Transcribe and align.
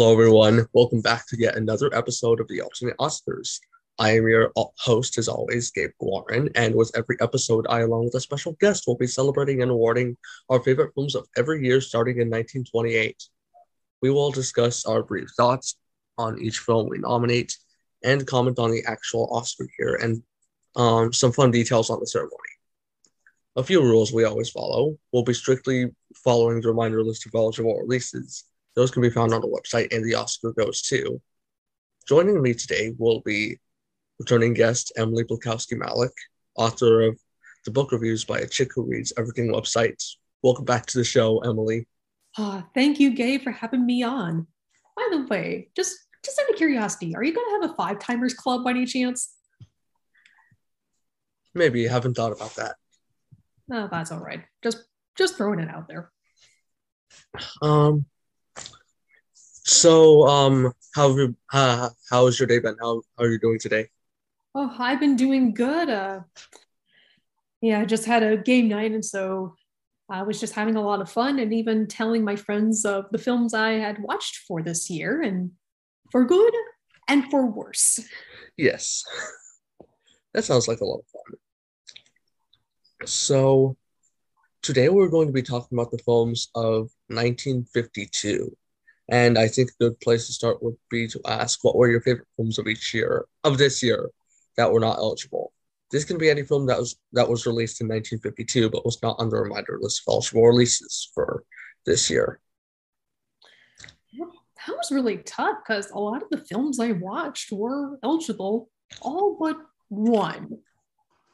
Hello, 0.00 0.12
everyone. 0.12 0.66
Welcome 0.72 1.02
back 1.02 1.26
to 1.26 1.38
yet 1.38 1.56
another 1.56 1.94
episode 1.94 2.40
of 2.40 2.48
the 2.48 2.62
Alternate 2.62 2.96
Oscars. 2.96 3.60
I 3.98 4.12
am 4.12 4.26
your 4.26 4.50
host, 4.78 5.18
as 5.18 5.28
always, 5.28 5.70
Gabe 5.70 5.90
Guarin, 6.00 6.50
and 6.54 6.74
with 6.74 6.90
every 6.96 7.18
episode, 7.20 7.66
I, 7.68 7.80
along 7.80 8.06
with 8.06 8.14
a 8.14 8.20
special 8.20 8.56
guest, 8.60 8.84
will 8.86 8.96
be 8.96 9.06
celebrating 9.06 9.60
and 9.60 9.70
awarding 9.70 10.16
our 10.48 10.58
favorite 10.62 10.94
films 10.94 11.14
of 11.14 11.28
every 11.36 11.62
year 11.66 11.82
starting 11.82 12.14
in 12.14 12.30
1928. 12.30 13.22
We 14.00 14.08
will 14.08 14.30
discuss 14.30 14.86
our 14.86 15.02
brief 15.02 15.28
thoughts 15.36 15.76
on 16.16 16.40
each 16.40 16.60
film 16.60 16.88
we 16.88 16.96
nominate 16.96 17.58
and 18.02 18.26
comment 18.26 18.58
on 18.58 18.70
the 18.70 18.82
actual 18.86 19.28
Oscar 19.30 19.68
year 19.78 19.96
and 19.96 20.22
um, 20.76 21.12
some 21.12 21.30
fun 21.30 21.50
details 21.50 21.90
on 21.90 22.00
the 22.00 22.06
ceremony. 22.06 22.54
A 23.54 23.62
few 23.62 23.82
rules 23.82 24.14
we 24.14 24.24
always 24.24 24.48
follow. 24.48 24.96
We'll 25.12 25.24
be 25.24 25.34
strictly 25.34 25.94
following 26.24 26.62
the 26.62 26.68
reminder 26.68 27.04
list 27.04 27.26
of 27.26 27.34
eligible 27.34 27.78
releases. 27.78 28.44
Those 28.76 28.90
can 28.90 29.02
be 29.02 29.10
found 29.10 29.34
on 29.34 29.40
the 29.40 29.48
website 29.48 29.92
and 29.92 30.04
the 30.04 30.14
Oscar 30.14 30.52
Goes 30.52 30.82
too. 30.82 31.20
Joining 32.08 32.40
me 32.40 32.54
today 32.54 32.92
will 32.98 33.20
be 33.20 33.58
returning 34.18 34.54
guest 34.54 34.92
Emily 34.96 35.24
Blakowski 35.24 35.76
Malek, 35.76 36.12
author 36.54 37.02
of 37.02 37.18
the 37.64 37.70
book 37.70 37.92
reviews 37.92 38.24
by 38.24 38.38
a 38.38 38.46
chick 38.46 38.70
who 38.74 38.82
reads 38.82 39.12
everything 39.18 39.52
website. 39.52 40.02
Welcome 40.42 40.64
back 40.64 40.86
to 40.86 40.98
the 40.98 41.04
show, 41.04 41.38
Emily. 41.40 41.86
Uh, 42.38 42.62
thank 42.74 43.00
you, 43.00 43.14
Gay, 43.14 43.38
for 43.38 43.50
having 43.50 43.84
me 43.84 44.02
on. 44.02 44.46
By 44.96 45.08
the 45.10 45.26
way, 45.26 45.70
just 45.76 45.96
just 46.24 46.38
out 46.38 46.50
of 46.50 46.56
curiosity, 46.56 47.14
are 47.14 47.24
you 47.24 47.34
going 47.34 47.46
to 47.46 47.60
have 47.62 47.70
a 47.70 47.74
five 47.74 47.98
timers 47.98 48.34
club 48.34 48.62
by 48.62 48.70
any 48.70 48.84
chance? 48.86 49.34
Maybe 51.54 51.86
haven't 51.86 52.14
thought 52.14 52.32
about 52.32 52.54
that. 52.56 52.76
No, 53.68 53.88
that's 53.90 54.12
all 54.12 54.20
right. 54.20 54.44
Just 54.62 54.84
just 55.16 55.36
throwing 55.36 55.60
it 55.60 55.68
out 55.68 55.88
there. 55.88 56.10
Um. 57.62 58.06
So, 59.70 60.26
um, 60.26 60.72
how 60.96 61.10
have 61.10 61.16
you, 61.16 61.36
uh, 61.52 61.90
how 62.10 62.26
has 62.26 62.40
your 62.40 62.48
day 62.48 62.58
been? 62.58 62.76
How 62.80 63.02
how 63.16 63.24
are 63.24 63.30
you 63.30 63.38
doing 63.38 63.60
today? 63.60 63.88
Oh, 64.52 64.74
I've 64.76 64.98
been 64.98 65.14
doing 65.14 65.54
good. 65.54 65.88
Uh, 65.88 66.22
yeah, 67.62 67.80
I 67.80 67.84
just 67.84 68.04
had 68.04 68.24
a 68.24 68.36
game 68.36 68.66
night, 68.66 68.90
and 68.90 69.04
so 69.04 69.54
I 70.10 70.24
was 70.24 70.40
just 70.40 70.54
having 70.54 70.74
a 70.74 70.82
lot 70.82 71.00
of 71.00 71.08
fun, 71.08 71.38
and 71.38 71.54
even 71.54 71.86
telling 71.86 72.24
my 72.24 72.34
friends 72.34 72.84
of 72.84 73.06
the 73.12 73.18
films 73.18 73.54
I 73.54 73.74
had 73.74 74.02
watched 74.02 74.38
for 74.38 74.60
this 74.60 74.90
year, 74.90 75.22
and 75.22 75.52
for 76.10 76.24
good 76.24 76.52
and 77.06 77.30
for 77.30 77.46
worse. 77.46 78.00
Yes, 78.56 79.04
that 80.34 80.42
sounds 80.42 80.66
like 80.66 80.80
a 80.80 80.84
lot 80.84 80.98
of 80.98 81.06
fun. 81.06 81.38
So, 83.06 83.76
today 84.62 84.88
we're 84.88 85.08
going 85.08 85.28
to 85.28 85.32
be 85.32 85.42
talking 85.42 85.78
about 85.78 85.92
the 85.92 85.98
films 85.98 86.48
of 86.56 86.90
1952. 87.08 88.56
And 89.10 89.36
I 89.38 89.48
think 89.48 89.70
a 89.70 89.84
good 89.84 90.00
place 90.00 90.26
to 90.26 90.32
start 90.32 90.62
would 90.62 90.76
be 90.88 91.08
to 91.08 91.20
ask 91.26 91.62
what 91.64 91.76
were 91.76 91.90
your 91.90 92.00
favorite 92.00 92.28
films 92.36 92.58
of 92.58 92.68
each 92.68 92.94
year, 92.94 93.26
of 93.44 93.58
this 93.58 93.82
year, 93.82 94.10
that 94.56 94.72
were 94.72 94.80
not 94.80 94.98
eligible. 94.98 95.52
This 95.90 96.04
can 96.04 96.18
be 96.18 96.30
any 96.30 96.44
film 96.44 96.66
that 96.66 96.78
was 96.78 96.96
that 97.12 97.28
was 97.28 97.46
released 97.46 97.80
in 97.80 97.88
1952 97.88 98.70
but 98.70 98.84
was 98.84 99.02
not 99.02 99.16
on 99.18 99.28
the 99.28 99.36
reminder 99.36 99.78
list 99.80 100.02
of 100.06 100.12
eligible 100.12 100.46
releases 100.46 101.10
for 101.12 101.44
this 101.84 102.08
year. 102.08 102.40
That 104.12 104.76
was 104.76 104.92
really 104.92 105.18
tough 105.18 105.56
because 105.66 105.90
a 105.90 105.98
lot 105.98 106.22
of 106.22 106.28
the 106.30 106.44
films 106.44 106.78
I 106.78 106.92
watched 106.92 107.50
were 107.50 107.98
eligible, 108.04 108.70
all 109.00 109.36
but 109.40 109.56
one, 109.88 110.58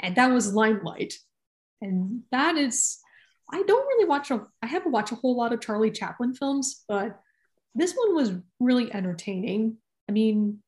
and 0.01 0.17
that 0.17 0.33
was 0.33 0.55
Limelight 0.55 1.15
and 1.81 2.23
that 2.31 2.57
is 2.57 2.99
i 3.51 3.63
don't 3.63 3.87
really 3.87 4.09
watch 4.09 4.31
a 4.31 4.47
i 4.63 4.67
haven't 4.67 4.93
watched 4.93 5.13
a 5.13 5.17
whole 5.17 5.37
lot 5.37 5.53
of 5.53 5.61
charlie 5.61 5.91
chaplin 5.91 6.35
films 6.35 6.85
but 6.89 7.21
this 7.77 7.95
one 7.95 8.15
was 8.15 8.33
really 8.61 8.93
entertaining. 8.93 9.77
I 10.09 10.13
mean 10.13 10.61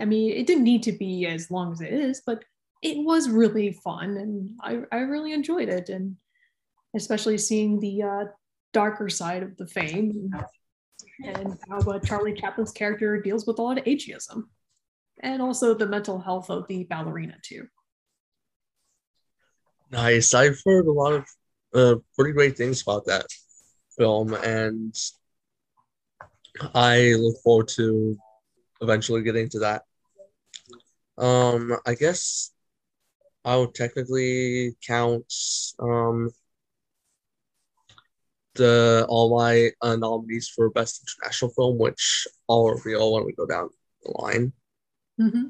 i 0.00 0.04
mean 0.04 0.30
it 0.30 0.46
didn't 0.46 0.62
need 0.62 0.84
to 0.84 0.92
be 0.92 1.26
as 1.26 1.50
long 1.50 1.72
as 1.72 1.80
it 1.80 1.92
is 1.92 2.22
but 2.24 2.44
it 2.80 3.04
was 3.04 3.28
really 3.28 3.72
fun 3.72 4.16
and 4.16 4.50
i, 4.62 4.78
I 4.96 5.00
really 5.00 5.32
enjoyed 5.32 5.68
it. 5.68 5.88
And 5.88 6.16
especially 6.94 7.38
seeing 7.38 7.80
the 7.80 8.02
uh, 8.02 8.24
darker 8.72 9.08
side 9.08 9.42
of 9.42 9.56
the 9.56 9.66
fame 9.66 10.30
and 11.24 11.58
how 11.68 11.78
uh, 11.78 11.98
charlie 12.00 12.34
chaplin's 12.34 12.72
character 12.72 13.20
deals 13.20 13.46
with 13.46 13.58
a 13.58 13.62
lot 13.62 13.78
of 13.78 13.84
ageism 13.84 14.44
and 15.22 15.42
also 15.42 15.74
the 15.74 15.86
mental 15.86 16.18
health 16.18 16.50
of 16.50 16.66
the 16.68 16.84
ballerina 16.84 17.34
too. 17.42 17.66
Nice. 19.90 20.34
I've 20.34 20.60
heard 20.64 20.86
a 20.86 20.92
lot 20.92 21.12
of 21.12 21.26
uh, 21.74 21.96
pretty 22.16 22.32
great 22.32 22.56
things 22.56 22.82
about 22.82 23.06
that 23.06 23.26
film, 23.96 24.34
and 24.34 24.94
I 26.74 27.14
look 27.18 27.36
forward 27.42 27.68
to 27.68 28.18
eventually 28.80 29.22
getting 29.22 29.48
to 29.50 29.58
that. 29.60 29.82
Um, 31.18 31.76
I 31.86 31.94
guess 31.94 32.52
I 33.44 33.56
would 33.56 33.74
technically 33.74 34.76
count 34.86 35.32
um 35.78 36.30
the 38.54 39.06
all 39.08 39.38
my 39.38 39.70
uh, 39.80 39.96
nominees 39.96 40.48
for 40.48 40.70
best 40.70 41.02
international 41.02 41.52
film, 41.52 41.78
which 41.78 42.26
I'll 42.48 42.68
reveal 42.68 43.12
when 43.12 43.24
we 43.24 43.32
go 43.32 43.46
down 43.46 43.70
the 44.02 44.12
line. 44.12 44.52
Mm-hmm 45.20 45.48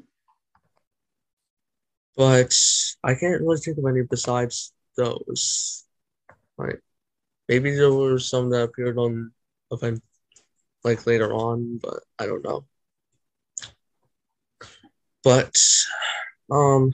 but 2.15 2.55
I 3.03 3.15
can't 3.15 3.41
really 3.41 3.57
think 3.57 3.77
of 3.77 3.85
any 3.85 4.03
besides 4.03 4.73
those. 4.97 5.85
Right? 6.57 6.77
Maybe 7.47 7.71
there 7.71 7.93
were 7.93 8.19
some 8.19 8.49
that 8.51 8.63
appeared 8.63 8.97
on 8.97 9.31
event 9.71 10.03
like 10.83 11.05
later 11.05 11.31
on, 11.33 11.79
but 11.81 12.03
I 12.19 12.25
don't 12.25 12.43
know. 12.43 12.65
But 15.23 15.55
um 16.51 16.93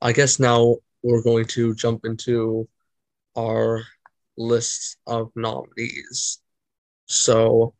I 0.00 0.12
guess 0.12 0.40
now 0.40 0.76
we're 1.02 1.22
going 1.22 1.46
to 1.46 1.74
jump 1.74 2.04
into 2.04 2.68
our 3.36 3.82
list 4.36 4.96
of 5.06 5.30
nominees. 5.34 6.40
So 7.06 7.74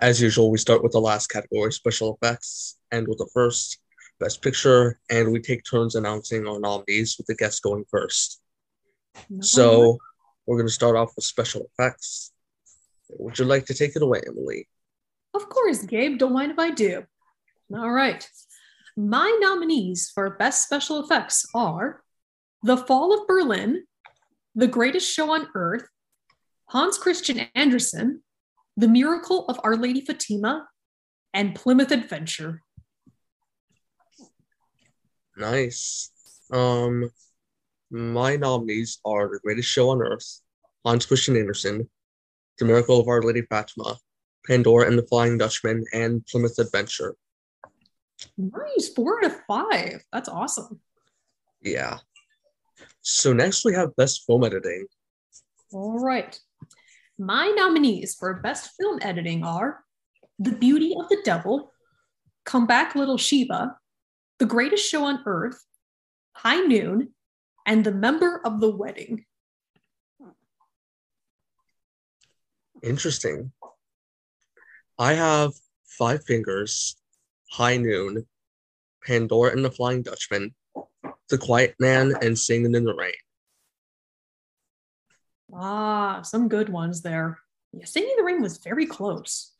as 0.00 0.20
usual, 0.20 0.50
we 0.50 0.58
start 0.58 0.82
with 0.82 0.92
the 0.92 1.00
last 1.00 1.28
category, 1.28 1.72
special 1.72 2.18
effects, 2.20 2.76
and 2.90 3.06
with 3.08 3.18
the 3.18 3.30
first 3.32 3.78
Best 4.20 4.42
Picture, 4.42 5.00
and 5.10 5.32
we 5.32 5.40
take 5.40 5.62
turns 5.64 5.94
announcing 5.94 6.46
our 6.46 6.60
nominees 6.60 7.16
with 7.16 7.26
the 7.26 7.34
guest 7.34 7.62
going 7.62 7.84
first. 7.90 8.40
No. 9.30 9.40
So 9.40 9.98
we're 10.46 10.56
going 10.56 10.68
to 10.68 10.72
start 10.72 10.96
off 10.96 11.12
with 11.16 11.24
special 11.24 11.70
effects. 11.72 12.32
Would 13.10 13.38
you 13.38 13.44
like 13.44 13.66
to 13.66 13.74
take 13.74 13.96
it 13.96 14.02
away, 14.02 14.22
Emily? 14.26 14.68
Of 15.34 15.48
course, 15.48 15.82
Gabe. 15.82 16.18
Don't 16.18 16.32
mind 16.32 16.52
if 16.52 16.58
I 16.58 16.70
do. 16.70 17.04
All 17.74 17.90
right. 17.90 18.28
My 18.96 19.36
nominees 19.40 20.10
for 20.14 20.30
Best 20.30 20.64
Special 20.64 21.02
Effects 21.02 21.46
are 21.54 22.02
The 22.62 22.76
Fall 22.76 23.12
of 23.12 23.26
Berlin, 23.26 23.84
The 24.54 24.68
Greatest 24.68 25.12
Show 25.12 25.32
on 25.32 25.48
Earth, 25.54 25.88
Hans 26.66 26.98
Christian 26.98 27.40
Andersen, 27.54 28.22
The 28.76 28.88
Miracle 28.88 29.46
of 29.48 29.58
Our 29.64 29.76
Lady 29.76 30.00
Fatima, 30.00 30.68
and 31.32 31.54
Plymouth 31.54 31.90
Adventure. 31.90 32.60
Nice. 35.36 36.10
Um, 36.52 37.10
my 37.90 38.36
nominees 38.36 39.00
are 39.04 39.28
The 39.28 39.40
Greatest 39.42 39.68
Show 39.68 39.90
on 39.90 40.00
Earth, 40.00 40.40
Hans 40.84 41.06
Christian 41.06 41.36
Andersen, 41.36 41.90
The 42.58 42.64
Miracle 42.64 43.00
of 43.00 43.08
Our 43.08 43.22
Lady 43.22 43.42
Fatima, 43.42 43.96
Pandora 44.46 44.86
and 44.86 44.98
the 44.98 45.06
Flying 45.06 45.38
Dutchman, 45.38 45.84
and 45.92 46.24
Plymouth 46.26 46.58
Adventure. 46.58 47.16
Nice, 48.38 48.90
four 48.94 49.24
out 49.24 49.30
of 49.30 49.40
five. 49.46 50.02
That's 50.12 50.28
awesome. 50.28 50.80
Yeah. 51.62 51.98
So 53.02 53.32
next 53.32 53.64
we 53.64 53.74
have 53.74 53.96
Best 53.96 54.24
Film 54.26 54.44
Editing. 54.44 54.86
All 55.72 55.98
right. 55.98 56.38
My 57.18 57.48
nominees 57.56 58.14
for 58.14 58.40
Best 58.40 58.72
Film 58.78 58.98
Editing 59.02 59.44
are 59.44 59.84
The 60.38 60.52
Beauty 60.52 60.94
of 60.98 61.08
the 61.08 61.18
Devil, 61.24 61.72
Come 62.44 62.66
Back 62.66 62.94
Little 62.94 63.18
Sheba, 63.18 63.76
the 64.38 64.46
Greatest 64.46 64.88
Show 64.88 65.04
on 65.04 65.22
Earth, 65.26 65.62
High 66.32 66.60
Noon, 66.60 67.14
and 67.66 67.84
The 67.84 67.92
Member 67.92 68.40
of 68.44 68.60
the 68.60 68.70
Wedding. 68.70 69.24
Interesting. 72.84 73.50
I 74.98 75.14
have 75.14 75.52
Five 75.98 76.24
Fingers, 76.24 76.96
High 77.50 77.78
Noon, 77.78 78.26
Pandora 79.04 79.52
and 79.52 79.64
the 79.64 79.70
Flying 79.70 80.02
Dutchman, 80.02 80.54
The 81.28 81.38
Quiet 81.38 81.74
Man, 81.80 82.14
and 82.22 82.38
Singing 82.38 82.74
in 82.74 82.84
the 82.84 82.94
Rain. 82.94 83.12
Ah, 85.52 86.22
some 86.22 86.48
good 86.48 86.68
ones 86.68 87.02
there. 87.02 87.38
Yeah, 87.72 87.86
Singing 87.86 88.10
in 88.10 88.16
the 88.18 88.24
Rain 88.24 88.42
was 88.42 88.58
very 88.58 88.86
close. 88.86 89.52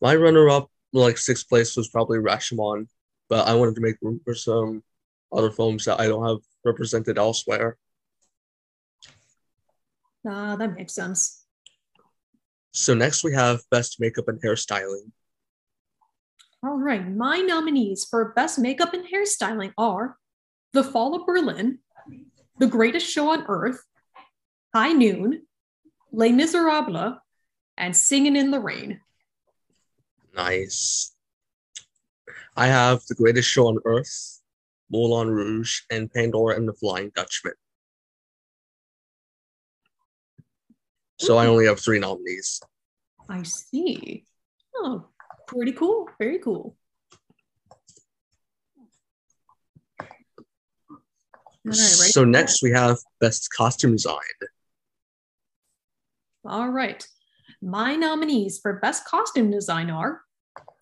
My 0.00 0.16
runner 0.16 0.48
up, 0.48 0.70
like 0.92 1.18
sixth 1.18 1.48
place, 1.48 1.76
was 1.76 1.88
probably 1.88 2.18
Rashomon 2.18 2.88
but 3.28 3.48
I 3.48 3.54
wanted 3.54 3.74
to 3.76 3.80
make 3.80 3.96
room 4.02 4.20
for 4.24 4.34
some 4.34 4.82
other 5.32 5.50
films 5.50 5.84
that 5.84 6.00
I 6.00 6.06
don't 6.06 6.26
have 6.26 6.38
represented 6.64 7.18
elsewhere. 7.18 7.76
Ah, 10.26 10.56
that 10.56 10.74
makes 10.74 10.94
sense. 10.94 11.43
So 12.76 12.92
next 12.92 13.22
we 13.22 13.32
have 13.32 13.60
Best 13.70 14.00
Makeup 14.00 14.26
and 14.26 14.42
Hairstyling. 14.42 15.12
All 16.64 16.76
right, 16.76 17.08
my 17.08 17.38
nominees 17.38 18.04
for 18.04 18.32
Best 18.34 18.58
Makeup 18.58 18.92
and 18.92 19.06
Hairstyling 19.06 19.72
are 19.78 20.16
The 20.72 20.82
Fall 20.82 21.14
of 21.14 21.24
Berlin, 21.24 21.78
The 22.58 22.66
Greatest 22.66 23.06
Show 23.06 23.30
on 23.30 23.44
Earth, 23.46 23.80
High 24.74 24.92
Noon, 24.92 25.42
Les 26.10 26.32
Miserables, 26.32 27.14
and 27.76 27.96
Singing 27.96 28.34
in 28.34 28.50
the 28.50 28.58
Rain. 28.60 29.00
Nice. 30.34 31.14
I 32.56 32.66
have 32.66 33.02
The 33.08 33.14
Greatest 33.14 33.48
Show 33.48 33.68
on 33.68 33.78
Earth, 33.84 34.40
Moulin 34.90 35.28
Rouge, 35.28 35.82
and 35.92 36.12
Pandora 36.12 36.56
and 36.56 36.66
the 36.66 36.74
Flying 36.74 37.12
Dutchman. 37.14 37.54
So 41.18 41.36
I 41.38 41.46
only 41.46 41.66
have 41.66 41.80
three 41.80 41.98
nominees. 41.98 42.60
I 43.28 43.42
see. 43.42 44.24
Oh, 44.76 45.06
pretty 45.46 45.72
cool. 45.72 46.08
Very 46.18 46.38
cool. 46.38 46.76
Right, 51.66 51.76
so 51.76 52.24
next 52.24 52.62
we 52.62 52.72
have 52.72 52.98
Best 53.20 53.48
Costume 53.56 53.92
Design. 53.92 54.18
All 56.44 56.68
right. 56.68 57.06
My 57.62 57.96
nominees 57.96 58.58
for 58.58 58.74
Best 58.74 59.06
Costume 59.06 59.50
Design 59.50 59.88
are 59.88 60.20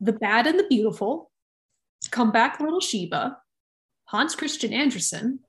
The 0.01 0.13
Bad 0.13 0.49
and 0.49 0.59
the 0.59 0.67
Beautiful, 0.67 1.31
Come 2.11 2.33
Back 2.33 2.59
Little 2.59 2.81
Sheba, 2.81 3.39
Hans 4.07 4.35
Christian 4.35 4.73
Andersen, 4.73 5.41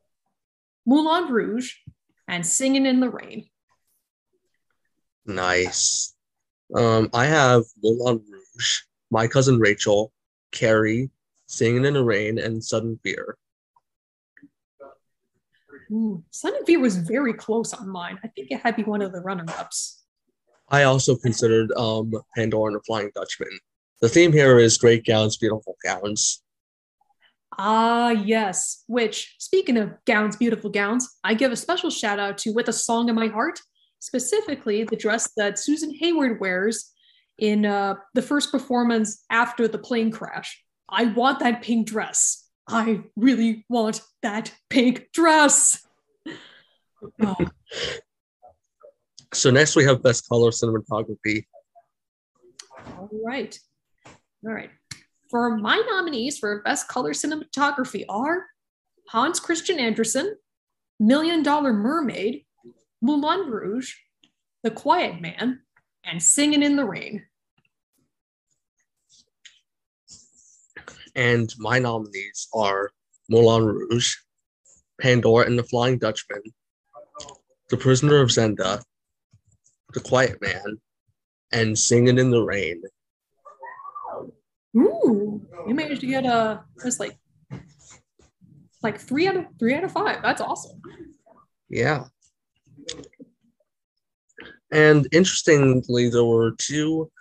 Moulin 0.86 1.32
Rouge, 1.32 1.74
and 2.28 2.46
Singing 2.46 2.86
in 2.86 3.00
the 3.00 3.10
Rain. 3.10 3.50
Nice. 5.26 6.16
Um, 6.76 7.10
I 7.14 7.26
have 7.26 7.64
Moulin 7.82 8.24
Rouge, 8.30 8.82
My 9.12 9.28
Cousin 9.28 9.60
Rachel, 9.60 10.12
Carrie, 10.52 11.10
Singing 11.46 11.86
in 11.86 11.94
the 11.94 12.04
Rain, 12.04 12.40
and 12.40 12.64
Sudden 12.64 13.00
Fear. 13.04 13.38
Ooh, 15.92 16.24
and 16.44 16.66
Fear 16.66 16.80
was 16.80 16.98
very 16.98 17.34
close 17.34 17.74
on 17.74 17.88
mine. 17.90 18.18
I 18.24 18.28
think 18.30 18.50
it 18.50 18.60
had 18.62 18.72
to 18.78 18.84
be 18.84 18.90
one 18.90 19.02
of 19.02 19.12
the 19.12 19.20
runner-ups. 19.20 20.04
I 20.70 20.84
also 20.84 21.16
considered 21.16 21.72
um, 21.74 22.12
Pandora 22.36 22.68
and 22.68 22.76
the 22.78 22.84
Flying 22.88 23.12
Dutchman. 23.14 23.60
The 24.02 24.10
theme 24.10 24.34
here 24.34 24.58
is 24.58 24.78
great 24.78 25.06
gowns, 25.06 25.38
beautiful 25.38 25.76
gowns. 25.84 26.42
Ah, 27.58 28.10
yes. 28.10 28.84
Which, 28.88 29.36
speaking 29.38 29.78
of 29.78 29.94
gowns, 30.06 30.36
beautiful 30.36 30.72
gowns, 30.72 31.08
I 31.24 31.36
give 31.36 31.52
a 31.52 31.56
special 31.56 31.92
shout 31.92 32.18
out 32.18 32.40
to 32.40 32.52
With 32.52 32.68
a 32.70 32.74
Song 32.74 33.10
in 33.10 33.16
My 33.16 33.28
Heart, 33.28 33.60
specifically 34.04 34.84
the 34.84 34.98
dress 34.98 35.32
that 35.38 35.58
Susan 35.58 35.94
Hayward 35.96 36.40
wears 36.42 36.92
in 37.38 37.66
uh, 37.66 37.96
the 38.14 38.22
first 38.22 38.52
performance 38.52 39.24
after 39.30 39.68
the 39.68 39.78
plane 39.78 40.12
crash. 40.12 40.62
I 40.90 41.06
want 41.06 41.40
that 41.40 41.62
pink 41.62 41.88
dress. 41.88 42.50
I 42.68 43.04
really 43.16 43.66
want 43.70 44.02
that 44.22 44.54
pink 44.70 45.08
dress. 45.14 45.82
Oh, 47.22 47.36
So 49.34 49.50
next 49.50 49.76
we 49.76 49.84
have 49.86 50.04
Best 50.04 50.30
Color 50.30 50.52
Cinematography. 50.52 51.46
all 52.98 53.10
right. 53.26 53.58
All 54.46 54.54
right. 54.54 54.70
For 55.32 55.58
my 55.58 55.82
nominees 55.90 56.38
for 56.38 56.62
Best 56.62 56.88
Color 56.88 57.14
Cinematography 57.14 58.06
are 58.08 58.46
Hans 59.10 59.40
Christian 59.40 59.80
Andersen, 59.80 60.36
Million 61.00 61.42
Dollar 61.42 61.74
Mermaid, 61.74 62.46
Moulin 63.04 63.52
Rouge, 63.52 63.96
The 64.64 64.72
Quiet 64.72 65.20
Man, 65.20 65.60
and 66.06 66.24
Singing 66.24 66.64
in 66.64 66.78
the 66.78 66.86
Rain. 66.86 67.26
And 71.14 71.54
my 71.60 71.80
nominees 71.80 72.48
are 72.54 72.92
Moulin 73.30 73.66
Rouge, 73.66 74.16
Pandora 75.02 75.46
and 75.46 75.60
the 75.60 75.64
Flying 75.64 75.98
Dutchman, 75.98 76.42
The 77.70 77.76
Prisoner 77.76 78.22
of 78.22 78.30
Zenda, 78.30 78.82
The 79.94 80.00
Quiet 80.00 80.42
Man, 80.42 80.78
and 81.52 81.78
Singing 81.78 82.18
in 82.18 82.32
the 82.32 82.42
Rain. 82.42 82.82
Ooh, 84.78 85.46
you 85.68 85.76
managed 85.76 86.02
to 86.02 86.08
get 86.08 86.26
a 86.26 86.64
just 86.82 87.02
like 87.02 87.18
like 88.82 88.98
three 88.98 89.28
out 89.28 89.36
of 89.36 89.46
three 89.60 89.76
out 89.76 89.84
of 89.84 89.92
five. 89.92 90.22
That's 90.22 90.42
awesome. 90.42 90.82
Yeah. 91.70 92.06
And 94.72 95.08
interestingly, 95.12 96.10
there 96.10 96.24
were 96.24 96.52
two 96.58 97.12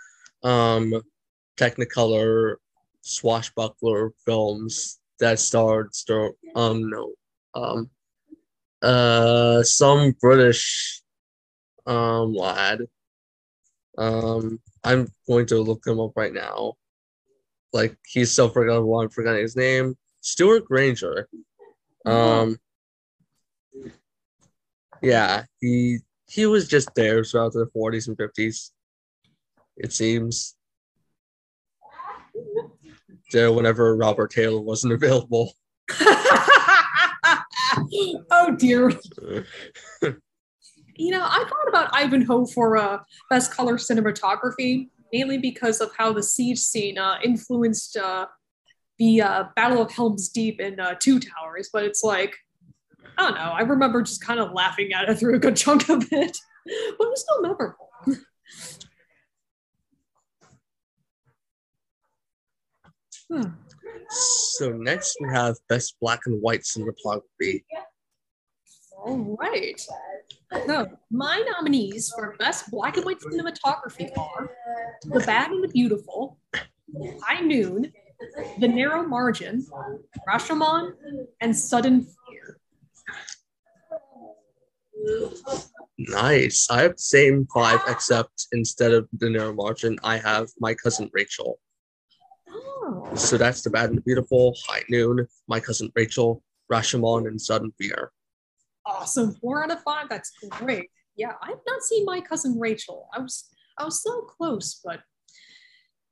um, 0.43 1.03
Technicolor 1.57 2.57
swashbuckler 3.03 4.13
films 4.25 5.01
that 5.19 5.39
starred 5.39 5.95
star- 5.95 6.33
um 6.55 6.89
no 6.89 7.13
um 7.55 7.91
uh 8.83 9.63
some 9.63 10.13
British 10.21 11.03
um 11.87 12.33
lad. 12.33 12.81
Um 13.99 14.61
I'm 14.85 15.09
going 15.29 15.47
to 15.47 15.59
look 15.59 15.87
him 15.87 16.01
up 16.01 16.13
right 16.17 16.33
now. 16.33 16.75
Like 17.73 17.97
he's 18.07 18.33
so 18.33 18.49
forgettable, 18.49 19.01
I'm 19.01 19.11
forgetting 19.11 19.43
his 19.43 19.57
name. 19.57 19.97
Stewart 20.21 20.65
Granger. 20.65 21.29
Um 22.07 22.59
yeah, 25.03 25.45
he 25.61 25.99
he 26.29 26.47
was 26.47 26.69
just 26.69 26.95
there 26.95 27.25
throughout 27.25 27.53
the 27.53 27.67
40s 27.77 28.09
and 28.09 28.17
50s. 28.17 28.71
It 29.77 29.93
seems. 29.93 30.57
There 33.33 33.53
whenever 33.53 33.97
Robert 33.97 34.31
Taylor 34.31 34.61
wasn't 34.61 34.93
available. 35.03 35.55
oh 38.31 38.57
dear. 38.57 38.93
You 40.97 41.11
know, 41.11 41.23
I 41.23 41.45
thought 41.49 41.69
about 41.69 41.91
Ivanhoe 41.95 42.47
for 42.47 42.77
uh, 42.77 42.99
best 43.31 43.53
color 43.53 43.77
cinematography, 43.77 44.89
mainly 45.13 45.39
because 45.39 45.81
of 45.81 45.91
how 45.97 46.13
the 46.13 46.23
siege 46.23 46.59
scene 46.59 46.99
uh, 46.99 47.17
influenced 47.25 47.97
uh, 47.97 48.27
the 48.99 49.23
uh, 49.23 49.45
Battle 49.57 49.83
of 49.83 49.91
Helm's 49.91 50.29
Deep 50.29 50.61
in 50.61 50.79
uh, 50.79 50.95
Two 51.01 51.19
Towers. 51.19 51.71
But 51.73 51.85
it's 51.85 52.05
like, 52.05 52.37
I 53.19 53.23
don't 53.23 53.35
know. 53.35 53.41
I 53.41 53.63
remember 53.63 54.03
just 54.03 54.25
kind 54.25 54.41
of 54.41 54.53
laughing 54.53 54.93
at 54.93 55.09
it 55.09 55.19
through 55.19 55.35
a 55.37 55.39
good 55.39 55.57
chunk 55.57 55.89
of 55.89 56.05
it, 56.13 56.37
but 56.65 56.73
it 56.73 56.97
was 56.99 57.21
still 57.21 57.43
memorable. 57.43 57.91
Hmm. 63.31 63.51
So 64.11 64.73
next 64.73 65.17
we 65.21 65.29
have 65.29 65.57
best 65.69 65.97
black 66.01 66.21
and 66.27 66.43
white 66.43 66.63
cinematography. 66.63 67.65
All 69.05 69.37
right. 69.41 69.81
So, 70.67 70.87
my 71.11 71.43
nominees 71.51 72.13
for 72.15 72.37
Best 72.39 72.71
Black 72.71 72.97
and 72.97 73.07
White 73.07 73.19
Cinematography 73.21 74.17
are 74.17 74.51
The 75.03 75.21
Bad 75.21 75.51
and 75.51 75.65
the 75.65 75.69
Beautiful, 75.69 76.39
High 77.23 77.41
Noon, 77.41 77.93
The 78.61 78.69
Narrow 78.69 79.03
Margin, 79.03 79.67
Rashomon, 80.29 80.93
and 81.41 81.57
Sudden 81.57 82.03
Fear. 82.03 82.59
Nice. 85.99 86.69
I 86.71 86.83
have 86.83 86.93
the 86.93 86.99
same 86.99 87.47
five, 87.55 87.81
except 87.87 88.47
instead 88.53 88.93
of 88.93 89.09
the 89.13 89.31
narrow 89.31 89.53
margin, 89.55 89.99
I 90.03 90.19
have 90.19 90.49
my 90.59 90.75
cousin 90.75 91.11
Rachel. 91.13 91.59
Oh, 92.51 93.09
So 93.15 93.37
that's 93.39 93.63
the 93.63 93.71
bad 93.71 93.91
and 93.91 93.99
the 93.99 94.03
beautiful, 94.03 94.57
high 94.67 94.83
noon, 94.89 95.27
my 95.49 95.61
cousin 95.61 95.91
Rachel, 95.95 96.43
Rashomon, 96.73 97.29
and 97.29 97.41
sudden 97.41 97.73
fear. 97.81 98.11
awesome. 98.85 99.33
Four 99.35 99.63
out 99.63 99.71
of 99.71 99.83
five. 99.83 100.09
That's 100.09 100.33
great. 100.51 100.91
Yeah, 101.17 101.33
I've 101.43 101.61
not 101.67 101.83
seen 101.83 102.05
my 102.05 102.21
cousin 102.21 102.59
Rachel. 102.59 103.09
I 103.15 103.21
was 103.21 103.49
I 103.79 103.85
was 103.85 104.03
so 104.03 104.23
close, 104.23 104.81
but 104.85 105.01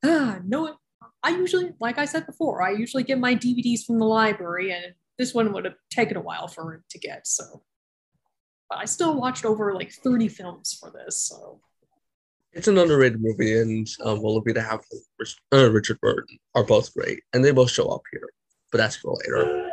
uh, 0.02 0.38
no, 0.44 0.76
I 1.22 1.30
usually, 1.30 1.72
like 1.80 1.98
I 1.98 2.04
said 2.04 2.26
before, 2.26 2.62
I 2.62 2.70
usually 2.72 3.02
get 3.02 3.18
my 3.18 3.34
DVDs 3.34 3.84
from 3.84 3.98
the 3.98 4.04
library, 4.06 4.72
and 4.72 4.94
this 5.18 5.34
one 5.34 5.52
would 5.52 5.64
have 5.64 5.74
taken 5.90 6.16
a 6.16 6.20
while 6.22 6.48
for 6.48 6.74
it 6.74 6.82
to 6.90 6.98
get. 6.98 7.26
So, 7.26 7.62
but 8.70 8.78
I 8.78 8.84
still 8.84 9.20
watched 9.20 9.44
over 9.44 9.74
like 9.74 9.92
30 9.92 10.28
films 10.28 10.78
for 10.80 10.90
this. 10.90 11.18
So, 11.24 11.60
It's 12.52 12.68
an 12.68 12.78
underrated 12.78 13.20
movie, 13.20 13.58
and 13.60 13.86
um, 14.04 14.22
Willoughby 14.22 14.54
to 14.54 14.62
have 14.62 14.80
uh, 15.52 15.70
Richard 15.70 16.00
Burton 16.00 16.38
are 16.54 16.64
both 16.64 16.94
great, 16.94 17.20
and 17.32 17.44
they 17.44 17.50
both 17.50 17.70
show 17.70 17.88
up 17.88 18.02
here. 18.12 18.28
But 18.70 18.78
that's 18.78 18.96
for 18.96 19.18
later. 19.26 19.68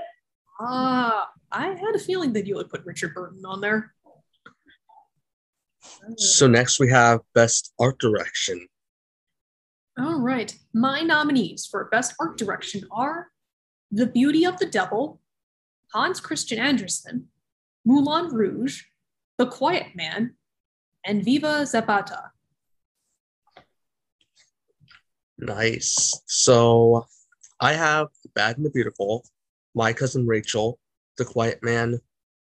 ah, 0.59 1.29
I 1.51 1.67
had 1.67 1.95
a 1.95 1.99
feeling 1.99 2.33
that 2.33 2.47
you 2.47 2.55
would 2.55 2.69
put 2.69 2.83
Richard 2.83 3.13
Burton 3.13 3.45
on 3.45 3.61
there. 3.61 3.93
So 6.17 6.47
next 6.47 6.79
we 6.79 6.89
have 6.89 7.21
best 7.33 7.73
art 7.79 7.99
direction. 7.99 8.67
All 9.97 10.19
right. 10.19 10.55
My 10.73 11.01
nominees 11.01 11.65
for 11.65 11.85
Best 11.85 12.13
Art 12.19 12.37
Direction 12.37 12.83
are 12.91 13.29
The 13.91 14.05
Beauty 14.05 14.45
of 14.45 14.59
the 14.59 14.67
Devil, 14.67 15.19
Hans 15.93 16.19
Christian 16.19 16.59
Andersen, 16.59 17.29
Moulin 17.87 18.27
Rouge, 18.35 18.83
The 19.37 19.45
Quiet 19.45 19.95
Man, 19.95 20.35
and 21.05 21.23
Viva 21.23 21.65
Zapata. 21.65 22.31
Nice. 25.37 26.21
So 26.27 27.05
I 27.61 27.71
have 27.71 28.07
The 28.23 28.29
Bad 28.35 28.57
and 28.57 28.65
the 28.65 28.71
Beautiful, 28.71 29.23
My 29.73 29.93
Cousin 29.93 30.27
Rachel, 30.27 30.79
The 31.17 31.23
Quiet 31.23 31.59
Man, 31.63 31.97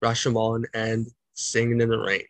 Rashomon, 0.04 0.62
and 0.74 1.08
Singing 1.34 1.80
in 1.80 1.88
the 1.88 1.98
Rain. 1.98 2.22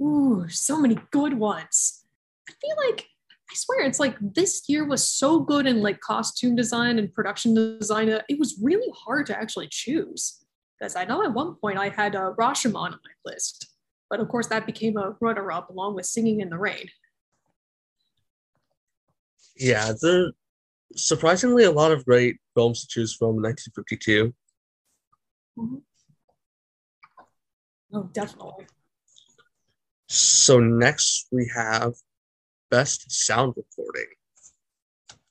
Ooh, 0.00 0.46
so 0.48 0.80
many 0.80 0.96
good 1.10 1.34
ones. 1.34 2.06
I 2.48 2.52
feel 2.62 2.76
like 2.88 3.04
I 3.50 3.54
swear 3.54 3.86
it's 3.86 4.00
like 4.00 4.16
this 4.20 4.70
year 4.70 4.86
was 4.86 5.06
so 5.06 5.40
good 5.40 5.66
in 5.66 5.82
like 5.82 6.00
costume 6.00 6.56
design 6.56 6.98
and 6.98 7.12
production 7.12 7.78
design. 7.78 8.08
that 8.08 8.24
It 8.30 8.38
was 8.38 8.58
really 8.62 8.90
hard 8.96 9.26
to 9.26 9.38
actually 9.38 9.68
choose. 9.70 10.45
Because 10.78 10.96
I 10.96 11.04
know 11.04 11.22
at 11.22 11.32
one 11.32 11.54
point 11.54 11.78
I 11.78 11.88
had 11.88 12.14
a 12.14 12.34
Rashomon 12.38 12.76
on 12.76 12.90
my 12.92 13.14
list, 13.24 13.68
but 14.10 14.20
of 14.20 14.28
course 14.28 14.48
that 14.48 14.66
became 14.66 14.96
a 14.96 15.16
runner-up 15.20 15.70
along 15.70 15.94
with 15.94 16.06
Singing 16.06 16.40
in 16.40 16.50
the 16.50 16.58
Rain. 16.58 16.88
Yeah, 19.56 19.92
there 20.00 20.32
surprisingly 20.94 21.64
a 21.64 21.70
lot 21.70 21.92
of 21.92 22.04
great 22.04 22.36
films 22.54 22.82
to 22.82 22.88
choose 22.88 23.14
from 23.14 23.36
in 23.36 23.42
1952. 23.42 24.34
Mhm. 25.58 25.82
Oh, 27.92 28.04
definitely. 28.12 28.66
So 30.08 30.60
next 30.60 31.28
we 31.32 31.50
have 31.54 31.94
Best 32.70 33.10
Sound 33.10 33.54
Recording. 33.56 34.08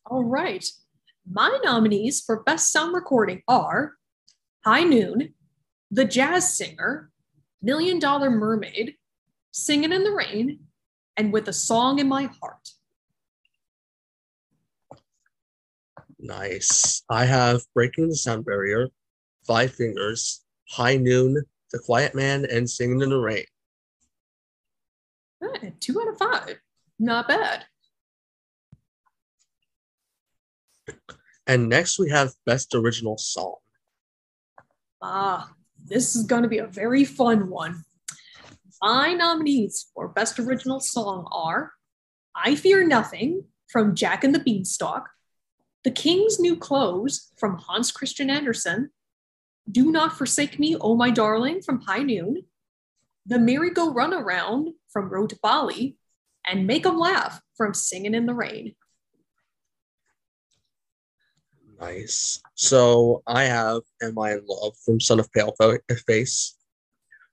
All 0.05 0.23
right. 0.23 0.67
My 1.29 1.59
nominees 1.63 2.21
for 2.21 2.43
Best 2.43 2.71
Sound 2.71 2.93
Recording 2.93 3.43
are 3.47 3.97
High 4.65 4.83
Noon, 4.83 5.35
The 5.91 6.05
Jazz 6.05 6.57
Singer, 6.57 7.11
Million 7.61 7.99
Dollar 7.99 8.31
Mermaid, 8.31 8.95
Singing 9.51 9.93
in 9.93 10.03
the 10.03 10.11
Rain, 10.11 10.59
and 11.15 11.31
With 11.31 11.47
a 11.47 11.53
Song 11.53 11.99
in 11.99 12.07
My 12.07 12.23
Heart. 12.41 12.69
Nice. 16.17 17.03
I 17.11 17.25
have 17.25 17.61
Breaking 17.75 18.09
the 18.09 18.15
Sound 18.15 18.45
Barrier, 18.45 18.89
Five 19.45 19.71
Fingers, 19.75 20.43
High 20.67 20.97
Noon, 20.97 21.43
The 21.71 21.79
Quiet 21.79 22.15
Man, 22.15 22.45
and 22.45 22.67
Singing 22.67 23.01
in 23.01 23.09
the 23.09 23.19
Rain. 23.19 23.45
Eh, 25.43 25.69
two 25.79 26.01
out 26.01 26.07
of 26.07 26.17
five. 26.17 26.57
Not 26.97 27.27
bad. 27.27 27.65
And 31.45 31.69
next 31.69 31.99
we 31.99 32.09
have 32.09 32.31
Best 32.47 32.73
Original 32.73 33.19
Song. 33.19 33.57
Ah, 35.07 35.51
this 35.85 36.15
is 36.15 36.23
going 36.23 36.41
to 36.41 36.49
be 36.49 36.57
a 36.57 36.65
very 36.65 37.05
fun 37.05 37.47
one. 37.51 37.83
My 38.81 39.13
nominees 39.13 39.85
for 39.93 40.07
Best 40.07 40.39
Original 40.39 40.79
Song 40.79 41.27
are 41.31 41.73
I 42.35 42.55
Fear 42.55 42.87
Nothing 42.87 43.43
from 43.69 43.93
Jack 43.93 44.23
and 44.23 44.33
the 44.33 44.39
Beanstalk, 44.39 45.11
The 45.83 45.91
King's 45.91 46.39
New 46.39 46.55
Clothes 46.55 47.31
from 47.37 47.59
Hans 47.59 47.91
Christian 47.91 48.31
Andersen, 48.31 48.89
Do 49.69 49.91
Not 49.91 50.17
Forsake 50.17 50.57
Me, 50.57 50.75
Oh 50.75 50.95
My 50.95 51.11
Darling 51.11 51.61
from 51.61 51.81
High 51.81 52.01
Noon, 52.01 52.41
The 53.27 53.37
Merry-Go 53.37 53.93
Runaround 53.93 54.73
from 54.89 55.09
Road 55.09 55.29
to 55.29 55.39
Bali, 55.39 55.99
and 56.47 56.65
Make 56.65 56.83
'em 56.83 56.97
Laugh 56.97 57.41
from 57.55 57.75
Singing 57.75 58.15
in 58.15 58.25
the 58.25 58.33
Rain. 58.33 58.75
Nice. 61.85 62.41
So 62.55 63.21
I 63.27 63.43
have 63.43 63.81
Am 64.01 64.17
I 64.17 64.31
in 64.31 64.41
Love 64.47 64.73
from 64.83 64.99
Son 64.99 65.19
of 65.19 65.31
Pale 65.31 65.55
Face. 66.07 66.57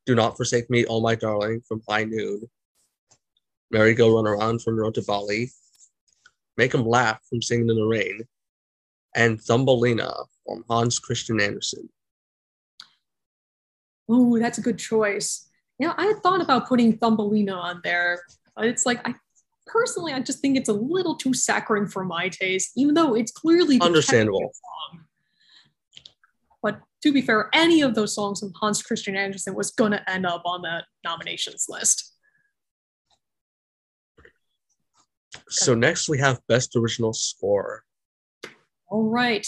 Do 0.04 0.14
Not 0.14 0.36
Forsake 0.36 0.68
Me, 0.68 0.84
Oh 0.86 1.00
My 1.00 1.14
Darling 1.14 1.62
from 1.66 1.80
High 1.88 2.04
Noon. 2.04 2.42
Merry 3.70 3.94
Go 3.94 4.14
Run 4.14 4.26
Around 4.26 4.60
from 4.60 4.76
Road 4.76 4.94
to 4.96 5.02
Bali. 5.02 5.50
"Make 6.58 6.74
'em 6.74 6.84
Laugh 6.84 7.20
from 7.30 7.40
Singing 7.40 7.70
in 7.70 7.76
the 7.76 7.86
Rain. 7.86 8.28
And 9.16 9.40
Thumbelina 9.40 10.12
from 10.44 10.64
Hans 10.68 10.98
Christian 10.98 11.40
Andersen. 11.40 11.88
Ooh, 14.10 14.38
that's 14.38 14.58
a 14.58 14.62
good 14.62 14.78
choice. 14.78 15.48
Yeah, 15.78 15.94
I 15.96 16.06
had 16.06 16.22
thought 16.22 16.42
about 16.42 16.68
putting 16.68 16.98
Thumbelina 16.98 17.54
on 17.54 17.80
there, 17.84 18.22
it's 18.58 18.84
like 18.84 19.06
I 19.08 19.14
personally 19.66 20.12
I 20.12 20.20
just 20.20 20.40
think 20.40 20.56
it's 20.56 20.68
a 20.68 20.74
little 20.74 21.16
too 21.16 21.34
saccharine 21.34 21.86
for 21.86 22.04
my 22.04 22.28
taste, 22.28 22.72
even 22.76 22.94
though 22.94 23.14
it's 23.14 23.32
clearly 23.32 23.80
Understandable. 23.80 24.52
But 26.62 26.80
to 27.02 27.12
be 27.12 27.22
fair, 27.22 27.50
any 27.52 27.82
of 27.82 27.94
those 27.94 28.14
songs 28.14 28.40
from 28.40 28.52
Hans 28.60 28.82
Christian 28.82 29.16
Andersen 29.16 29.54
was 29.54 29.72
gonna 29.72 30.02
end 30.06 30.26
up 30.26 30.42
on 30.44 30.62
that 30.62 30.84
nominations 31.04 31.66
list. 31.68 32.12
So 35.48 35.74
next 35.74 36.08
we 36.08 36.18
have 36.18 36.40
Best 36.48 36.76
Original 36.76 37.12
Score. 37.12 37.84
All 38.88 39.08
right. 39.08 39.46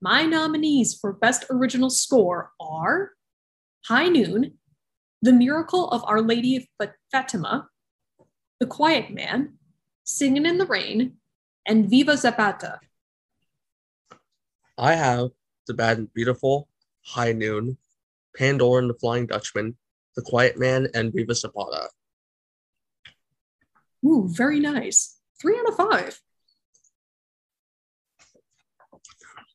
My 0.00 0.24
nominees 0.24 0.98
for 1.00 1.12
Best 1.12 1.44
Original 1.48 1.88
Score 1.88 2.50
are 2.60 3.12
High 3.86 4.08
Noon, 4.08 4.58
The 5.22 5.32
Miracle 5.32 5.88
of 5.90 6.04
Our 6.06 6.20
Lady 6.20 6.56
of 6.56 6.88
Fatima, 7.10 7.68
The 8.62 8.68
Quiet 8.68 9.10
Man, 9.10 9.54
Singing 10.04 10.46
in 10.46 10.56
the 10.56 10.66
Rain, 10.66 11.14
and 11.66 11.90
Viva 11.90 12.16
Zapata. 12.16 12.78
I 14.78 14.94
have 14.94 15.30
The 15.66 15.74
Bad 15.74 15.98
and 15.98 16.14
Beautiful, 16.14 16.68
High 17.04 17.32
Noon, 17.32 17.76
Pandora 18.36 18.82
and 18.82 18.88
the 18.88 18.94
Flying 18.94 19.26
Dutchman, 19.26 19.76
The 20.14 20.22
Quiet 20.22 20.60
Man, 20.60 20.86
and 20.94 21.12
Viva 21.12 21.34
Zapata. 21.34 21.88
Ooh, 24.06 24.28
very 24.28 24.60
nice. 24.60 25.18
Three 25.40 25.58
out 25.58 25.68
of 25.68 25.74
five. 25.74 26.20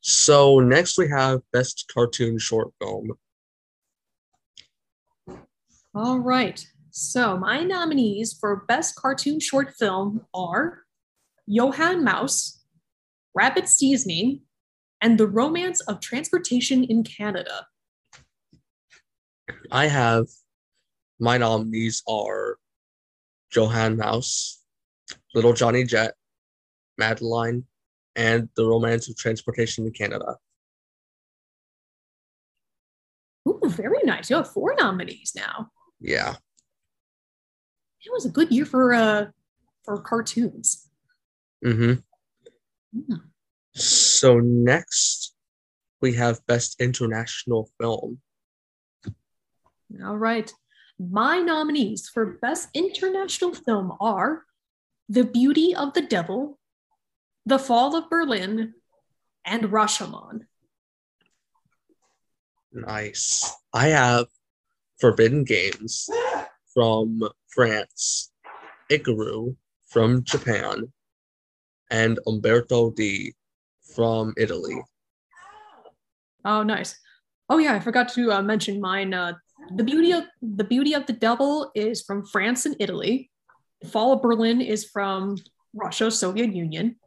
So 0.02 0.60
next 0.60 0.98
we 0.98 1.08
have 1.08 1.40
Best 1.54 1.90
Cartoon 1.94 2.40
Short 2.40 2.74
Film. 2.82 3.14
All 5.96 6.20
right. 6.20 6.68
So 7.00 7.38
my 7.38 7.62
nominees 7.62 8.34
for 8.34 8.66
Best 8.68 8.96
Cartoon 8.96 9.40
Short 9.40 9.72
Film 9.78 10.26
are 10.34 10.80
Johann 11.46 12.04
Mouse, 12.04 12.64
Rabbit 13.36 13.70
Seasoning, 13.70 14.42
and 15.00 15.20
The 15.20 15.28
Romance 15.28 15.80
of 15.82 16.00
Transportation 16.02 16.84
in 16.84 17.04
Canada. 17.04 17.68
I 19.72 19.86
have 19.86 20.26
my 21.20 21.38
nominees 21.38 22.02
are 22.10 22.58
Johann 23.56 23.96
Mouse, 23.96 24.64
Little 25.36 25.54
Johnny 25.54 25.84
Jet, 25.84 26.16
Madeline, 26.98 27.66
and 28.16 28.50
The 28.56 28.66
Romance 28.66 29.08
of 29.08 29.16
Transportation 29.18 29.86
in 29.86 29.92
Canada. 29.92 30.38
Ooh, 33.48 33.62
very 33.66 34.00
nice. 34.04 34.32
You 34.32 34.38
have 34.38 34.52
four 34.52 34.74
nominees 34.80 35.34
now. 35.36 35.70
Yeah. 36.00 36.38
It 38.08 38.14
was 38.14 38.26
a 38.26 38.30
good 38.30 38.52
year 38.52 38.66
for 38.66 38.94
uh 38.94 39.26
for 39.84 40.02
cartoons. 40.02 40.88
Mm-hmm. 41.66 42.00
Mm. 42.98 43.22
So 43.76 44.40
next 44.40 45.36
we 46.00 46.14
have 46.14 46.46
Best 46.48 46.80
International 46.80 47.70
Film. 47.80 48.22
All 50.06 50.18
right. 50.18 50.52
My 50.98 51.40
nominees 51.40 52.08
for 52.08 52.38
Best 52.42 52.70
International 52.74 53.54
Film 53.54 53.92
are 54.00 54.46
The 55.10 55.26
Beauty 55.26 55.76
of 55.76 55.94
the 55.94 56.02
Devil, 56.02 56.58
The 57.46 57.60
Fall 57.60 57.96
of 57.96 58.10
Berlin, 58.10 58.74
and 59.46 59.66
Rashomon. 59.66 60.46
Nice. 62.72 63.54
I 63.74 63.90
have 63.90 64.28
Forbidden 65.00 65.44
Games 65.44 66.10
from 66.78 67.24
France, 67.48 68.32
Ikiru 68.92 69.56
from 69.88 70.24
Japan, 70.24 70.94
and 71.90 72.20
Umberto 72.28 72.92
D 72.92 73.34
from 73.96 74.36
Italy. 74.38 74.80
Oh, 76.46 76.62
nice. 76.62 76.96
Oh 77.50 77.58
yeah, 77.58 77.74
I 77.74 77.80
forgot 77.80 78.10
to 78.10 78.32
uh, 78.32 78.44
mention 78.44 78.80
mine. 78.80 79.12
Uh, 79.12 79.34
the 79.76 79.84
beauty 79.84 80.12
of 80.12 80.26
the 80.44 80.64
beauty 80.64 80.94
of 80.94 81.08
the 81.08 81.14
devil 81.14 81.72
is 81.74 82.04
from 82.04 82.24
France 82.28 82.68
and 82.68 82.76
Italy. 82.80 83.32
The 83.82 83.88
Fall 83.88 84.14
of 84.14 84.22
Berlin 84.22 84.62
is 84.62 84.86
from 84.86 85.38
Russia, 85.74 86.12
Soviet 86.12 86.54
Union, 86.54 86.98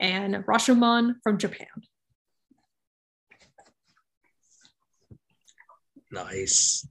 and 0.00 0.36
Rashomon 0.46 1.16
from 1.22 1.36
Japan. 1.36 1.68
Nice. 6.10 6.88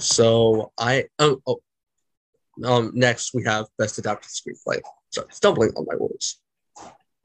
So 0.00 0.72
I 0.78 1.06
oh, 1.18 1.40
oh 1.46 1.60
um 2.64 2.92
next 2.94 3.34
we 3.34 3.44
have 3.44 3.66
best 3.78 3.98
adapted 3.98 4.30
screenplay. 4.30 4.80
So 5.10 5.24
stumbling 5.30 5.70
on 5.76 5.86
my 5.86 5.96
words. 5.96 6.40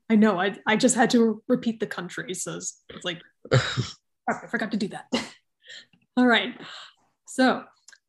I 0.09 0.15
know. 0.15 0.39
I 0.39 0.55
I 0.65 0.75
just 0.75 0.95
had 0.95 1.09
to 1.11 1.41
repeat 1.47 1.79
the 1.79 1.87
countries, 1.87 2.43
so 2.43 2.55
it's, 2.55 2.83
it's 2.89 3.05
like 3.05 3.21
I 3.51 4.47
forgot 4.47 4.71
to 4.71 4.77
do 4.77 4.87
that. 4.89 5.05
All 6.17 6.27
right. 6.27 6.59
So 7.27 7.63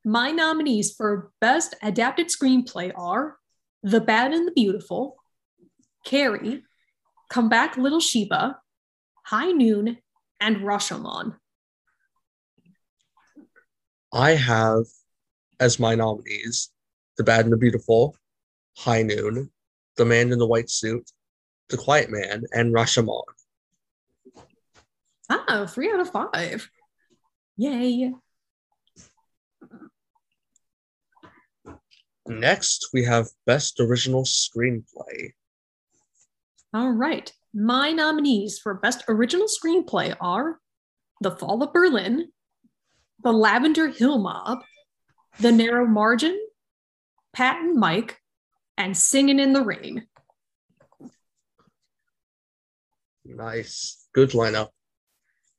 my 0.04 0.30
nominees 0.30 0.94
for 0.94 1.30
best 1.40 1.74
adapted 1.82 2.28
screenplay 2.28 2.92
are 2.96 3.36
The 3.82 4.00
Bad 4.00 4.32
and 4.32 4.46
the 4.46 4.52
Beautiful, 4.52 5.16
Carrie, 6.04 6.62
Come 7.28 7.48
Back 7.48 7.76
Little 7.76 8.00
Sheba, 8.00 8.58
High 9.26 9.52
Noon, 9.52 9.98
and 10.40 10.58
Rashomon. 10.58 11.36
I 14.12 14.32
have 14.32 14.84
as 15.60 15.78
my 15.78 15.94
nominees 15.94 16.70
The 17.16 17.24
Bad 17.24 17.44
and 17.44 17.52
the 17.52 17.56
Beautiful, 17.56 18.16
High 18.76 19.02
Noon, 19.02 19.50
The 19.96 20.04
Man 20.04 20.32
in 20.32 20.38
the 20.38 20.46
White 20.46 20.70
Suit, 20.70 21.10
The 21.68 21.76
Quiet 21.76 22.10
Man, 22.10 22.44
and 22.52 22.74
Rashomon. 22.74 23.22
Ah, 25.28 25.66
three 25.66 25.92
out 25.92 26.00
of 26.00 26.10
five. 26.10 26.68
Yay. 27.56 28.12
Next, 32.26 32.90
we 32.92 33.04
have 33.04 33.28
Best 33.46 33.80
Original 33.80 34.24
Screenplay. 34.24 35.32
All 36.72 36.92
right. 36.92 37.32
My 37.52 37.90
nominees 37.90 38.58
for 38.58 38.74
Best 38.74 39.04
Original 39.08 39.46
Screenplay 39.46 40.16
are 40.20 40.58
The 41.20 41.32
Fall 41.32 41.62
of 41.62 41.72
Berlin, 41.72 42.30
The 43.22 43.32
Lavender 43.32 43.88
Hill 43.88 44.18
Mob, 44.18 44.60
The 45.40 45.52
Narrow 45.52 45.86
Margin, 45.86 46.38
Pat 47.32 47.60
and 47.60 47.76
Mike, 47.76 48.18
and 48.78 48.96
Singing 48.96 49.38
in 49.38 49.52
the 49.52 49.62
Rain. 49.62 50.06
Nice. 53.24 54.06
Good 54.14 54.30
lineup. 54.30 54.68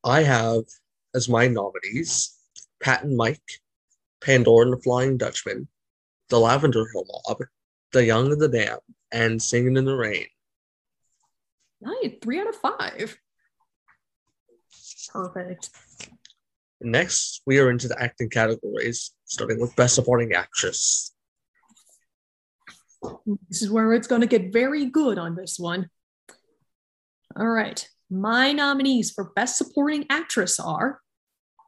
I 0.04 0.24
have 0.24 0.64
as 1.14 1.30
my 1.30 1.48
nominees 1.48 2.36
Pat 2.82 3.04
and 3.04 3.16
Mike, 3.16 3.60
Pandora 4.22 4.66
and 4.66 4.74
the 4.74 4.82
Flying 4.82 5.18
Dutchman, 5.18 5.68
The 6.30 6.40
Lavender 6.40 6.88
Hill 6.92 7.06
Mob, 7.28 7.44
The 7.92 8.06
Young 8.06 8.32
and 8.32 8.42
the 8.42 8.48
Damned, 8.48 8.80
and 9.12 9.42
Singing 9.42 9.78
in 9.78 9.86
the 9.86 9.96
Rain. 9.96 10.26
Nice. 11.80 12.14
Three 12.22 12.40
out 12.40 12.48
of 12.48 12.56
five. 12.56 13.18
Perfect. 15.12 15.70
Next, 16.84 17.42
we 17.46 17.60
are 17.60 17.70
into 17.70 17.88
the 17.88 18.02
acting 18.02 18.30
categories, 18.30 19.12
starting 19.26 19.60
with 19.60 19.76
Best 19.76 19.94
Supporting 19.94 20.34
Actress. 20.34 21.14
This 23.50 23.62
is 23.62 23.70
where 23.70 23.94
it's 23.94 24.08
going 24.08 24.22
to 24.22 24.28
get 24.28 24.52
very 24.52 24.86
good 24.86 25.20
on 25.20 25.36
this 25.36 25.60
one. 25.60 25.90
All 27.40 27.48
right. 27.48 27.88
My 28.10 28.52
nominees 28.52 29.12
for 29.12 29.32
Best 29.36 29.58
Supporting 29.58 30.06
Actress 30.10 30.60
are 30.60 31.02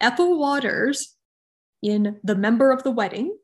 Ethel 0.01 0.37
Waters 0.37 1.15
in 1.81 2.19
The 2.23 2.35
Member 2.35 2.71
of 2.71 2.83
the 2.83 2.91
Wedding, 2.91 3.37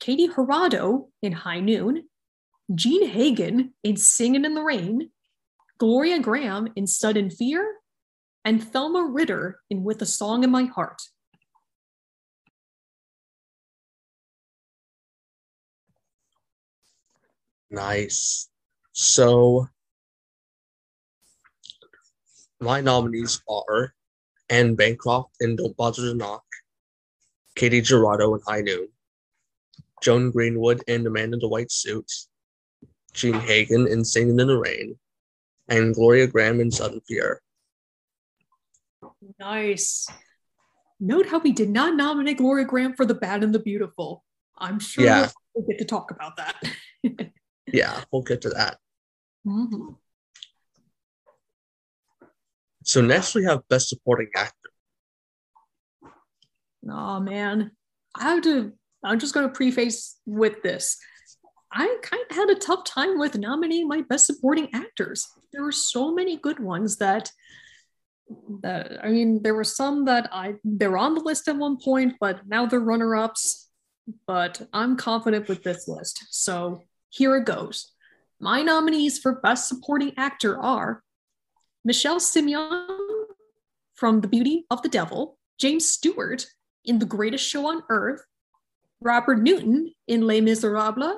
Katy 0.00 0.28
Jurado 0.28 1.08
in 1.22 1.32
High 1.32 1.60
Noon, 1.60 2.04
Jean 2.74 3.08
Hagen 3.08 3.74
in 3.82 3.96
Singing 3.96 4.44
in 4.44 4.54
the 4.54 4.62
Rain, 4.62 5.10
Gloria 5.78 6.20
Grahame 6.20 6.70
in 6.76 6.86
Sudden 6.86 7.30
Fear, 7.30 7.74
and 8.44 8.62
Thelma 8.62 9.04
Ritter 9.04 9.60
in 9.70 9.84
With 9.84 10.00
a 10.02 10.06
Song 10.06 10.44
in 10.44 10.50
My 10.50 10.64
Heart. 10.64 11.02
Nice. 17.70 18.48
So, 18.92 19.68
my 22.60 22.80
nominees 22.80 23.42
are 23.48 23.94
Anne 24.48 24.74
Bancroft 24.74 25.36
in 25.40 25.56
Don't 25.56 25.76
Bother 25.76 26.02
to 26.02 26.14
Knock, 26.14 26.44
Katy 27.54 27.82
Jurado 27.82 28.34
in 28.34 28.40
High 28.46 28.62
Noon, 28.62 28.88
Joan 30.02 30.30
Greenwood 30.30 30.82
in 30.88 31.04
The 31.04 31.10
Man 31.10 31.34
in 31.34 31.38
the 31.38 31.48
White 31.48 31.70
Suit, 31.70 32.10
Jean 33.12 33.34
Hagen 33.34 33.86
in 33.86 34.04
Singing 34.04 34.40
in 34.40 34.46
the 34.46 34.58
Rain, 34.58 34.98
and 35.68 35.94
Gloria 35.94 36.26
Grahame 36.26 36.62
in 36.62 36.70
Sudden 36.70 37.00
Fear. 37.06 37.42
Nice. 39.38 40.06
Note 41.00 41.26
how 41.28 41.38
we 41.38 41.52
did 41.52 41.70
not 41.70 41.94
nominate 41.96 42.38
Gloria 42.38 42.66
Grahame 42.66 42.96
for 42.96 43.04
The 43.06 43.14
Bad 43.14 43.44
and 43.44 43.54
the 43.54 43.58
Beautiful. 43.58 44.24
I'm 44.56 44.80
sure 44.80 45.04
Yeah. 45.04 45.30
we'll 45.54 45.66
get 45.66 45.78
to 45.78 45.84
talk 45.84 46.10
about 46.10 46.36
that. 46.36 46.56
Yeah, 47.70 48.02
we'll 48.10 48.22
get 48.22 48.40
to 48.42 48.48
that. 48.48 48.78
Mhm. 49.46 49.98
So 52.82 53.02
next 53.02 53.34
we 53.34 53.44
have 53.44 53.68
Best 53.68 53.90
Supporting 53.90 54.30
Actor. 54.34 54.54
Oh 56.90 57.20
man, 57.20 57.72
I 58.14 58.22
have 58.30 58.42
to. 58.44 58.72
I'm 59.04 59.18
just 59.18 59.34
going 59.34 59.46
to 59.46 59.52
preface 59.52 60.18
with 60.24 60.62
this. 60.62 60.96
I 61.70 61.98
kind 62.02 62.22
of 62.30 62.34
had 62.34 62.48
a 62.48 62.54
tough 62.54 62.84
time 62.84 63.18
with 63.18 63.36
nominating 63.36 63.86
my 63.86 64.00
best 64.00 64.24
supporting 64.24 64.74
actors. 64.74 65.28
There 65.52 65.62
were 65.62 65.70
so 65.70 66.14
many 66.14 66.38
good 66.38 66.58
ones 66.60 66.96
that 66.96 67.30
that 68.62 69.04
I 69.04 69.08
mean, 69.08 69.42
there 69.42 69.54
were 69.54 69.64
some 69.64 70.04
that 70.06 70.28
I 70.32 70.54
they 70.64 70.88
were 70.88 70.98
on 70.98 71.14
the 71.14 71.20
list 71.20 71.48
at 71.48 71.56
one 71.56 71.78
point, 71.78 72.14
but 72.20 72.46
now 72.46 72.66
they're 72.66 72.80
runner-ups. 72.80 73.68
But 74.26 74.68
I'm 74.72 74.96
confident 74.96 75.48
with 75.48 75.62
this 75.62 75.86
list. 75.86 76.26
So 76.30 76.82
here 77.10 77.36
it 77.36 77.44
goes. 77.44 77.92
My 78.40 78.62
nominees 78.62 79.18
for 79.18 79.40
best 79.40 79.68
supporting 79.68 80.12
actor 80.16 80.58
are 80.58 81.02
Michel 81.84 82.20
Simon 82.20 82.96
from 83.94 84.20
The 84.20 84.28
Beauty 84.28 84.64
of 84.70 84.82
the 84.82 84.88
Devil, 84.88 85.38
James 85.58 85.88
Stewart 85.88 86.46
in 86.84 86.98
The 86.98 87.06
Greatest 87.06 87.46
Show 87.46 87.66
on 87.66 87.82
Earth, 87.88 88.22
Robert 89.00 89.40
Newton 89.40 89.92
in 90.06 90.26
Les 90.26 90.40
Miserables, 90.40 91.16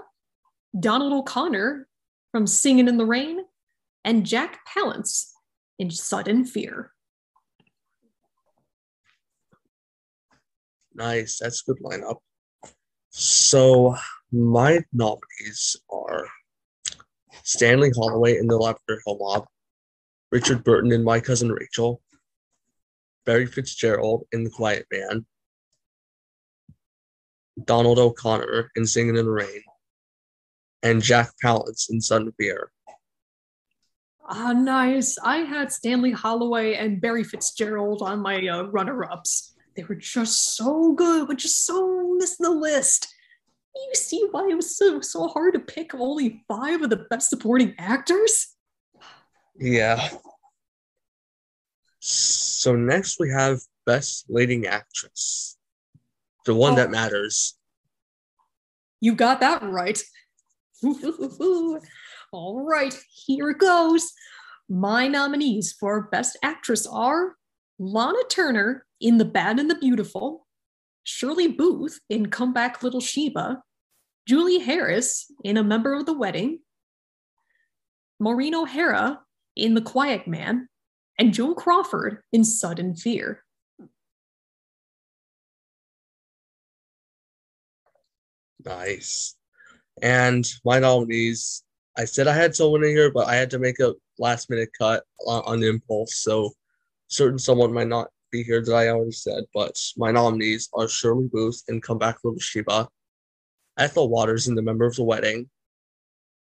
Donald 0.78 1.12
O'Connor 1.12 1.86
from 2.32 2.46
Singing 2.46 2.88
in 2.88 2.96
the 2.96 3.04
Rain, 3.04 3.44
and 4.04 4.24
Jack 4.24 4.60
Palance 4.66 5.26
in 5.78 5.90
Sudden 5.90 6.44
Fear. 6.44 6.92
Nice, 10.94 11.38
that's 11.38 11.62
a 11.62 11.72
good 11.72 11.82
lineup. 11.82 12.18
So 13.10 13.96
my 14.32 14.80
nominees 14.92 15.76
are 15.90 16.26
Stanley 17.42 17.90
Holloway 17.96 18.38
in 18.38 18.46
The 18.46 18.56
Lavender 18.56 19.00
Hill 19.04 19.18
Mob, 19.20 19.46
Richard 20.30 20.62
Burton 20.62 20.92
in 20.92 21.02
My 21.02 21.20
Cousin 21.20 21.50
Rachel, 21.50 22.00
Barry 23.24 23.46
Fitzgerald 23.46 24.26
in 24.32 24.44
The 24.44 24.50
Quiet 24.50 24.86
Man, 24.92 25.26
Donald 27.64 27.98
O'Connor 27.98 28.70
in 28.76 28.86
Singing 28.86 29.16
in 29.16 29.24
the 29.24 29.30
Rain, 29.30 29.62
and 30.82 31.02
Jack 31.02 31.30
Palance 31.44 31.90
in 31.90 32.00
Sudden 32.00 32.32
Fear. 32.38 32.70
Ah, 34.28 34.52
nice. 34.52 35.18
I 35.24 35.38
had 35.38 35.72
Stanley 35.72 36.12
Holloway 36.12 36.74
and 36.74 37.00
Barry 37.00 37.24
Fitzgerald 37.24 38.00
on 38.00 38.20
my 38.20 38.46
uh, 38.46 38.62
runner 38.64 39.04
ups. 39.10 39.56
They 39.76 39.84
were 39.84 39.94
just 39.94 40.56
so 40.56 40.92
good, 40.92 41.28
but 41.28 41.38
just 41.38 41.64
so 41.64 42.14
missed 42.18 42.38
the 42.38 42.50
list. 42.50 43.08
You 43.74 43.94
see 43.94 44.26
why 44.30 44.48
it 44.50 44.54
was 44.56 44.76
so, 44.76 45.00
so 45.00 45.28
hard 45.28 45.54
to 45.54 45.60
pick 45.60 45.94
only 45.94 46.44
five 46.48 46.82
of 46.82 46.90
the 46.90 47.06
best 47.08 47.30
supporting 47.30 47.74
actors? 47.78 48.56
Yeah. 49.58 50.08
So 52.00 52.74
next 52.76 53.20
we 53.20 53.30
have 53.30 53.60
Best 53.86 54.26
Leading 54.28 54.66
Actress. 54.66 55.56
The 56.46 56.54
one 56.54 56.72
Oh. 56.72 56.76
that 56.76 56.90
matters. 56.90 57.56
You 59.00 59.14
got 59.14 59.40
that 59.40 59.62
right. 59.62 60.02
All 62.32 62.64
right, 62.64 62.94
here 63.26 63.50
it 63.50 63.58
goes. 63.58 64.12
My 64.68 65.08
nominees 65.08 65.72
for 65.72 66.02
Best 66.10 66.38
Actress 66.42 66.86
are 66.86 67.36
Lana 67.82 68.22
Turner 68.28 68.84
in 69.00 69.16
The 69.16 69.24
Bad 69.24 69.58
and 69.58 69.70
the 69.70 69.74
Beautiful, 69.74 70.46
Shirley 71.04 71.48
Booth 71.48 71.98
in 72.10 72.28
Come 72.28 72.52
Back 72.52 72.82
Little 72.82 73.00
Sheba, 73.00 73.62
Julie 74.28 74.58
Harris 74.58 75.32
in 75.42 75.56
A 75.56 75.64
Member 75.64 75.94
of 75.94 76.04
the 76.04 76.12
Wedding, 76.12 76.58
Maureen 78.20 78.54
O'Hara 78.54 79.20
in 79.56 79.72
The 79.72 79.80
Quiet 79.80 80.28
Man, 80.28 80.68
and 81.18 81.32
Joan 81.32 81.54
Crawford 81.54 82.18
in 82.34 82.44
Sudden 82.44 82.96
Fear. 82.96 83.42
Nice. 88.62 89.36
And 90.02 90.46
my 90.66 90.80
nominees, 90.80 91.64
I 91.96 92.04
said 92.04 92.28
I 92.28 92.34
had 92.34 92.54
someone 92.54 92.84
in 92.84 92.90
here, 92.90 93.10
but 93.10 93.26
I 93.26 93.36
had 93.36 93.48
to 93.52 93.58
make 93.58 93.80
a 93.80 93.94
last 94.18 94.50
minute 94.50 94.68
cut 94.78 95.02
on, 95.26 95.42
on 95.46 95.62
impulse. 95.62 96.16
So 96.16 96.52
certain 97.10 97.38
someone 97.38 97.72
might 97.72 97.88
not 97.88 98.08
be 98.30 98.42
here 98.42 98.62
that 98.64 98.72
I 98.74 98.88
already 98.88 99.12
said, 99.12 99.44
but 99.52 99.76
my 99.96 100.10
nominees 100.10 100.68
are 100.72 100.88
Shirley 100.88 101.28
Booth 101.30 101.62
in 101.68 101.80
Come 101.80 101.98
Back 101.98 102.18
Little 102.24 102.38
Sheba, 102.38 102.88
Ethel 103.76 104.08
Waters 104.08 104.48
in 104.48 104.54
The 104.54 104.62
Member 104.62 104.86
of 104.86 104.94
the 104.94 105.02
Wedding, 105.02 105.50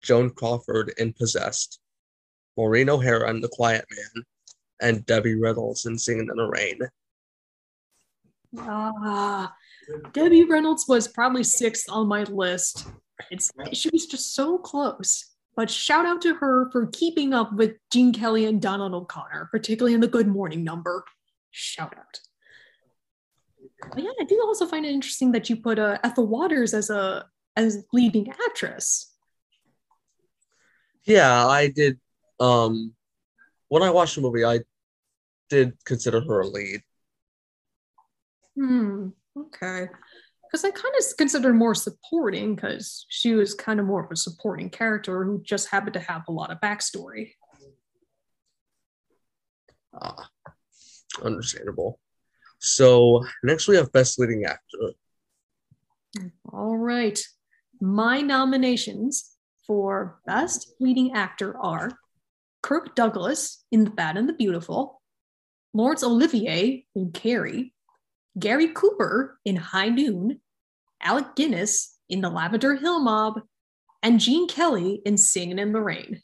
Joan 0.03 0.29
Crawford 0.29 0.93
in 0.97 1.13
Possessed, 1.13 1.79
Maureen 2.55 2.89
O'Hara 2.89 3.29
in 3.31 3.41
The 3.41 3.49
Quiet 3.49 3.85
Man, 3.89 4.23
and 4.81 5.05
Debbie 5.05 5.35
Reynolds 5.35 5.85
in 5.85 5.97
Singing 5.97 6.29
in 6.29 6.37
the 6.37 6.47
Rain. 6.47 6.79
Ah, 8.59 9.53
Debbie 10.13 10.43
Reynolds 10.43 10.85
was 10.87 11.07
probably 11.07 11.43
sixth 11.43 11.85
on 11.89 12.07
my 12.07 12.23
list. 12.23 12.87
It's 13.29 13.51
she 13.73 13.89
was 13.91 14.05
just 14.05 14.35
so 14.35 14.57
close. 14.57 15.30
But 15.55 15.69
shout 15.69 16.05
out 16.05 16.21
to 16.21 16.35
her 16.35 16.69
for 16.71 16.87
keeping 16.87 17.33
up 17.33 17.53
with 17.53 17.75
Gene 17.91 18.13
Kelly 18.13 18.45
and 18.45 18.61
Donald 18.61 18.93
O'Connor, 18.93 19.49
particularly 19.51 19.93
in 19.93 19.99
the 19.99 20.07
Good 20.07 20.27
Morning 20.27 20.63
number. 20.63 21.03
Shout 21.51 21.93
out. 21.97 22.19
But 23.93 24.03
yeah, 24.03 24.11
I 24.19 24.23
do 24.23 24.41
also 24.45 24.65
find 24.65 24.85
it 24.85 24.91
interesting 24.91 25.31
that 25.33 25.49
you 25.49 25.57
put 25.57 25.79
uh, 25.79 25.97
Ethel 26.03 26.27
Waters 26.27 26.73
as 26.73 26.89
a 26.89 27.25
as 27.55 27.83
leading 27.91 28.31
actress. 28.47 29.11
Yeah, 31.03 31.47
I 31.47 31.67
did. 31.67 31.99
Um, 32.39 32.93
when 33.67 33.83
I 33.83 33.89
watched 33.89 34.15
the 34.15 34.21
movie, 34.21 34.45
I 34.45 34.59
did 35.49 35.73
consider 35.83 36.21
her 36.21 36.41
a 36.41 36.47
lead. 36.47 36.81
Hmm. 38.55 39.09
Okay. 39.37 39.87
Because 40.51 40.65
I 40.65 40.71
kind 40.71 40.93
of 40.99 41.17
consider 41.17 41.53
more 41.53 41.73
supporting 41.73 42.55
because 42.55 43.05
she 43.07 43.33
was 43.33 43.53
kind 43.53 43.79
of 43.79 43.85
more 43.85 44.03
of 44.03 44.11
a 44.11 44.17
supporting 44.17 44.69
character 44.69 45.23
who 45.23 45.41
just 45.43 45.69
happened 45.69 45.93
to 45.93 46.01
have 46.01 46.23
a 46.27 46.31
lot 46.31 46.51
of 46.51 46.59
backstory. 46.59 47.31
Ah, 49.93 50.29
understandable. 51.23 51.99
So 52.59 53.23
next 53.43 53.69
we 53.69 53.77
have 53.77 53.93
Best 53.93 54.19
Leading 54.19 54.43
Actor. 54.43 54.93
All 56.51 56.77
right. 56.77 57.19
My 57.79 58.19
nominations 58.19 59.31
for 59.65 60.19
Best 60.25 60.73
Leading 60.81 61.13
Actor 61.13 61.57
are 61.57 61.91
Kirk 62.61 62.93
Douglas 62.93 63.63
in 63.71 63.85
The 63.85 63.89
Bad 63.89 64.17
and 64.17 64.27
the 64.27 64.33
Beautiful, 64.33 65.01
Laurence 65.73 66.03
Olivier 66.03 66.85
in 66.93 67.11
Carrie, 67.11 67.73
Gary 68.39 68.69
Cooper 68.69 69.37
in 69.43 69.55
High 69.55 69.89
Noon, 69.89 70.39
Alec 71.01 71.35
Guinness 71.35 71.97
in 72.09 72.21
The 72.21 72.29
Lavender 72.29 72.75
Hill 72.75 73.01
Mob, 73.01 73.41
and 74.03 74.19
Gene 74.19 74.47
Kelly 74.47 75.01
in 75.05 75.17
Singing 75.17 75.59
in 75.59 75.73
the 75.73 75.81
Rain. 75.81 76.21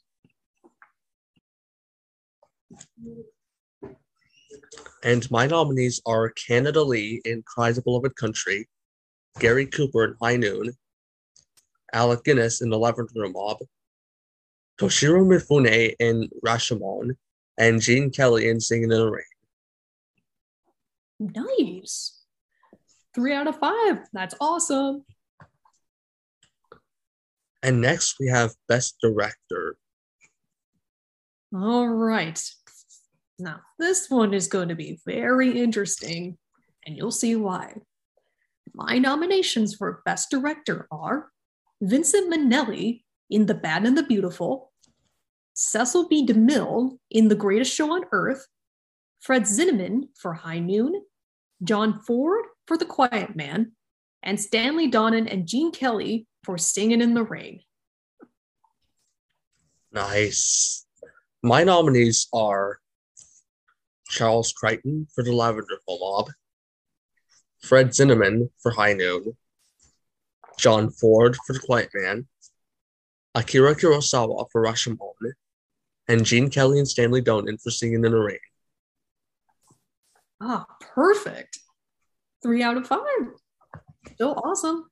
And 5.04 5.30
my 5.30 5.48
nominees 5.48 6.02
are 6.06 6.30
Canada 6.30 6.82
Lee 6.82 7.22
in 7.26 7.44
Cries 7.44 7.78
of 7.78 7.84
Beloved 7.84 8.16
Country, 8.16 8.68
Gary 9.40 9.66
Cooper 9.66 10.06
in 10.06 10.16
High 10.22 10.38
Noon, 10.38 10.74
Alec 11.94 12.24
Guinness 12.24 12.62
in 12.62 12.70
The 12.70 12.80
Lavender 12.80 13.30
Mob, 13.30 13.58
Toshiro 14.80 15.26
Mifune 15.26 15.94
in 16.00 16.30
Rashomon, 16.46 17.16
and 17.58 17.82
Gene 17.82 18.12
Kelly 18.12 18.50
in 18.50 18.60
Singing 18.60 18.92
in 18.92 18.98
the 18.98 19.10
Rain. 19.10 19.24
Nice. 21.20 22.22
Three 23.14 23.34
out 23.34 23.48
of 23.48 23.58
five. 23.58 24.08
That's 24.14 24.36
awesome. 24.40 25.06
And 27.64 27.82
next 27.82 28.18
we 28.20 28.28
have 28.28 28.54
Best 28.68 28.98
Director. 29.02 29.78
All 31.54 31.88
right. 31.88 32.42
Now, 33.40 33.62
this 33.80 34.10
one 34.10 34.34
is 34.34 34.48
going 34.48 34.70
to 34.70 34.76
be 34.76 35.00
very 35.06 35.60
interesting, 35.60 36.38
and 36.86 36.96
you'll 36.98 37.12
see 37.12 37.36
why. 37.36 37.76
My 38.74 39.00
nominations 39.00 39.76
for 39.76 40.02
Best 40.06 40.30
Director 40.30 40.88
are 40.92 41.32
Vincent 41.82 42.32
Minnelli 42.32 43.04
in 43.30 43.46
The 43.46 43.54
Bad 43.54 43.86
and 43.86 43.98
the 43.98 44.04
Beautiful, 44.04 44.72
Cecil 45.54 46.08
B. 46.08 46.26
DeMille 46.26 46.98
in 47.10 47.28
The 47.28 47.36
Greatest 47.36 47.74
Show 47.74 47.92
on 47.94 48.06
Earth, 48.12 48.46
Fred 49.20 49.44
Zinnemann 49.44 50.10
for 50.20 50.34
High 50.34 50.60
Noon, 50.60 51.04
John 51.64 52.02
Ford 52.02 52.46
for 52.68 52.78
The 52.78 52.86
Quiet 52.86 53.36
Man, 53.36 53.72
and 54.24 54.40
Stanley 54.40 54.90
Donen 54.90 55.32
and 55.32 55.48
Gene 55.48 55.72
Kelly 55.72 56.28
for 56.44 56.58
Singing 56.58 57.02
in 57.02 57.14
the 57.14 57.24
Rain. 57.24 57.62
Nice. 59.92 60.86
My 61.42 61.64
nominees 61.64 62.28
are 62.34 62.80
Charles 64.10 64.52
Crichton 64.54 65.08
for 65.14 65.24
The 65.24 65.32
Lavender 65.32 65.80
Mob, 65.88 66.30
Fred 67.62 67.90
Zinnemann 67.90 68.50
for 68.62 68.72
High 68.72 68.94
Noon, 68.94 69.36
John 70.60 70.90
Ford 70.92 71.38
for 71.46 71.54
The 71.54 71.60
Quiet 71.60 71.90
Man, 71.94 72.28
Akira 73.36 73.76
Kurosawa 73.76 74.48
for 74.52 74.64
Rashomon, 74.64 75.34
and 76.08 76.26
Gene 76.26 76.50
Kelly 76.50 76.80
and 76.80 76.88
Stanley 76.88 77.22
Donen 77.22 77.62
for 77.62 77.72
Singing 77.72 78.06
in 78.06 78.12
the 78.12 78.18
Rain. 78.18 78.40
Ah, 80.40 80.66
perfect. 80.80 81.60
Three 82.44 82.64
out 82.64 82.78
of 82.78 82.88
five. 82.88 83.02
Still 84.14 84.40
awesome. 84.44 84.86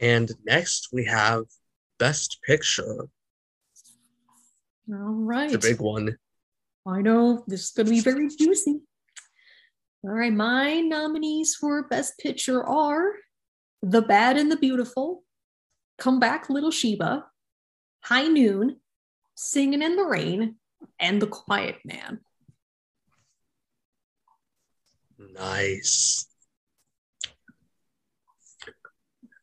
And 0.00 0.30
next 0.44 0.88
we 0.92 1.04
have 1.06 1.44
Best 1.98 2.38
Picture. 2.46 3.08
All 4.90 5.12
right. 5.12 5.50
The 5.50 5.58
big 5.58 5.80
one. 5.80 6.16
I 6.86 7.02
know 7.02 7.44
this 7.46 7.64
is 7.64 7.70
going 7.70 7.86
to 7.86 7.92
be 7.92 8.00
very 8.00 8.28
juicy. 8.28 8.80
All 10.04 10.10
right, 10.10 10.32
my 10.32 10.80
nominees 10.80 11.56
for 11.56 11.82
Best 11.88 12.18
Picture 12.18 12.64
are 12.64 13.14
The 13.82 14.00
Bad 14.00 14.36
and 14.36 14.50
the 14.50 14.56
Beautiful, 14.56 15.24
Come 15.98 16.20
Back 16.20 16.48
Little 16.48 16.70
Sheba, 16.70 17.26
High 18.04 18.28
Noon, 18.28 18.76
Singing 19.34 19.82
in 19.82 19.96
the 19.96 20.04
Rain, 20.04 20.56
and 21.00 21.20
The 21.20 21.26
Quiet 21.26 21.76
Man. 21.84 22.20
Nice. 25.38 26.26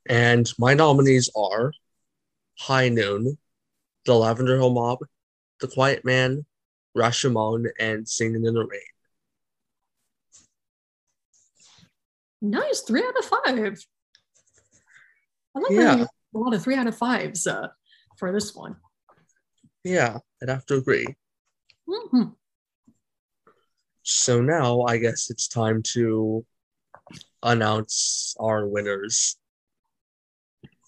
And 0.07 0.51
my 0.59 0.73
nominees 0.73 1.29
are 1.35 1.71
High 2.59 2.89
Noon, 2.89 3.37
The 4.05 4.13
Lavender 4.13 4.57
Hill 4.57 4.71
Mob, 4.73 4.99
The 5.61 5.67
Quiet 5.67 6.05
Man, 6.05 6.45
Rashomon, 6.95 7.67
and 7.79 8.07
Singing 8.07 8.45
in 8.45 8.53
the 8.53 8.65
Rain. 8.65 8.81
Nice, 12.41 12.81
three 12.81 13.03
out 13.03 13.17
of 13.17 13.25
five. 13.25 13.79
I 15.55 15.59
like 15.59 15.71
Yeah. 15.71 16.03
a 16.03 16.37
lot 16.37 16.53
of 16.53 16.61
three 16.61 16.75
out 16.75 16.85
of 16.87 16.97
fives 16.97 17.47
uh, 17.47 17.69
for 18.17 18.31
this 18.31 18.53
one. 18.53 18.75
Yeah, 19.83 20.19
I'd 20.41 20.49
have 20.49 20.65
to 20.67 20.75
agree. 20.75 21.07
Mhm. 21.87 22.35
So 24.05 24.39
now 24.39 24.83
I 24.83 24.97
guess 24.97 25.31
it's 25.31 25.47
time 25.47 25.81
to 25.93 26.45
announce 27.41 28.35
our 28.39 28.67
winners. 28.67 29.35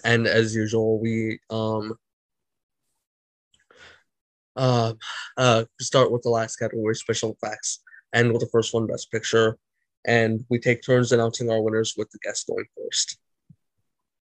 And 0.06 0.28
as 0.28 0.56
usual, 0.56 1.00
we 1.00 1.40
um 1.50 1.96
uh, 4.56 4.94
uh 5.36 5.66
start 5.82 6.12
with 6.12 6.22
the 6.22 6.30
last 6.30 6.58
category, 6.58 6.94
special 6.94 7.36
effects, 7.42 7.80
and 8.14 8.32
with 8.32 8.42
the 8.42 8.50
first 8.52 8.72
one, 8.72 8.86
best 8.86 9.12
picture. 9.12 9.58
And 10.06 10.46
we 10.50 10.60
take 10.60 10.84
turns 10.84 11.12
announcing 11.12 11.50
our 11.50 11.62
winners 11.62 11.96
with 11.98 12.12
the 12.12 12.20
guest 12.20 12.46
going 12.48 12.66
first. 12.78 13.18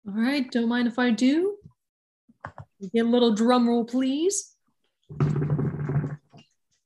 All 0.07 0.23
right, 0.23 0.51
don't 0.51 0.69
mind 0.69 0.87
if 0.87 0.99
I 0.99 1.11
do. 1.11 1.57
Get 2.93 3.07
a 3.07 3.09
little 3.09 3.35
drum 3.35 3.67
roll, 3.67 3.87
please. 3.87 4.55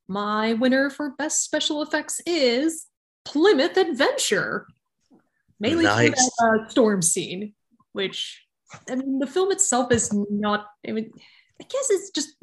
My 0.08 0.52
winner 0.54 0.90
for 0.90 1.10
best 1.10 1.42
special 1.42 1.82
effects 1.82 2.20
is 2.26 2.86
Plymouth 3.24 3.76
Adventure, 3.76 4.66
mainly 5.58 5.84
for 5.84 5.90
that 5.90 6.30
uh, 6.42 6.68
storm 6.68 7.02
scene, 7.02 7.54
which 7.92 8.42
I 8.88 8.94
mean, 8.94 9.18
the 9.18 9.26
film 9.26 9.50
itself 9.50 9.92
is 9.92 10.12
not. 10.12 10.66
I 10.86 10.92
mean, 10.92 11.10
I 11.60 11.64
guess 11.64 11.90
it's 11.90 12.10
just 12.10 12.36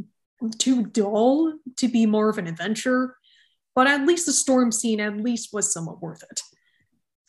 too 0.58 0.86
dull 0.86 1.54
to 1.78 1.88
be 1.88 2.06
more 2.06 2.30
of 2.30 2.38
an 2.38 2.48
adventure, 2.48 3.16
but 3.76 3.88
at 3.88 4.06
least 4.06 4.26
the 4.26 4.34
storm 4.34 4.72
scene 4.72 5.00
at 5.00 5.18
least 5.18 5.54
was 5.54 5.72
somewhat 5.72 6.02
worth 6.02 6.24
it. 6.30 6.42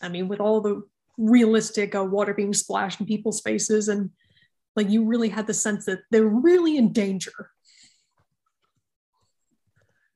I 0.02 0.08
mean, 0.08 0.26
with 0.26 0.40
all 0.40 0.60
the 0.60 0.82
realistic 1.16 1.94
uh, 1.94 2.04
water 2.04 2.34
being 2.34 2.52
splashed 2.52 3.00
in 3.00 3.06
people's 3.06 3.40
faces 3.40 3.88
and 3.88 4.10
like 4.74 4.90
you 4.90 5.04
really 5.04 5.28
had 5.28 5.46
the 5.46 5.54
sense 5.54 5.84
that 5.84 6.00
they're 6.10 6.26
really 6.26 6.76
in 6.76 6.92
danger 6.92 7.50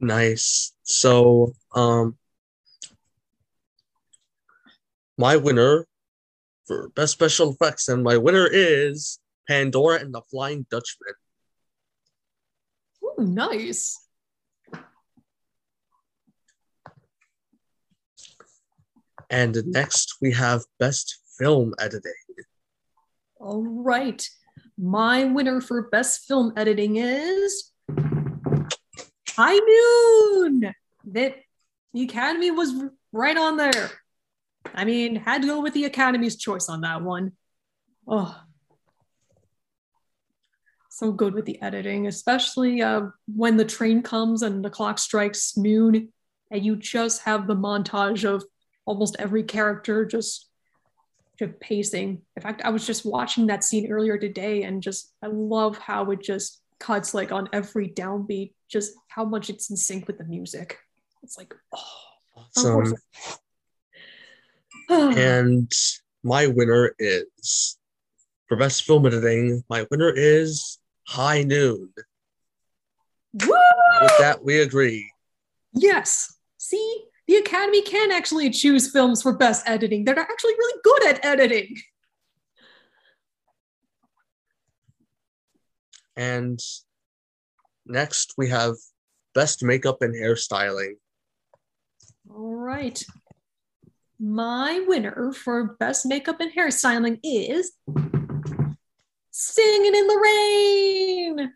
Nice. 0.01 0.73
So, 0.83 1.55
um, 1.75 2.17
my 5.17 5.37
winner 5.37 5.87
for 6.67 6.91
best 6.91 7.13
special 7.13 7.53
effects, 7.53 7.89
and 7.89 8.05
my 8.05 8.17
winner 8.17 8.49
is 8.51 9.19
Pandora 9.49 10.01
and 10.01 10.15
the 10.15 10.23
Flying 10.31 10.67
Dutchman. 10.71 11.15
Ooh, 13.03 13.25
nice 13.25 13.99
And 19.31 19.63
next 19.67 20.17
we 20.23 20.33
have 20.33 20.63
best 20.79 21.19
film 21.39 21.75
editing. 21.79 22.13
all 23.41 23.63
right 23.63 24.29
my 24.77 25.25
winner 25.25 25.61
for 25.61 25.83
best 25.91 26.27
film 26.27 26.53
editing 26.57 26.97
is 26.97 27.73
high 29.39 29.55
noon. 29.55 30.75
That 31.13 31.37
the 31.95 32.03
academy 32.03 32.51
was 32.51 32.75
right 33.13 33.37
on 33.37 33.57
there. 33.57 33.91
I 34.75 34.85
mean 34.85 35.17
had 35.17 35.43
to 35.43 35.49
go 35.49 35.61
with 35.61 35.75
the 35.75 35.85
academy's 35.85 36.37
choice 36.37 36.69
on 36.69 36.83
that 36.83 37.03
one. 37.03 37.33
Oh. 38.07 38.37
So 40.91 41.13
good 41.13 41.35
with 41.35 41.47
the 41.47 41.63
editing, 41.63 42.09
especially 42.09 42.83
uh, 42.83 43.03
when 43.33 43.57
the 43.57 43.65
train 43.65 44.03
comes 44.03 44.43
and 44.43 44.65
the 44.65 44.71
clock 44.71 44.99
strikes 44.99 45.57
noon, 45.57 46.13
and 46.51 46.65
you 46.65 46.75
just 46.75 47.23
have 47.23 47.47
the 47.47 47.55
montage 47.55 48.25
of 48.25 48.45
almost 48.85 49.15
every 49.21 49.45
character 49.45 50.05
just 50.05 50.49
just 51.39 51.61
pacing. 51.61 52.23
In 52.37 52.43
fact, 52.43 52.63
I 52.65 52.71
was 52.71 52.85
just 52.85 53.07
watching 53.07 53.47
that 53.47 53.63
scene 53.63 53.93
earlier 53.93 54.19
today, 54.19 54.65
and 54.65 54.83
just 54.83 55.15
I 55.23 55.29
love 55.29 55.79
how 55.79 56.11
it 56.11 56.21
just 56.21 56.61
cuts 56.79 57.15
like 57.15 57.33
on 57.33 57.49
every 57.53 57.89
downbeat, 57.89 58.53
just 58.69 58.93
how 59.09 59.25
much 59.25 59.51
it's 59.51 59.71
in 59.71 59.77
sync 59.77 60.07
with 60.07 60.19
the 60.19 60.25
music. 60.25 60.79
It's 61.23 61.37
like, 61.37 61.55
oh, 61.75 62.09
Awesome. 62.57 62.95
Oh. 64.89 65.13
and 65.17 65.71
my 66.23 66.47
winner 66.47 66.95
is 66.99 67.79
for 68.47 68.57
best 68.57 68.85
film 68.85 69.07
editing. 69.07 69.63
My 69.69 69.87
winner 69.91 70.11
is 70.15 70.79
High 71.07 71.43
Noon. 71.43 71.93
Woo! 73.35 73.55
With 74.01 74.19
that, 74.19 74.45
we 74.45 74.61
agree. 74.61 75.11
Yes. 75.75 76.35
See, 76.57 77.05
the 77.27 77.37
Academy 77.37 77.83
can 77.83 78.11
actually 78.11 78.51
choose 78.51 78.91
films 78.91 79.23
for 79.23 79.37
best 79.37 79.69
editing 79.69 80.05
that 80.05 80.17
are 80.17 80.23
actually 80.23 80.55
really 80.55 80.81
good 80.83 81.07
at 81.09 81.25
editing. 81.25 81.77
And 86.19 86.61
next, 87.87 88.35
we 88.37 88.49
have 88.49 88.75
best 89.35 89.63
makeup 89.63 90.03
and 90.03 90.15
hairstyling. 90.15 90.95
All 92.29 92.57
right. 92.57 93.03
My 94.19 94.85
winner 94.89 95.33
for 95.33 95.77
best 95.79 96.05
makeup 96.07 96.41
and 96.41 96.53
hairstyling 96.53 97.21
is 97.23 97.71
Singing 99.31 99.95
in 99.95 100.07
the 100.09 100.19
Rain. 100.25 101.53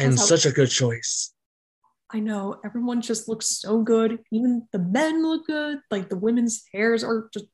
And 0.00 0.18
such 0.18 0.44
a 0.44 0.50
good 0.50 0.70
choice. 0.70 1.32
I 2.10 2.18
know 2.18 2.58
everyone 2.64 3.02
just 3.02 3.28
looks 3.28 3.46
so 3.46 3.82
good. 3.82 4.18
Even 4.32 4.66
the 4.72 4.80
men 4.80 5.22
look 5.22 5.46
good. 5.46 5.78
Like 5.92 6.08
the 6.08 6.16
women's 6.16 6.64
hairs 6.72 7.04
are 7.04 7.28
just 7.32 7.46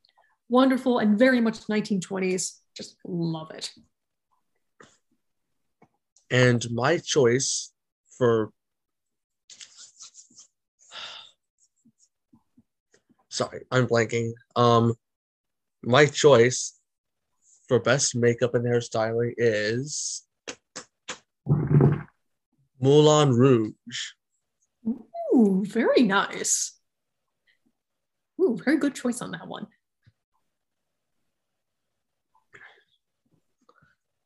wonderful 0.48 0.98
and 0.98 1.18
very 1.18 1.42
much 1.42 1.66
1920s. 1.66 2.52
Just 2.74 2.96
love 3.04 3.50
it. 3.50 3.70
And 6.32 6.64
my 6.70 6.96
choice 6.96 7.72
for 8.16 8.50
sorry, 13.28 13.66
I'm 13.70 13.86
blanking. 13.86 14.32
Um 14.56 14.94
my 15.82 16.06
choice 16.06 16.78
for 17.68 17.78
best 17.78 18.16
makeup 18.16 18.54
and 18.54 18.64
hairstyling 18.64 19.34
is 19.36 20.26
Moulin 22.80 23.32
Rouge. 23.34 23.74
Ooh, 24.86 25.64
very 25.66 26.02
nice. 26.02 26.78
Ooh, 28.40 28.56
very 28.64 28.78
good 28.78 28.94
choice 28.94 29.20
on 29.20 29.32
that 29.32 29.46
one. 29.46 29.66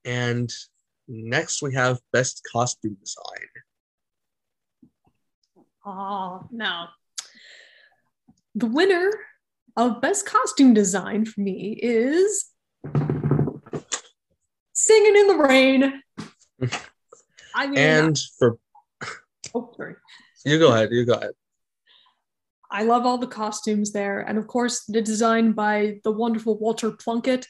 And 0.04 0.52
next 1.08 1.62
we 1.62 1.74
have 1.74 2.00
best 2.12 2.42
costume 2.50 2.96
design. 3.00 3.48
Oh, 5.84 6.46
no. 6.50 6.86
The 8.54 8.66
winner 8.66 9.10
of 9.76 10.00
best 10.00 10.26
costume 10.26 10.74
design 10.74 11.24
for 11.24 11.40
me 11.40 11.78
is 11.80 12.46
Singing 14.72 15.16
in 15.16 15.26
the 15.28 15.36
Rain. 15.36 16.02
I 17.54 17.66
mean, 17.66 17.78
And 17.78 18.18
for 18.38 18.58
oh, 19.54 19.72
sorry. 19.76 19.94
you 20.44 20.58
go 20.58 20.72
ahead, 20.72 20.90
you 20.92 21.06
go 21.06 21.14
ahead. 21.14 21.32
I 22.70 22.82
love 22.82 23.06
all 23.06 23.18
the 23.18 23.26
costumes 23.26 23.92
there. 23.92 24.20
And 24.20 24.38
of 24.38 24.46
course, 24.46 24.84
the 24.84 25.00
design 25.00 25.52
by 25.52 26.00
the 26.04 26.10
wonderful 26.10 26.58
Walter 26.58 26.90
Plunkett. 26.90 27.46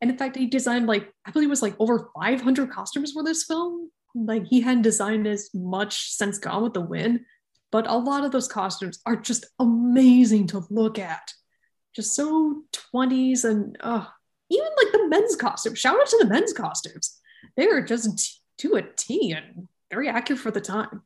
And 0.00 0.10
in 0.10 0.16
fact, 0.16 0.36
he 0.36 0.46
designed 0.46 0.86
like, 0.86 1.12
I 1.26 1.30
believe 1.30 1.48
it 1.48 1.50
was 1.50 1.62
like 1.62 1.76
over 1.78 2.10
500 2.14 2.70
costumes 2.70 3.12
for 3.12 3.22
this 3.22 3.44
film. 3.44 3.90
Like, 4.14 4.46
he 4.46 4.60
hadn't 4.60 4.82
designed 4.82 5.26
as 5.26 5.50
much 5.54 6.10
since 6.10 6.38
Gone 6.38 6.62
with 6.62 6.74
the 6.74 6.80
Wind, 6.80 7.20
but 7.70 7.86
a 7.86 7.96
lot 7.96 8.24
of 8.24 8.32
those 8.32 8.48
costumes 8.48 9.00
are 9.06 9.16
just 9.16 9.46
amazing 9.58 10.48
to 10.48 10.64
look 10.70 10.98
at. 10.98 11.32
Just 11.94 12.14
so 12.14 12.62
20s 12.94 13.44
and 13.44 13.76
uh, 13.80 14.06
even 14.48 14.68
like 14.82 14.92
the 14.92 15.08
men's 15.08 15.36
costumes. 15.36 15.78
Shout 15.78 16.00
out 16.00 16.06
to 16.06 16.18
the 16.20 16.28
men's 16.28 16.52
costumes. 16.52 17.18
They 17.56 17.66
are 17.68 17.82
just 17.82 18.18
t- 18.18 18.68
to 18.68 18.76
a 18.76 18.82
T 18.82 19.32
and 19.32 19.68
very 19.90 20.08
accurate 20.08 20.40
for 20.40 20.50
the 20.50 20.60
time. 20.60 21.02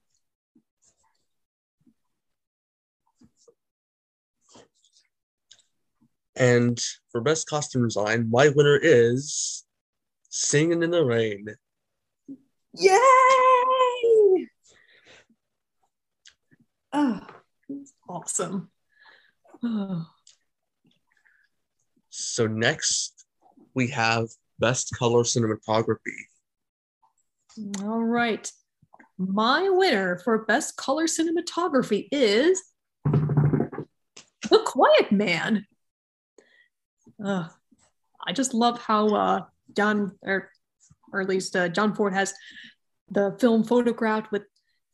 And 6.37 6.81
for 7.11 7.21
best 7.21 7.49
costume 7.49 7.85
design, 7.85 8.29
my 8.31 8.49
winner 8.49 8.79
is 8.83 9.65
Singing 10.31 10.83
in 10.83 10.91
the 10.91 11.05
Rain. 11.05 11.47
Yay! 12.77 12.99
Ah, 16.93 17.27
oh, 17.27 17.27
it's 17.69 17.93
awesome. 18.09 18.71
Oh, 19.63 20.07
So 22.11 22.47
next 22.49 23.25
we 23.75 23.89
have 23.89 24.27
best 24.59 24.93
color 24.97 25.23
cinematography. 25.23 25.99
all 27.83 28.03
right. 28.03 28.51
My 29.19 29.69
winner 29.69 30.19
for 30.19 30.45
best 30.45 30.77
color 30.77 31.07
cinematography 31.07 32.09
is 32.11 32.61
The 33.05 34.59
Quiet 34.65 35.13
Man. 35.13 35.67
Ugh. 37.25 37.51
I 38.27 38.33
just 38.33 38.55
love 38.55 38.81
how 38.81 39.09
uh, 39.09 39.41
John, 39.77 40.13
or, 40.23 40.51
or 41.13 41.21
at 41.21 41.29
least 41.29 41.55
uh, 41.57 41.69
John 41.69 41.95
Ford 41.95 42.15
has 42.15 42.33
the 43.11 43.37
film 43.39 43.65
photographed 43.65 44.33
with 44.33 44.43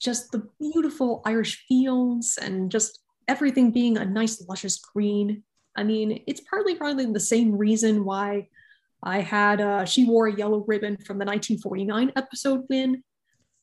just 0.00 0.32
the 0.32 0.48
beautiful 0.58 1.22
Irish 1.24 1.64
fields 1.68 2.38
and 2.40 2.70
just 2.70 3.00
everything 3.28 3.70
being 3.70 3.98
a 3.98 4.04
nice 4.04 4.44
luscious 4.48 4.78
green. 4.78 5.44
I 5.76 5.84
mean, 5.84 6.24
it's 6.26 6.40
partly 6.40 6.74
probably 6.74 7.06
the 7.06 7.20
same 7.20 7.56
reason 7.56 8.04
why 8.04 8.48
I 9.02 9.20
had 9.20 9.60
uh, 9.60 9.84
She 9.84 10.04
Wore 10.04 10.26
a 10.26 10.34
Yellow 10.34 10.64
Ribbon 10.66 10.96
from 10.96 11.18
the 11.18 11.24
1949 11.24 12.12
episode 12.16 12.64
win, 12.68 13.02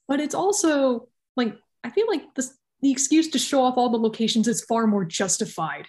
but 0.07 0.19
it's 0.19 0.35
also 0.35 1.09
like, 1.35 1.55
I 1.83 1.89
feel 1.89 2.07
like 2.07 2.33
this, 2.35 2.57
the 2.81 2.91
excuse 2.91 3.29
to 3.29 3.39
show 3.39 3.63
off 3.63 3.77
all 3.77 3.89
the 3.89 3.97
locations 3.97 4.47
is 4.47 4.63
far 4.63 4.87
more 4.87 5.05
justified 5.05 5.85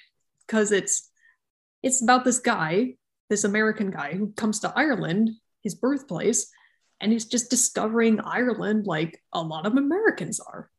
because 0.46 0.72
it's 0.72 1.11
it's 1.82 2.02
about 2.02 2.24
this 2.24 2.38
guy, 2.38 2.94
this 3.30 3.44
American 3.44 3.90
guy 3.90 4.14
who 4.14 4.32
comes 4.32 4.60
to 4.60 4.72
Ireland, 4.74 5.30
his 5.62 5.74
birthplace, 5.74 6.50
and 7.00 7.12
he's 7.12 7.26
just 7.26 7.50
discovering 7.50 8.20
Ireland 8.20 8.86
like 8.86 9.22
a 9.32 9.40
lot 9.40 9.66
of 9.66 9.76
Americans 9.76 10.40
are, 10.40 10.70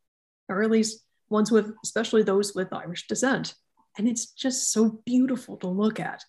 or 0.49 0.63
at 0.63 0.71
least 0.71 1.03
ones 1.29 1.51
with, 1.51 1.73
especially 1.83 2.23
those 2.23 2.53
with 2.53 2.73
Irish 2.73 3.07
descent. 3.07 3.53
And 3.97 4.07
it's 4.07 4.27
just 4.31 4.71
so 4.71 5.01
beautiful 5.05 5.57
to 5.57 5.67
look 5.67 5.99
at. 5.99 6.23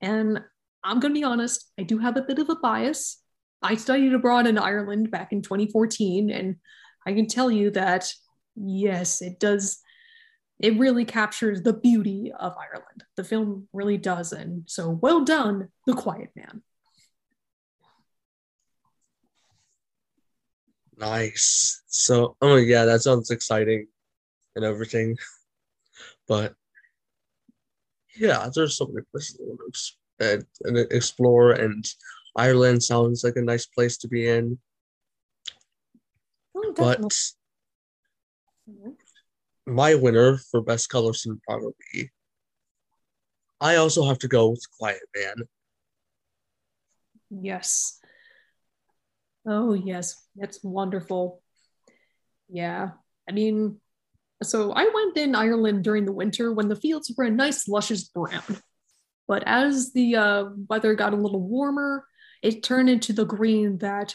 And 0.00 0.40
I'm 0.84 1.00
going 1.00 1.12
to 1.14 1.20
be 1.20 1.24
honest, 1.24 1.70
I 1.78 1.82
do 1.82 1.98
have 1.98 2.16
a 2.16 2.22
bit 2.22 2.38
of 2.38 2.48
a 2.48 2.56
bias. 2.56 3.20
I 3.62 3.74
studied 3.74 4.14
abroad 4.14 4.46
in 4.46 4.58
Ireland 4.58 5.10
back 5.10 5.32
in 5.32 5.42
2014, 5.42 6.30
and 6.30 6.56
I 7.06 7.12
can 7.12 7.26
tell 7.26 7.50
you 7.50 7.70
that, 7.72 8.12
yes, 8.54 9.22
it 9.22 9.40
does. 9.40 9.80
It 10.58 10.78
really 10.78 11.04
captures 11.04 11.62
the 11.62 11.74
beauty 11.74 12.32
of 12.38 12.56
Ireland. 12.56 13.04
The 13.16 13.24
film 13.24 13.68
really 13.72 13.98
does. 13.98 14.32
And 14.32 14.64
so 14.66 14.88
well 14.88 15.24
done, 15.24 15.68
The 15.86 15.92
Quiet 15.92 16.30
Man. 16.34 16.62
Nice. 20.98 21.82
So, 21.88 22.36
oh 22.40 22.56
yeah, 22.56 22.86
that 22.86 23.02
sounds 23.02 23.30
exciting 23.30 23.86
and 24.54 24.64
everything. 24.64 25.16
But 26.28 26.54
yeah, 28.16 28.48
there's 28.52 28.76
so 28.76 28.86
many 28.86 29.06
places 29.12 29.38
I 29.40 29.44
want 29.44 29.60
to 29.60 29.66
ex- 29.68 29.96
and, 30.18 30.44
and 30.64 30.92
explore, 30.92 31.52
and 31.52 31.84
Ireland 32.34 32.82
sounds 32.82 33.22
like 33.22 33.36
a 33.36 33.42
nice 33.42 33.66
place 33.66 33.96
to 33.98 34.08
be 34.08 34.28
in. 34.28 34.58
Oh, 36.54 36.72
But. 36.76 37.00
My 39.66 39.94
winner 39.94 40.38
for 40.50 40.60
best 40.60 40.88
color 40.88 41.12
cinematography, 41.12 42.10
I 43.60 43.76
also 43.76 44.04
have 44.04 44.18
to 44.20 44.28
go 44.28 44.50
with 44.50 44.64
Quiet 44.78 45.02
Man. 45.16 45.34
Yes. 47.30 47.98
Oh, 49.46 49.74
yes. 49.74 50.16
That's 50.36 50.62
wonderful. 50.62 51.42
Yeah. 52.48 52.90
I 53.28 53.32
mean, 53.32 53.80
so 54.42 54.72
I 54.72 54.88
went 54.92 55.16
in 55.16 55.34
Ireland 55.34 55.82
during 55.82 56.04
the 56.04 56.12
winter 56.12 56.52
when 56.52 56.68
the 56.68 56.76
fields 56.76 57.12
were 57.16 57.24
a 57.24 57.30
nice, 57.30 57.66
luscious 57.66 58.04
brown. 58.04 58.42
But 59.26 59.42
as 59.46 59.92
the 59.92 60.16
uh, 60.16 60.44
weather 60.68 60.94
got 60.94 61.12
a 61.12 61.16
little 61.16 61.40
warmer, 61.40 62.06
it 62.42 62.62
turned 62.62 62.88
into 62.88 63.12
the 63.12 63.24
green 63.24 63.78
that 63.78 64.14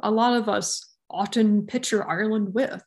a 0.00 0.10
lot 0.10 0.36
of 0.36 0.48
us 0.48 0.94
often 1.08 1.66
picture 1.66 2.06
Ireland 2.06 2.52
with. 2.52 2.82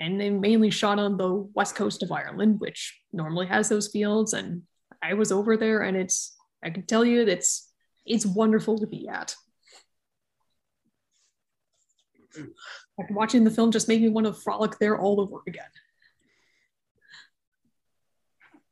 And 0.00 0.20
they 0.20 0.30
mainly 0.30 0.70
shot 0.70 0.98
on 0.98 1.16
the 1.16 1.46
west 1.54 1.76
coast 1.76 2.02
of 2.02 2.10
Ireland, 2.10 2.58
which 2.58 3.00
normally 3.12 3.46
has 3.46 3.68
those 3.68 3.88
fields. 3.88 4.32
And 4.32 4.62
I 5.02 5.14
was 5.14 5.30
over 5.30 5.56
there, 5.56 5.82
and 5.82 5.96
it's 5.96 6.34
I 6.64 6.70
can 6.70 6.86
tell 6.86 7.04
you 7.04 7.20
it's 7.20 7.70
it's 8.06 8.26
wonderful 8.26 8.78
to 8.78 8.86
be 8.86 9.06
at. 9.06 9.36
Like 12.98 13.10
watching 13.10 13.44
the 13.44 13.50
film 13.50 13.70
just 13.70 13.88
made 13.88 14.02
me 14.02 14.08
want 14.08 14.26
to 14.26 14.32
frolic 14.32 14.78
there 14.78 14.98
all 14.98 15.20
over 15.20 15.42
again. 15.46 15.64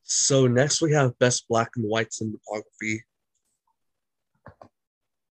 So 0.03 0.47
next 0.47 0.81
we 0.81 0.93
have 0.93 1.19
best 1.19 1.47
black 1.49 1.71
and 1.77 1.85
white 1.85 2.11
cinematography. 2.11 3.01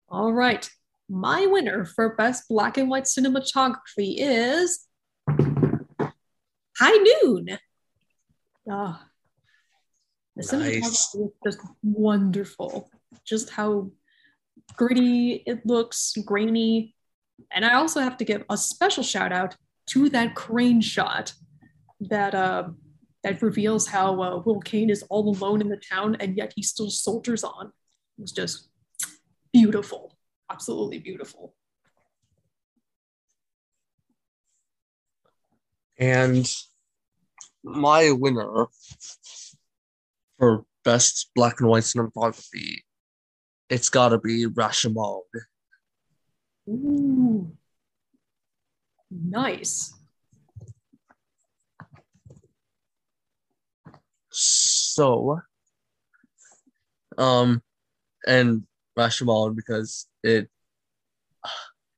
All 0.10 0.34
right. 0.34 0.67
My 1.10 1.45
winner 1.45 1.86
for 1.86 2.15
best 2.15 2.47
black 2.49 2.77
and 2.77 2.89
white 2.89 3.03
cinematography 3.03 4.15
is 4.17 4.88
High 6.83 6.97
Noon. 6.97 7.57
Oh, 8.69 8.99
the 10.35 10.43
cinematography 10.43 10.81
Nice. 10.81 11.15
is 11.15 11.31
just 11.41 11.59
wonderful. 11.81 12.89
Just 13.23 13.51
how 13.51 13.91
gritty 14.75 15.43
it 15.45 15.65
looks, 15.65 16.13
grainy. 16.25 16.93
And 17.51 17.63
I 17.63 17.75
also 17.75 18.01
have 18.01 18.17
to 18.17 18.25
give 18.25 18.43
a 18.49 18.57
special 18.57 19.01
shout 19.01 19.31
out 19.31 19.55
to 19.91 20.09
that 20.09 20.35
crane 20.35 20.81
shot 20.81 21.33
that 22.01 22.35
uh, 22.35 22.69
that 23.23 23.41
reveals 23.41 23.87
how 23.87 24.21
uh, 24.21 24.41
Will 24.45 24.59
Kane 24.59 24.89
is 24.89 25.03
all 25.03 25.29
alone 25.29 25.61
in 25.61 25.69
the 25.69 25.77
town 25.77 26.17
and 26.19 26.35
yet 26.35 26.51
he 26.53 26.63
still 26.63 26.89
soldiers 26.89 27.45
on. 27.45 27.71
It's 28.19 28.33
just 28.33 28.67
beautiful, 29.53 30.17
absolutely 30.51 30.99
beautiful. 30.99 31.55
And 35.97 36.45
my 37.63 38.12
winner 38.12 38.67
for 40.38 40.65
best 40.84 41.32
black 41.36 41.60
and 41.60 41.69
white 41.69 41.84
cinematography, 41.84 42.82
it's 43.69 43.89
gotta 43.89 44.19
be 44.19 44.45
Rashomon. 44.45 45.21
Ooh, 46.69 47.52
nice. 49.10 49.93
So, 54.30 55.41
um, 57.17 57.62
and 58.26 58.63
Rashomon 58.97 59.56
because 59.56 60.08
it 60.23 60.49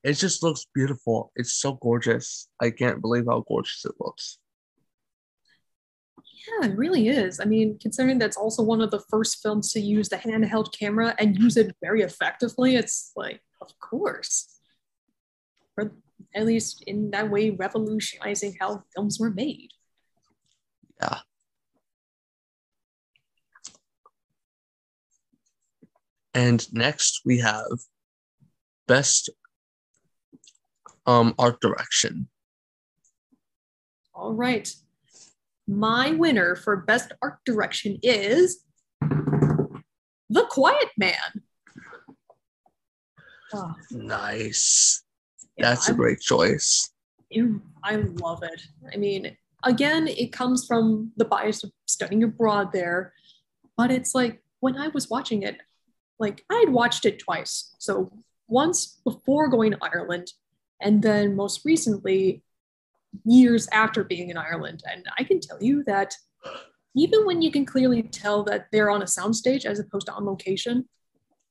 it 0.04 0.13
just 0.13 0.43
looks 0.43 0.67
beautiful. 0.73 1.32
It's 1.36 1.54
so 1.54 1.73
gorgeous. 1.73 2.47
I 2.62 2.69
can't 2.69 3.01
believe 3.01 3.25
how 3.28 3.43
gorgeous 3.47 3.86
it 3.86 3.95
looks. 3.99 4.38
Yeah, 6.47 6.69
it 6.69 6.77
really 6.77 7.08
is. 7.08 7.39
I 7.39 7.45
mean, 7.45 7.79
considering 7.79 8.19
that's 8.19 8.38
also 8.38 8.62
one 8.62 8.81
of 8.81 8.91
the 8.91 9.03
first 9.10 9.41
films 9.41 9.71
to 9.73 9.79
use 9.79 10.10
the 10.10 10.17
handheld 10.17 10.77
camera 10.77 11.15
and 11.17 11.38
use 11.38 11.58
it 11.58 11.75
very 11.81 12.01
effectively, 12.01 12.75
it's 12.75 13.12
like, 13.15 13.41
of 13.62 13.77
course. 13.79 14.60
Or 15.77 15.91
at 16.36 16.45
least 16.45 16.84
in 16.86 17.12
that 17.12 17.29
way, 17.31 17.49
revolutionizing 17.49 18.58
how 18.60 18.84
films 18.93 19.19
were 19.19 19.31
made. 19.31 19.69
Yeah. 21.01 21.19
And 26.34 26.71
next 26.73 27.21
we 27.25 27.39
have 27.39 27.65
best 28.88 29.29
um 31.05 31.34
art 31.39 31.62
direction. 31.62 32.27
All 34.13 34.34
right. 34.34 34.73
My 35.67 36.12
winner 36.12 36.56
for 36.56 36.78
best 36.78 37.12
art 37.21 37.39
direction 37.45 37.97
is 38.04 38.63
The 39.01 40.45
Quiet 40.49 40.89
Man. 40.97 41.15
Oh, 43.54 43.73
Nice. 43.91 45.04
yeah, 45.58 45.69
That's 45.69 45.89
a 45.89 45.93
great 45.93 46.19
choice. 46.19 46.91
I 47.84 47.95
love 47.95 48.43
it. 48.43 48.62
I 48.93 48.97
mean, 48.97 49.36
again, 49.63 50.08
it 50.08 50.32
comes 50.32 50.65
from 50.65 51.12
the 51.17 51.25
bias 51.25 51.63
of 51.63 51.71
studying 51.86 52.23
abroad 52.23 52.71
there, 52.71 53.13
but 53.78 53.91
it's 53.91 54.15
like 54.15 54.41
when 54.60 54.78
I 54.78 54.88
was 54.89 55.10
watching 55.10 55.43
it, 55.43 55.58
like 56.19 56.45
I 56.49 56.63
had 56.65 56.69
watched 56.73 57.06
it 57.06 57.19
twice. 57.19 57.75
So 57.80 58.12
once 58.47 58.99
before 59.04 59.47
going 59.49 59.71
to 59.71 59.78
Ireland, 59.82 60.32
and 60.82 61.01
then 61.01 61.36
most 61.36 61.62
recently, 61.65 62.43
years 63.23 63.67
after 63.71 64.04
being 64.04 64.30
in 64.30 64.38
Ireland. 64.38 64.84
And 64.91 65.06
I 65.17 65.23
can 65.23 65.39
tell 65.39 65.62
you 65.62 65.84
that 65.86 66.15
even 66.95 67.25
when 67.25 67.41
you 67.41 67.51
can 67.51 67.65
clearly 67.65 68.04
tell 68.04 68.43
that 68.45 68.67
they're 68.71 68.89
on 68.89 69.01
a 69.01 69.06
soundstage 69.06 69.65
as 69.65 69.80
opposed 69.80 70.08
to 70.08 70.13
on 70.13 70.25
location, 70.25 70.88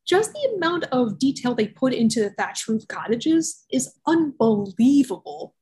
just 0.07 0.33
the 0.33 0.55
amount 0.57 0.85
of 0.93 1.19
detail 1.19 1.55
they 1.55 1.69
put 1.69 1.93
into 1.93 2.21
the 2.21 2.31
thatch 2.31 2.67
roof 2.69 2.87
cottages 2.89 3.65
is 3.71 3.95
unbelievable. 4.07 5.55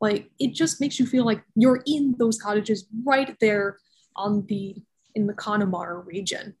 Like 0.00 0.30
it 0.38 0.54
just 0.54 0.80
makes 0.80 0.98
you 0.98 1.06
feel 1.06 1.24
like 1.24 1.42
you're 1.54 1.82
in 1.86 2.14
those 2.18 2.40
cottages 2.40 2.86
right 3.04 3.36
there 3.40 3.78
on 4.16 4.46
the 4.46 4.76
in 5.14 5.26
the 5.26 5.34
Connemara 5.34 5.98
region. 5.98 6.54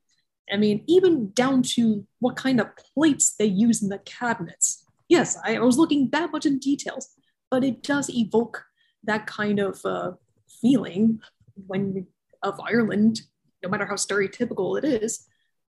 I 0.52 0.56
mean, 0.56 0.82
even 0.88 1.30
down 1.32 1.62
to 1.74 2.06
what 2.18 2.34
kind 2.34 2.60
of 2.60 2.66
plates 2.76 3.36
they 3.38 3.46
use 3.46 3.82
in 3.82 3.88
the 3.88 3.98
cabinets. 3.98 4.84
Yes, 5.08 5.38
I, 5.44 5.56
I 5.56 5.60
was 5.60 5.78
looking 5.78 6.10
that 6.10 6.32
much 6.32 6.46
in 6.46 6.58
details, 6.58 7.10
but 7.50 7.62
it 7.62 7.82
does 7.84 8.10
evoke 8.10 8.64
that 9.04 9.26
kind 9.26 9.58
of 9.58 9.80
uh, 9.84 10.12
feeling 10.60 11.20
when 11.66 12.06
of 12.42 12.60
Ireland, 12.60 13.22
no 13.62 13.68
matter 13.68 13.86
how 13.86 13.94
stereotypical 13.94 14.78
it 14.78 14.84
is. 14.84 15.26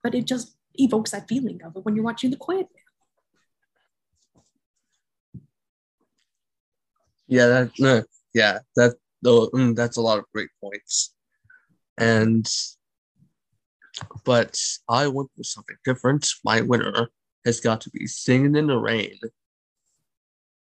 But 0.02 0.16
it 0.16 0.26
just 0.26 0.56
evokes 0.76 1.12
that 1.12 1.28
feeling 1.28 1.62
of 1.64 1.76
it 1.76 1.86
when 1.86 1.96
you're 1.96 2.04
watching 2.04 2.32
The 2.32 2.38
Quiet 2.38 2.68
Man. 2.74 2.84
Yeah, 7.28 7.48
that 7.48 7.72
no, 7.80 8.04
yeah, 8.34 8.60
that 8.76 8.96
though 9.22 9.50
mm, 9.50 9.76
that's 9.76 9.98
a 9.98 10.02
lot 10.02 10.20
of 10.20 10.26
great 10.34 10.50
points. 10.62 11.16
And 11.98 12.48
but 14.26 14.60
I 14.90 15.08
went 15.08 15.30
with 15.38 15.48
something 15.48 15.78
different. 15.86 16.28
My 16.44 16.62
winner 16.62 17.10
has 17.46 17.60
got 17.60 17.82
to 17.82 17.90
be 17.92 18.08
Singing 18.08 18.56
in 18.56 18.68
the 18.68 18.78
Rain. 18.78 19.18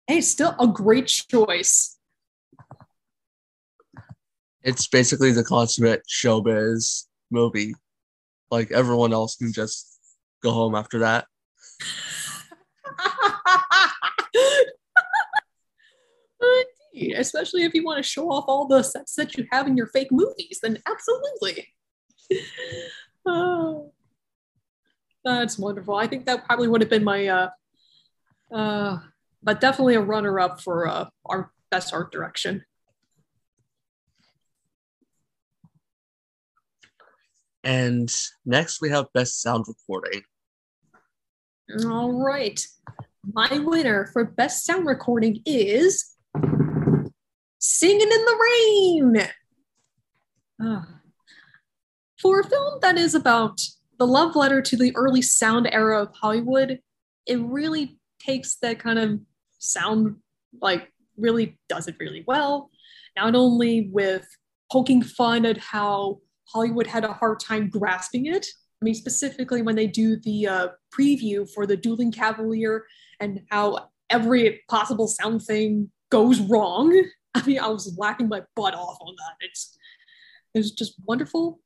Hey, 0.06 0.20
still 0.20 0.54
a 0.58 0.66
great 0.66 1.08
choice. 1.08 1.95
It's 4.66 4.86
basically 4.88 5.30
the 5.30 5.44
consummate 5.44 6.02
showbiz 6.08 7.04
movie. 7.30 7.72
Like 8.50 8.72
everyone 8.72 9.12
else 9.12 9.36
can 9.36 9.52
just 9.52 10.00
go 10.42 10.50
home 10.50 10.74
after 10.74 10.98
that. 10.98 11.26
Especially 17.16 17.62
if 17.62 17.74
you 17.74 17.84
want 17.84 17.98
to 17.98 18.02
show 18.02 18.32
off 18.32 18.46
all 18.48 18.66
the 18.66 18.82
sets 18.82 19.14
that 19.14 19.36
you 19.36 19.46
have 19.52 19.68
in 19.68 19.76
your 19.76 19.86
fake 19.86 20.10
movies, 20.10 20.58
then 20.60 20.82
absolutely. 20.84 21.68
Oh, 23.24 23.92
that's 25.24 25.60
wonderful. 25.60 25.94
I 25.94 26.08
think 26.08 26.26
that 26.26 26.44
probably 26.44 26.66
would 26.66 26.80
have 26.80 26.90
been 26.90 27.04
my, 27.04 27.28
uh, 27.28 27.50
uh, 28.52 28.98
but 29.44 29.60
definitely 29.60 29.94
a 29.94 30.00
runner-up 30.00 30.60
for 30.60 30.88
uh, 30.88 31.08
our 31.24 31.52
best 31.70 31.94
art 31.94 32.10
direction. 32.10 32.64
And 37.66 38.08
next 38.44 38.80
we 38.80 38.90
have 38.90 39.12
best 39.12 39.42
sound 39.42 39.64
recording. 39.66 40.22
All 41.84 42.12
right, 42.12 42.64
my 43.32 43.58
winner 43.58 44.06
for 44.12 44.24
best 44.24 44.64
sound 44.64 44.86
recording 44.86 45.42
is 45.44 46.14
"Singing 47.58 48.02
in 48.02 48.24
the 48.24 48.38
Rain." 48.40 49.28
Ah. 50.62 51.00
For 52.20 52.38
a 52.38 52.48
film 52.48 52.78
that 52.82 52.96
is 52.96 53.16
about 53.16 53.60
the 53.98 54.06
love 54.06 54.36
letter 54.36 54.62
to 54.62 54.76
the 54.76 54.94
early 54.94 55.20
sound 55.20 55.68
era 55.72 56.02
of 56.02 56.14
Hollywood, 56.14 56.80
it 57.26 57.40
really 57.40 57.98
takes 58.20 58.54
that 58.62 58.78
kind 58.78 59.00
of 59.00 59.20
sound, 59.58 60.18
like, 60.62 60.92
really 61.16 61.58
does 61.68 61.88
it 61.88 61.96
really 61.98 62.22
well. 62.28 62.70
Not 63.16 63.34
only 63.34 63.88
with 63.92 64.24
poking 64.70 65.02
fun 65.02 65.44
at 65.44 65.58
how 65.58 66.20
Hollywood 66.46 66.86
had 66.86 67.04
a 67.04 67.12
hard 67.12 67.40
time 67.40 67.68
grasping 67.68 68.26
it. 68.26 68.46
I 68.80 68.84
mean, 68.84 68.94
specifically 68.94 69.62
when 69.62 69.76
they 69.76 69.86
do 69.86 70.16
the 70.16 70.46
uh, 70.46 70.68
preview 70.96 71.48
for 71.50 71.66
the 71.66 71.76
Dueling 71.76 72.12
Cavalier 72.12 72.84
and 73.20 73.40
how 73.50 73.88
every 74.10 74.62
possible 74.68 75.08
sound 75.08 75.42
thing 75.42 75.90
goes 76.10 76.40
wrong. 76.40 77.04
I 77.34 77.44
mean, 77.44 77.58
I 77.58 77.68
was 77.68 77.96
laughing 77.98 78.28
my 78.28 78.42
butt 78.54 78.74
off 78.74 78.98
on 79.00 79.14
that. 79.16 79.46
It's 79.46 79.76
it's 80.54 80.70
just 80.70 80.94
wonderful. 81.04 81.60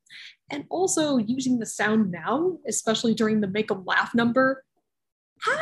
And 0.49 0.65
also 0.69 1.15
using 1.17 1.59
the 1.59 1.65
sound 1.65 2.11
now, 2.11 2.57
especially 2.67 3.13
during 3.13 3.39
the 3.39 3.47
make 3.47 3.71
'em 3.71 3.85
laugh 3.85 4.13
number. 4.13 4.65
How, 5.39 5.61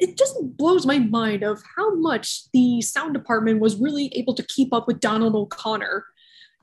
it 0.00 0.18
just 0.18 0.36
blows 0.56 0.84
my 0.84 0.98
mind 0.98 1.44
of 1.44 1.62
how 1.76 1.94
much 1.94 2.50
the 2.52 2.82
sound 2.82 3.14
department 3.14 3.60
was 3.60 3.76
really 3.76 4.12
able 4.16 4.34
to 4.34 4.42
keep 4.42 4.74
up 4.74 4.86
with 4.86 5.00
Donald 5.00 5.34
O'Connor 5.34 6.04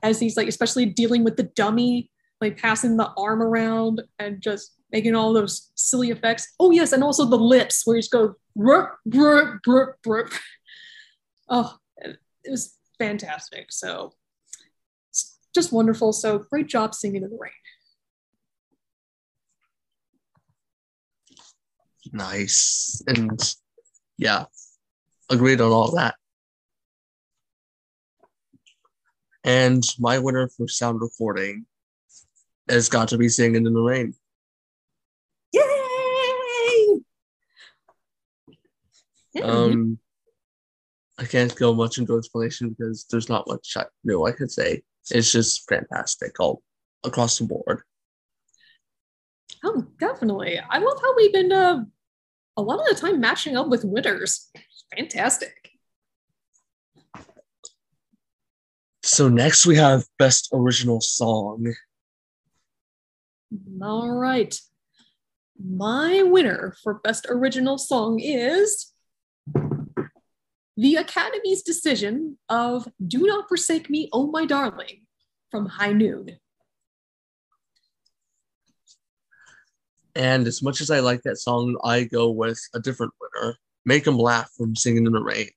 as 0.04 0.20
he's 0.20 0.36
like 0.36 0.46
especially 0.46 0.86
dealing 0.86 1.24
with 1.24 1.36
the 1.36 1.50
dummy 1.56 2.10
like 2.40 2.56
passing 2.56 2.96
the 2.96 3.10
arm 3.16 3.42
around 3.42 4.02
and 4.20 4.40
just 4.40 4.74
making 4.92 5.14
all 5.16 5.32
those 5.32 5.72
silly 5.74 6.10
effects 6.10 6.54
oh 6.60 6.70
yes 6.70 6.92
and 6.92 7.02
also 7.02 7.24
the 7.24 7.36
lips 7.36 7.82
where 7.84 7.96
he's 7.96 8.08
go 8.08 8.34
bruh, 8.56 8.88
bruh, 9.08 9.58
bruh, 9.66 9.92
bruh. 10.06 10.32
oh 11.48 11.76
it 11.98 12.18
was 12.48 12.76
fantastic 12.98 13.66
so 13.70 14.12
just 15.52 15.72
wonderful 15.72 16.12
so 16.12 16.38
great 16.38 16.68
job 16.68 16.94
singing 16.94 17.24
in 17.24 17.30
the 17.30 17.38
rain 17.40 17.50
Nice. 22.12 23.02
And 23.06 23.40
yeah, 24.18 24.44
agreed 25.30 25.60
on 25.60 25.72
all 25.72 25.90
that. 25.96 26.14
And 29.44 29.84
my 29.98 30.18
winner 30.18 30.48
for 30.48 30.66
sound 30.66 31.00
recording 31.00 31.66
has 32.68 32.88
got 32.88 33.08
to 33.08 33.18
be 33.18 33.28
Singing 33.28 33.66
in 33.66 33.74
the 33.74 33.80
Rain. 33.80 34.14
yay 35.52 37.00
yeah, 39.34 39.42
Um, 39.42 39.98
I 41.18 41.24
can't 41.24 41.54
go 41.56 41.74
much 41.74 41.98
into 41.98 42.16
explanation 42.16 42.70
because 42.70 43.04
there's 43.10 43.28
not 43.28 43.46
much 43.46 43.76
I, 43.76 43.84
new 44.02 44.24
I 44.24 44.32
could 44.32 44.50
say. 44.50 44.82
It's 45.10 45.30
just 45.30 45.68
fantastic 45.68 46.40
all 46.40 46.62
across 47.04 47.38
the 47.38 47.44
board. 47.44 47.82
Oh, 49.62 49.86
definitely. 50.00 50.58
I 50.58 50.78
love 50.78 50.98
how 51.00 51.14
we've 51.16 51.32
been 51.32 51.52
uh, 51.52 51.84
a 52.56 52.62
lot 52.62 52.80
of 52.80 52.86
the 52.86 53.00
time 53.00 53.20
matching 53.20 53.56
up 53.56 53.68
with 53.68 53.84
winners. 53.84 54.50
Fantastic. 54.96 55.73
So 59.06 59.28
next 59.28 59.66
we 59.66 59.76
have 59.76 60.06
Best 60.18 60.48
Original 60.50 60.98
Song. 60.98 61.74
All 63.82 64.10
right. 64.10 64.58
My 65.62 66.22
winner 66.22 66.74
for 66.82 66.94
Best 66.94 67.26
Original 67.28 67.76
Song 67.76 68.18
is 68.18 68.94
the 70.78 70.96
Academy's 70.96 71.62
decision 71.62 72.38
of 72.48 72.88
Do 73.06 73.26
Not 73.26 73.46
Forsake 73.46 73.90
Me, 73.90 74.08
Oh 74.10 74.30
My 74.30 74.46
Darling 74.46 75.04
from 75.50 75.66
High 75.66 75.92
Noon. 75.92 76.38
And 80.14 80.46
as 80.46 80.62
much 80.62 80.80
as 80.80 80.90
I 80.90 81.00
like 81.00 81.20
that 81.24 81.36
song, 81.36 81.76
I 81.84 82.04
go 82.04 82.30
with 82.30 82.58
a 82.74 82.80
different 82.80 83.12
winner. 83.20 83.58
Make 83.84 84.06
'em 84.06 84.16
laugh 84.16 84.50
from 84.56 84.74
Singing 84.74 85.04
in 85.04 85.12
the 85.12 85.22
Rain. 85.22 85.50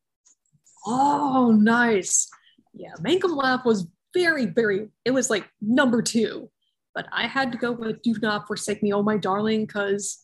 Oh, 0.86 1.58
nice. 1.58 2.30
Yeah, 2.78 2.94
Make 3.02 3.24
'em 3.24 3.36
Laugh 3.36 3.66
was 3.66 3.88
very, 4.14 4.46
very, 4.46 4.90
it 5.04 5.12
was 5.12 5.30
like 5.30 5.50
number 5.62 6.02
two. 6.02 6.50
But 6.94 7.08
I 7.12 7.28
had 7.28 7.52
to 7.52 7.58
go 7.58 7.72
with 7.72 8.02
Do 8.02 8.16
Not 8.22 8.48
Forsake 8.48 8.82
Me, 8.82 8.94
Oh 8.94 9.04
My 9.04 9.18
Darling, 9.18 9.66
because 9.66 10.24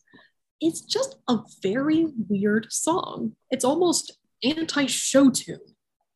it's 0.60 0.82
just 0.82 1.18
a 1.28 1.39
very 1.62 2.08
weird 2.30 2.72
song. 2.72 3.36
It's 3.51 3.66
almost 3.66 4.18
anti 4.43 4.86
show 4.88 5.30
tune. 5.30 5.60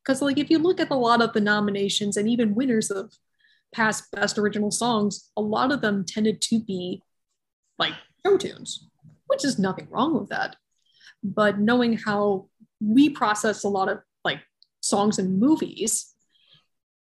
Because, 0.04 0.22
like, 0.22 0.38
if 0.38 0.48
you 0.50 0.58
look 0.58 0.80
at 0.80 0.90
a 0.90 0.96
lot 0.96 1.20
of 1.20 1.32
the 1.32 1.40
nominations 1.40 2.16
and 2.16 2.28
even 2.28 2.54
winners 2.54 2.90
of 2.90 3.12
past 3.74 4.10
Best 4.10 4.38
Original 4.38 4.70
Songs, 4.70 5.30
a 5.36 5.42
lot 5.42 5.70
of 5.70 5.80
them 5.80 6.04
tended 6.04 6.40
to 6.42 6.60
be 6.60 7.02
like 7.78 7.92
show 8.24 8.36
tunes, 8.36 8.88
which 9.26 9.44
is 9.44 9.58
nothing 9.58 9.86
wrong 9.90 10.18
with 10.18 10.30
that. 10.30 10.56
But 11.22 11.58
knowing 11.58 11.98
how 11.98 12.48
we 12.80 13.10
process 13.10 13.64
a 13.64 13.68
lot 13.68 13.88
of 13.88 13.98
like 14.24 14.40
songs 14.80 15.18
and 15.18 15.38
movies, 15.38 16.14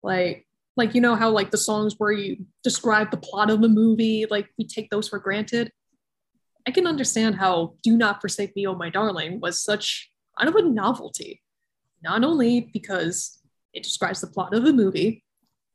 like 0.03 0.47
like 0.77 0.95
you 0.95 1.01
know 1.01 1.15
how 1.15 1.31
like 1.31 1.51
the 1.51 1.59
songs 1.59 1.95
where 1.99 2.13
you 2.13 2.47
describe 2.63 3.11
the 3.11 3.17
plot 3.17 3.51
of 3.51 3.61
the 3.61 3.69
movie, 3.69 4.27
like 4.31 4.49
we 4.57 4.67
take 4.67 4.91
those 4.91 5.09
for 5.09 5.19
granted. 5.19 5.71
I 6.67 6.71
can 6.71 6.87
understand 6.87 7.37
how 7.37 7.75
"Do 7.83 7.97
Not 7.97 8.21
Forsake 8.21 8.55
Me, 8.55 8.67
Oh 8.67 8.75
My 8.75 8.91
Darling" 8.91 9.41
was 9.41 9.63
such 9.63 10.11
kind 10.39 10.49
of 10.49 10.57
a 10.57 10.63
novelty, 10.69 11.43
not 12.03 12.25
only 12.25 12.71
because 12.73 13.41
it 13.73 13.83
describes 13.83 14.21
the 14.21 14.27
plot 14.27 14.55
of 14.55 14.65
the 14.65 14.73
movie, 14.73 15.25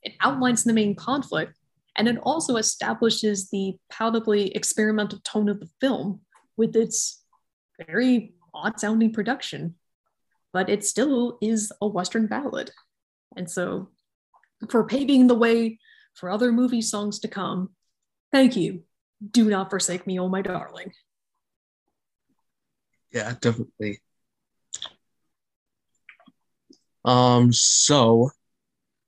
it 0.01 0.13
outlines 0.21 0.63
the 0.63 0.73
main 0.73 0.95
conflict, 0.95 1.57
and 1.97 2.07
it 2.07 2.17
also 2.23 2.57
establishes 2.57 3.49
the 3.49 3.75
palpably 3.91 4.49
experimental 4.55 5.19
tone 5.23 5.49
of 5.49 5.59
the 5.59 5.69
film 5.79 6.21
with 6.57 6.75
its 6.75 7.23
very 7.87 8.33
odd 8.53 8.79
sounding 8.79 9.11
production. 9.11 9.75
But 10.53 10.69
it 10.69 10.85
still 10.85 11.37
is 11.41 11.71
a 11.81 11.87
Western 11.87 12.27
ballad. 12.27 12.71
And 13.35 13.49
so, 13.49 13.89
for 14.69 14.85
paving 14.85 15.27
the 15.27 15.35
way 15.35 15.79
for 16.13 16.29
other 16.29 16.51
movie 16.51 16.81
songs 16.81 17.19
to 17.19 17.27
come, 17.27 17.71
thank 18.31 18.55
you. 18.55 18.83
Do 19.31 19.49
not 19.49 19.69
forsake 19.69 20.05
me, 20.05 20.19
oh 20.19 20.29
my 20.29 20.41
darling. 20.41 20.91
Yeah, 23.11 23.33
definitely. 23.39 24.01
Um, 27.03 27.53
so 27.53 28.31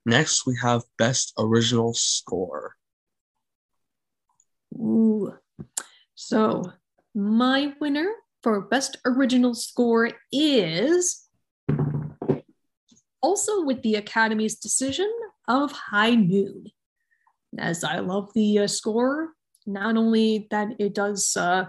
next 0.06 0.46
we 0.46 0.56
have 0.62 0.82
Best 0.96 1.34
Original 1.38 1.92
Score. 1.94 2.74
Ooh. 4.74 5.34
So, 6.14 6.72
my 7.14 7.74
winner 7.80 8.10
for 8.42 8.60
Best 8.60 8.96
Original 9.04 9.54
Score 9.54 10.10
is 10.32 11.28
also 13.20 13.64
with 13.64 13.82
the 13.82 13.96
Academy's 13.96 14.56
decision 14.56 15.10
of 15.48 15.72
High 15.72 16.14
Noon. 16.14 16.66
As 17.58 17.82
I 17.82 18.00
love 18.00 18.30
the 18.34 18.60
uh, 18.60 18.66
score, 18.66 19.30
not 19.66 19.96
only 19.96 20.46
that 20.50 20.68
it 20.78 20.94
does 20.94 21.36
uh, 21.36 21.66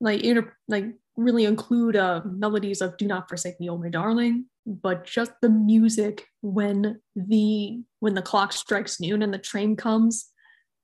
like 0.00 0.22
inter- 0.22 0.56
like 0.68 0.86
really 1.16 1.44
include 1.44 1.96
uh, 1.96 2.22
melodies 2.24 2.80
of 2.80 2.96
"Do 2.96 3.06
Not 3.06 3.28
Forsake 3.28 3.58
Me, 3.60 3.68
Oh 3.68 3.78
My 3.78 3.88
Darling," 3.88 4.46
but 4.64 5.04
just 5.04 5.32
the 5.42 5.48
music 5.48 6.26
when 6.42 7.00
the 7.16 7.82
when 8.00 8.14
the 8.14 8.22
clock 8.22 8.52
strikes 8.52 9.00
noon 9.00 9.22
and 9.22 9.34
the 9.34 9.38
train 9.38 9.74
comes, 9.74 10.30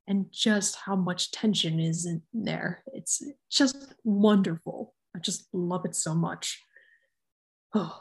and 0.09 0.27
just 0.33 0.77
how 0.77 0.97
much 0.97 1.31
tension 1.31 1.79
is 1.79 2.05
in 2.05 2.23
there. 2.33 2.83
It's 2.93 3.23
just 3.51 3.95
wonderful. 4.05 4.95
I 5.15 5.21
just 5.21 5.47
love 5.53 5.85
it 5.85 5.95
so 5.95 6.15
much. 6.15 6.61
Oh, 7.75 7.99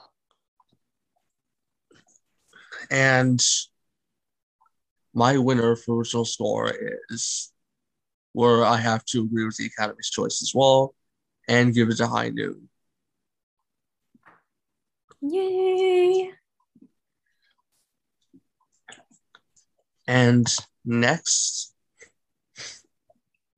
And 2.91 3.41
my 5.13 5.37
winner 5.37 5.77
for 5.77 5.95
original 5.95 6.25
score 6.25 6.73
is 7.09 7.51
where 8.33 8.65
I 8.65 8.77
have 8.77 9.05
to 9.05 9.23
agree 9.23 9.45
with 9.45 9.55
the 9.55 9.65
Academy's 9.65 10.09
choice 10.09 10.41
as 10.41 10.51
well 10.53 10.93
and 11.47 11.73
give 11.73 11.89
it 11.89 11.97
to 11.97 12.07
High 12.07 12.29
Noon. 12.29 12.69
yay! 15.21 16.31
And 20.07 20.45
next, 20.83 21.73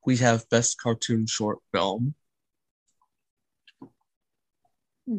we 0.05 0.17
have 0.17 0.47
Best 0.49 0.79
Cartoon 0.79 1.25
Short 1.25 1.57
Film. 1.71 2.13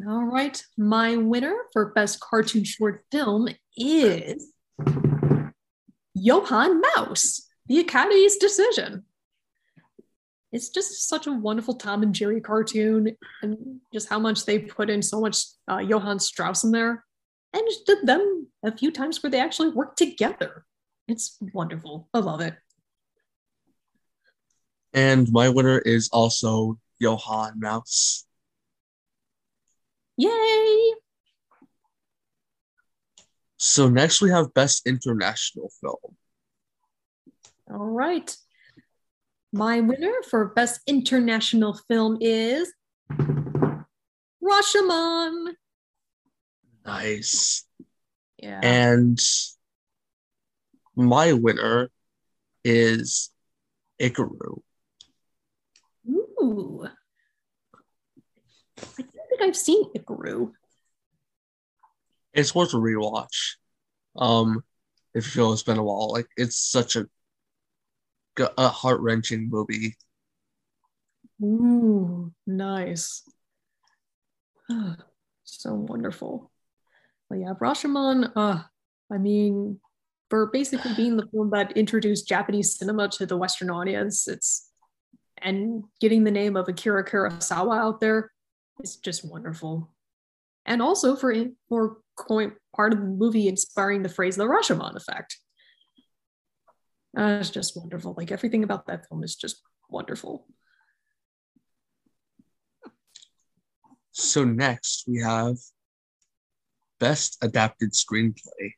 All 0.07 0.23
right, 0.23 0.63
my 0.77 1.15
winner 1.17 1.55
for 1.71 1.91
best 1.91 2.19
cartoon 2.19 2.63
short 2.63 3.03
film 3.11 3.49
is 3.77 4.51
Johann 6.13 6.81
Mouse, 6.95 7.47
the 7.67 7.79
Academy's 7.79 8.37
decision. 8.37 9.03
It's 10.51 10.69
just 10.69 11.09
such 11.09 11.27
a 11.27 11.33
wonderful 11.33 11.75
Tom 11.75 12.01
and 12.01 12.15
Jerry 12.15 12.39
cartoon, 12.39 13.17
and 13.41 13.81
just 13.93 14.07
how 14.07 14.19
much 14.19 14.45
they 14.45 14.59
put 14.59 14.89
in 14.89 15.01
so 15.01 15.19
much 15.19 15.39
uh, 15.69 15.79
Johann 15.79 16.19
Strauss 16.19 16.63
in 16.63 16.71
there, 16.71 17.03
and 17.53 17.63
just 17.67 17.85
did 17.85 18.05
them 18.05 18.47
a 18.63 18.75
few 18.75 18.91
times 18.91 19.21
where 19.21 19.29
they 19.29 19.39
actually 19.39 19.69
work 19.69 19.95
together. 19.95 20.65
It's 21.07 21.37
wonderful. 21.53 22.07
I 22.13 22.19
love 22.19 22.41
it. 22.41 22.55
And 24.93 25.29
my 25.31 25.49
winner 25.49 25.77
is 25.79 26.09
also 26.13 26.79
Johann 26.99 27.59
Mouse. 27.59 28.25
Yay! 30.15 30.93
So 33.65 33.89
next 33.89 34.21
we 34.21 34.29
have 34.29 34.53
Best 34.53 34.85
International 34.85 35.71
Film. 35.81 36.15
All 37.67 37.87
right. 37.87 38.33
My 39.51 39.81
winner 39.81 40.13
for 40.29 40.45
Best 40.45 40.81
International 40.85 41.73
Film 41.87 42.19
is 42.21 42.71
Rashomon. 44.39 45.55
Nice. 46.85 47.65
Yeah. 48.37 48.59
And 48.61 49.19
my 50.95 51.33
winner 51.33 51.89
is 52.63 53.31
Ikiru. 53.99 54.61
Ooh. 56.07 56.87
I 58.77 59.01
don't 59.01 59.27
think 59.27 59.41
I've 59.41 59.57
seen 59.57 59.91
Ikiru. 59.93 60.51
It's 62.35 62.53
worth 62.53 62.73
a 62.73 62.77
rewatch. 62.77 63.55
Um, 64.17 64.63
if 65.13 65.25
you 65.25 65.31
feel 65.31 65.53
it's 65.53 65.63
been 65.63 65.77
a 65.77 65.83
while, 65.83 66.11
like 66.11 66.27
it's 66.37 66.57
such 66.57 66.95
a 66.95 67.07
a 68.57 68.67
heart 68.67 68.99
wrenching 68.99 69.49
movie. 69.49 69.95
Ooh, 71.41 72.33
nice. 72.45 73.23
so 75.43 75.73
wonderful. 75.73 76.51
But 77.29 77.39
yeah, 77.39 77.53
Rashomon, 77.59 78.31
uh, 78.35 78.63
I 79.11 79.17
mean, 79.17 79.79
for 80.29 80.47
basically 80.47 80.93
being 80.95 81.17
the 81.17 81.27
film 81.31 81.49
that 81.51 81.77
introduced 81.77 82.27
Japanese 82.27 82.77
cinema 82.77 83.07
to 83.09 83.25
the 83.25 83.37
Western 83.37 83.69
audience, 83.69 84.27
it's 84.27 84.69
and 85.37 85.83
getting 85.99 86.23
the 86.23 86.31
name 86.31 86.55
of 86.55 86.67
Akira 86.67 87.05
Kurosawa 87.05 87.77
out 87.77 87.99
there 87.99 88.31
is 88.83 88.95
just 88.97 89.25
wonderful. 89.25 89.91
And 90.65 90.81
also 90.81 91.15
for 91.15 91.33
for 91.69 91.97
part 92.17 92.93
of 92.93 92.99
the 92.99 93.05
movie 93.05 93.47
inspiring 93.47 94.03
the 94.03 94.09
phrase 94.09 94.35
the 94.35 94.45
Rashomon 94.45 94.95
effect. 94.95 95.37
Uh, 97.17 97.37
it's 97.39 97.49
just 97.49 97.77
wonderful. 97.77 98.13
Like 98.17 98.31
everything 98.31 98.63
about 98.63 98.87
that 98.87 99.07
film 99.07 99.23
is 99.23 99.35
just 99.35 99.61
wonderful. 99.89 100.47
So 104.11 104.43
next 104.43 105.05
we 105.07 105.21
have 105.21 105.57
Best 106.99 107.37
Adapted 107.41 107.91
Screenplay. 107.91 108.71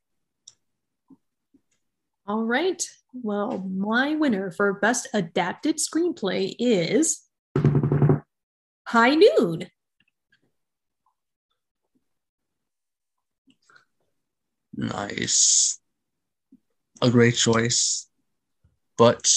All 2.28 2.44
right. 2.44 2.84
Well, 3.14 3.60
my 3.60 4.16
winner 4.16 4.52
for 4.52 4.74
Best 4.74 5.08
Adapted 5.14 5.78
Screenplay 5.78 6.56
is 6.60 7.24
High 8.86 9.16
Noon. 9.16 9.68
Nice. 14.78 15.80
A 17.02 17.10
great 17.10 17.36
choice. 17.36 18.08
But 18.98 19.30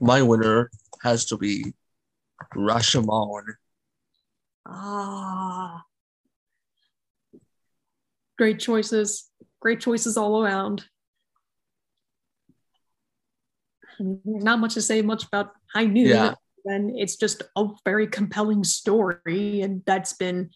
my 0.00 0.22
winner 0.22 0.70
has 1.02 1.26
to 1.26 1.36
be 1.36 1.74
Rashomon. 2.54 3.42
Ah. 4.66 5.84
Great 8.38 8.58
choices. 8.58 9.30
Great 9.60 9.80
choices 9.80 10.16
all 10.16 10.42
around. 10.42 10.84
Not 13.98 14.58
much 14.58 14.74
to 14.74 14.82
say 14.82 15.00
much 15.02 15.24
about 15.24 15.52
High 15.72 15.86
Noon. 15.86 16.06
Yeah. 16.08 16.34
And 16.64 16.98
it's 16.98 17.16
just 17.16 17.42
a 17.56 17.68
very 17.84 18.08
compelling 18.08 18.64
story, 18.64 19.60
and 19.60 19.82
that's 19.86 20.14
been 20.14 20.50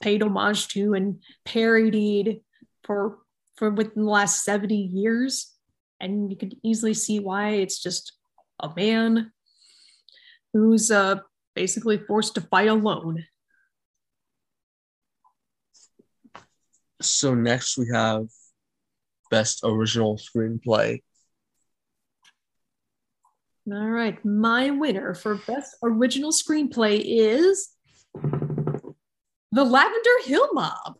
paid 0.00 0.22
homage 0.22 0.68
to 0.68 0.94
and 0.94 1.22
parodied 1.44 2.40
for 2.86 3.18
for 3.56 3.70
within 3.70 4.04
the 4.04 4.10
last 4.10 4.44
70 4.44 4.74
years. 4.74 5.52
And 6.00 6.30
you 6.30 6.36
could 6.36 6.56
easily 6.62 6.94
see 6.94 7.20
why 7.20 7.50
it's 7.50 7.82
just 7.82 8.12
a 8.60 8.70
man 8.74 9.32
who's 10.52 10.90
uh, 10.90 11.16
basically 11.54 11.98
forced 11.98 12.34
to 12.34 12.40
fight 12.42 12.68
alone. 12.68 13.24
So 17.00 17.34
next 17.34 17.76
we 17.78 17.86
have 17.92 18.26
Best 19.30 19.60
Original 19.64 20.18
Screenplay. 20.18 21.02
All 23.70 23.90
right, 23.90 24.22
my 24.24 24.70
winner 24.70 25.14
for 25.14 25.34
Best 25.34 25.76
Original 25.82 26.30
Screenplay 26.30 27.02
is 27.04 27.68
The 28.14 29.64
Lavender 29.64 30.22
Hill 30.24 30.48
Mob. 30.52 30.96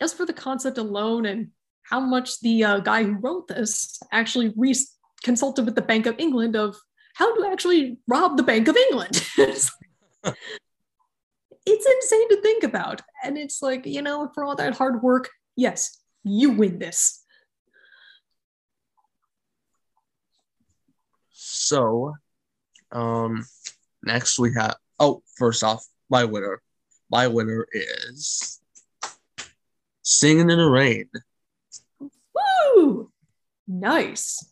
Just 0.00 0.16
for 0.16 0.26
the 0.26 0.32
concept 0.32 0.78
alone 0.78 1.26
and 1.26 1.48
how 1.82 2.00
much 2.00 2.40
the 2.40 2.64
uh, 2.64 2.78
guy 2.80 3.02
who 3.02 3.14
wrote 3.14 3.48
this 3.48 3.98
actually 4.12 4.52
re- 4.56 4.74
consulted 5.22 5.64
with 5.64 5.74
the 5.74 5.82
Bank 5.82 6.06
of 6.06 6.14
England 6.18 6.54
of 6.56 6.76
how 7.14 7.34
to 7.34 7.50
actually 7.50 7.98
rob 8.06 8.36
the 8.36 8.42
Bank 8.42 8.68
of 8.68 8.76
England. 8.76 9.26
it's 9.38 9.72
insane 11.66 12.28
to 12.28 12.40
think 12.42 12.62
about. 12.62 13.02
And 13.24 13.36
it's 13.36 13.60
like, 13.62 13.86
you 13.86 14.02
know, 14.02 14.30
for 14.34 14.44
all 14.44 14.54
that 14.56 14.76
hard 14.76 15.02
work, 15.02 15.30
yes, 15.56 15.98
you 16.22 16.50
win 16.50 16.78
this. 16.78 17.24
So, 21.30 22.14
um, 22.92 23.44
next 24.02 24.38
we 24.38 24.52
have. 24.54 24.76
Oh, 25.00 25.22
first 25.36 25.64
off, 25.64 25.84
my 26.10 26.24
winner. 26.24 26.62
My 27.10 27.26
winner 27.26 27.66
is 27.72 28.57
"Singing 30.08 30.48
in 30.48 30.56
the 30.56 30.64
Rain." 30.64 31.10
Woo! 32.00 33.12
Nice. 33.66 34.42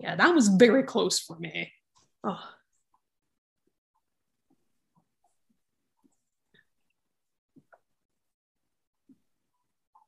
Yeah, 0.00 0.16
that 0.16 0.34
was 0.34 0.48
very 0.48 0.82
close 0.82 1.20
for 1.20 1.38
me. 1.38 1.72
Oh. 2.24 2.42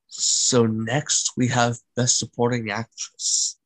So 0.08 0.66
next 0.66 1.34
we 1.36 1.46
have 1.48 1.78
Best 1.94 2.18
Supporting 2.18 2.68
Actress. 2.72 3.60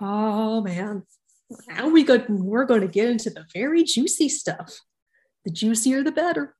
Oh 0.00 0.60
man. 0.60 1.02
Now 1.66 1.88
we 1.88 2.04
go 2.04 2.24
we're 2.28 2.66
going 2.66 2.82
to 2.82 2.86
get 2.86 3.08
into 3.08 3.30
the 3.30 3.46
very 3.52 3.82
juicy 3.82 4.28
stuff. 4.28 4.78
The 5.44 5.50
juicier 5.50 6.04
the 6.04 6.12
better. 6.12 6.54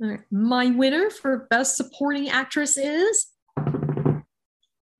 All 0.00 0.08
right. 0.10 0.20
My 0.30 0.66
winner 0.66 1.10
for 1.10 1.48
Best 1.50 1.76
Supporting 1.76 2.28
Actress 2.28 2.76
is 2.76 3.32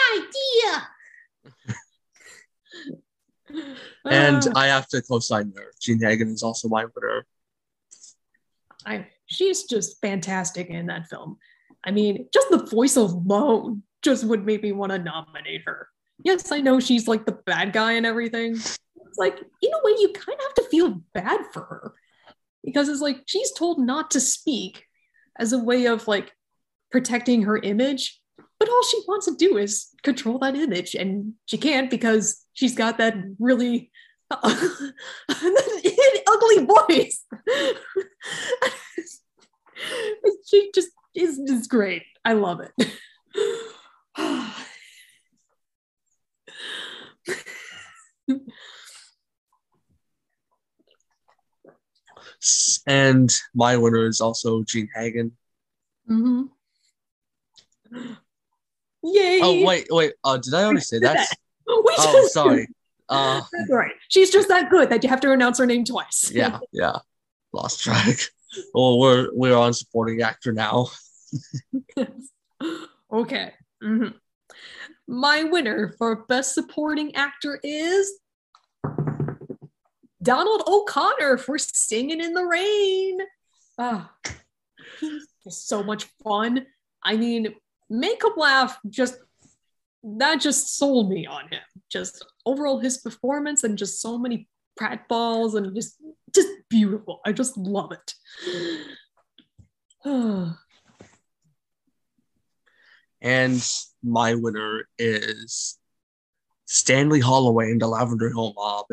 idea? 3.52 3.74
and 4.06 4.48
uh, 4.48 4.52
I 4.56 4.68
have 4.68 4.88
to 4.90 5.02
co-sign 5.02 5.52
there. 5.54 5.72
Jean 5.82 6.00
Hagen 6.02 6.30
is 6.30 6.42
also 6.42 6.70
my 6.70 6.86
winner. 6.86 7.26
I 8.86 9.08
she's 9.26 9.64
just 9.64 10.00
fantastic 10.02 10.70
in 10.70 10.88
that 10.88 11.08
film. 11.10 11.38
I 11.84 11.92
mean, 11.92 12.28
just 12.34 12.50
the 12.50 12.66
voice 12.66 12.96
alone 12.96 13.84
just 14.02 14.24
would 14.24 14.46
make 14.46 14.64
me 14.64 14.72
want 14.72 14.94
to 14.94 15.00
nominate 15.00 15.64
her. 15.66 15.90
Yes, 16.24 16.52
I 16.52 16.62
know 16.62 16.80
she's 16.80 17.08
like 17.08 17.26
the 17.26 17.38
bad 17.46 17.74
guy 17.74 17.94
and 17.94 18.06
everything. 18.06 18.54
It's 18.54 19.18
like, 19.18 19.38
in 19.38 19.72
a 19.74 19.84
way, 19.84 19.96
you 20.00 20.14
kind 20.14 20.40
of 20.40 20.46
have 20.46 20.54
to 20.56 20.70
feel 20.70 21.02
bad 21.14 21.42
for 21.52 21.62
her 21.62 21.94
because 22.64 22.90
it's 22.90 23.02
like 23.02 23.24
she's 23.26 23.52
told 23.52 23.80
not 23.80 24.12
to 24.12 24.20
speak 24.20 24.86
as 25.38 25.54
a 25.54 25.60
way 25.60 25.86
of 25.86 26.08
like 26.08 26.32
protecting 26.92 27.44
her 27.44 27.58
image, 27.58 28.20
but 28.60 28.70
all 28.70 28.84
she 28.84 29.02
wants 29.08 29.26
to 29.26 29.36
do 29.36 29.58
is 29.58 29.88
control 30.04 30.38
that 30.40 30.56
image, 30.56 30.96
and 30.96 31.34
she 31.46 31.58
can't 31.58 31.90
because 31.90 32.46
she's 32.54 32.76
got 32.76 32.98
that 33.00 33.16
really 33.40 33.92
ugly 34.32 34.94
voice. 36.66 37.26
she 40.50 40.72
just 40.74 40.90
is, 41.14 41.38
is 41.40 41.68
great. 41.68 42.04
I 42.24 42.32
love 42.34 42.62
it. 42.62 42.72
and 52.86 53.34
my 53.54 53.78
winner 53.78 54.08
is 54.08 54.22
also 54.22 54.64
Jean 54.64 54.90
Hagen. 54.94 55.32
Mm-hmm. 56.10 56.44
Yay! 59.04 59.40
Oh 59.42 59.64
wait, 59.66 59.88
wait. 59.90 60.14
Uh, 60.24 60.38
did 60.38 60.54
I 60.54 60.64
already 60.64 60.82
say 60.82 61.00
that? 61.00 61.16
that. 61.18 61.36
oh, 61.68 62.30
sorry. 62.32 62.68
Uh, 63.10 63.42
That's 63.52 63.70
right. 63.70 63.92
She's 64.08 64.32
just 64.32 64.48
that 64.48 64.70
good 64.70 64.90
that 64.90 65.04
you 65.04 65.10
have 65.10 65.20
to 65.22 65.32
announce 65.34 65.60
her 65.60 65.66
name 65.66 65.84
twice. 65.84 66.32
yeah, 66.34 66.60
yeah. 66.72 66.98
Lost 67.52 67.84
track. 67.84 68.18
Well, 68.74 68.98
we're 68.98 69.28
we're 69.34 69.56
on 69.56 69.74
supporting 69.74 70.22
actor 70.22 70.54
now. 70.54 70.88
okay. 73.12 73.54
Mm-hmm. 73.84 74.18
My 75.08 75.44
winner 75.44 75.94
for 75.98 76.26
best 76.26 76.56
supporting 76.56 77.14
actor 77.14 77.60
is 77.62 78.20
Donald 80.24 80.64
O'Connor 80.66 81.38
for 81.38 81.58
Singing 81.60 82.22
in 82.22 82.34
the 82.34 82.46
Rain. 82.46 83.20
Ah, 83.78 84.12
he's 85.00 85.28
so 85.50 85.84
much 85.84 86.06
fun. 86.24 86.66
I 87.04 87.18
mean, 87.18 87.54
Make 87.90 88.24
'em 88.26 88.32
laugh 88.38 88.80
just 88.90 89.20
that 90.04 90.42
just 90.42 90.76
sold 90.78 91.10
me 91.10 91.28
on 91.28 91.48
him. 91.50 91.62
Just 91.90 92.26
overall 92.46 92.80
his 92.80 92.98
performance 92.98 93.64
and 93.64 93.78
just 93.78 94.02
so 94.02 94.18
many 94.18 94.50
prat 94.76 95.08
pratfalls 95.08 95.56
and 95.56 95.76
just 95.76 95.98
just 96.34 96.50
beautiful. 96.70 97.22
I 97.24 97.34
just 97.34 97.56
love 97.56 97.92
it. 97.92 98.16
and 103.22 103.72
my 104.02 104.34
winner 104.34 104.88
is 104.98 105.78
Stanley 106.66 107.20
Holloway 107.20 107.72
in 107.72 107.78
the 107.78 107.88
Lavender 107.88 108.30
Hill 108.30 108.54
Mob. 108.56 108.88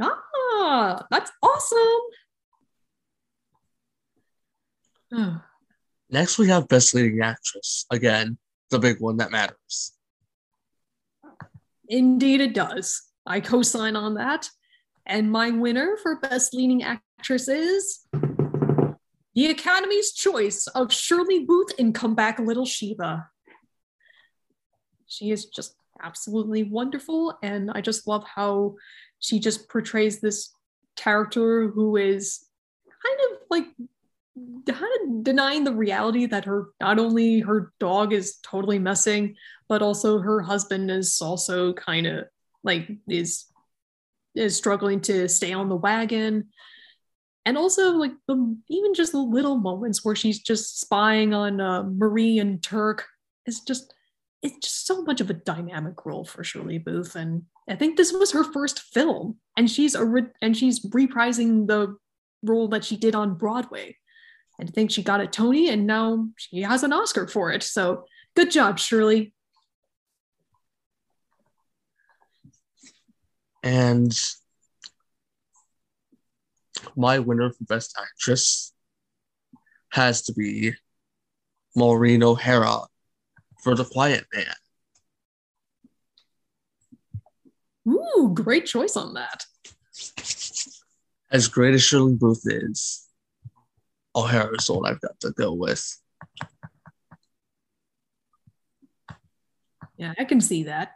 Ah, 0.00 1.06
that's 1.10 1.30
awesome. 1.42 2.02
Oh, 5.12 5.40
Next, 6.10 6.38
we 6.38 6.48
have 6.48 6.68
Best 6.68 6.94
Leading 6.94 7.20
Actress. 7.20 7.86
Again, 7.90 8.38
the 8.70 8.78
big 8.78 9.00
one 9.00 9.16
that 9.16 9.30
matters. 9.30 9.92
Indeed, 11.88 12.40
it 12.40 12.54
does. 12.54 13.02
I 13.26 13.40
co 13.40 13.62
sign 13.62 13.96
on 13.96 14.14
that. 14.14 14.48
And 15.04 15.30
my 15.30 15.50
winner 15.50 15.96
for 16.02 16.20
Best 16.20 16.54
Leading 16.54 16.82
Actress 16.82 17.48
is 17.48 18.06
the 19.34 19.50
Academy's 19.50 20.12
choice 20.12 20.66
of 20.68 20.92
Shirley 20.92 21.44
Booth 21.44 21.72
in 21.78 21.92
Come 21.92 22.14
Back 22.14 22.38
Little 22.38 22.66
Sheba. 22.66 23.28
She 25.06 25.30
is 25.30 25.46
just 25.46 25.74
absolutely 26.02 26.64
wonderful. 26.64 27.36
And 27.42 27.70
I 27.72 27.80
just 27.80 28.06
love 28.06 28.24
how 28.24 28.76
she 29.20 29.38
just 29.38 29.68
portrays 29.68 30.20
this 30.20 30.52
character 30.96 31.68
who 31.68 31.96
is 31.96 32.46
kind 32.88 33.18
of 33.30 33.38
like 33.50 33.66
kind 34.68 34.92
of 35.02 35.24
denying 35.24 35.64
the 35.64 35.72
reality 35.72 36.26
that 36.26 36.44
her 36.44 36.68
not 36.80 36.98
only 36.98 37.40
her 37.40 37.72
dog 37.80 38.12
is 38.12 38.38
totally 38.42 38.78
messing 38.78 39.34
but 39.68 39.82
also 39.82 40.18
her 40.18 40.40
husband 40.40 40.90
is 40.90 41.20
also 41.20 41.72
kind 41.72 42.06
of 42.06 42.26
like 42.62 42.88
is 43.08 43.46
is 44.36 44.56
struggling 44.56 45.00
to 45.00 45.28
stay 45.28 45.52
on 45.52 45.68
the 45.68 45.76
wagon. 45.76 46.48
And 47.44 47.56
also 47.56 47.92
like 47.92 48.12
the 48.26 48.56
even 48.68 48.94
just 48.94 49.12
the 49.12 49.18
little 49.18 49.56
moments 49.56 50.04
where 50.04 50.16
she's 50.16 50.40
just 50.40 50.80
spying 50.80 51.32
on 51.32 51.60
uh, 51.60 51.84
marie 51.84 52.38
and 52.38 52.62
turk 52.62 53.06
is 53.46 53.60
just 53.60 53.94
it's 54.42 54.58
just 54.58 54.86
so 54.86 55.02
much 55.02 55.20
of 55.20 55.30
a 55.30 55.34
dynamic 55.34 56.04
role 56.04 56.24
for 56.24 56.42
shirley 56.42 56.78
booth 56.78 57.14
and 57.14 57.42
i 57.68 57.74
think 57.74 57.96
this 57.96 58.12
was 58.12 58.32
her 58.32 58.44
first 58.44 58.80
film 58.80 59.36
and 59.56 59.70
she's 59.70 59.94
a 59.94 60.04
re- 60.04 60.32
and 60.42 60.56
she's 60.56 60.84
reprising 60.86 61.66
the 61.66 61.96
role 62.42 62.68
that 62.68 62.84
she 62.84 62.96
did 62.96 63.14
on 63.14 63.34
broadway 63.34 63.96
I 64.60 64.64
think 64.64 64.90
she 64.90 65.02
got 65.02 65.20
a 65.20 65.26
Tony 65.26 65.68
and 65.68 65.86
now 65.86 66.28
she 66.36 66.62
has 66.62 66.82
an 66.82 66.92
Oscar 66.92 67.28
for 67.28 67.52
it. 67.52 67.62
So 67.62 68.04
good 68.34 68.50
job, 68.50 68.78
Shirley. 68.78 69.34
And 73.62 74.16
my 76.96 77.18
winner 77.18 77.50
for 77.50 77.64
Best 77.64 77.98
Actress 78.00 78.72
has 79.90 80.22
to 80.22 80.32
be 80.32 80.72
Maureen 81.74 82.22
O'Hara 82.22 82.82
for 83.62 83.74
The 83.74 83.84
Quiet 83.84 84.24
Man. 84.32 84.46
Ooh, 88.16 88.32
great 88.32 88.66
choice 88.66 88.96
on 88.96 89.14
that. 89.14 89.44
As 91.30 91.48
great 91.48 91.74
as 91.74 91.82
Shirley 91.82 92.14
Booth 92.14 92.42
is, 92.44 93.06
O'Hara 94.14 94.56
is 94.56 94.70
all 94.70 94.86
I've 94.86 95.00
got 95.00 95.18
to 95.20 95.32
go 95.32 95.52
with. 95.52 95.84
Yeah, 99.98 100.14
I 100.18 100.24
can 100.24 100.40
see 100.40 100.64
that. 100.64 100.92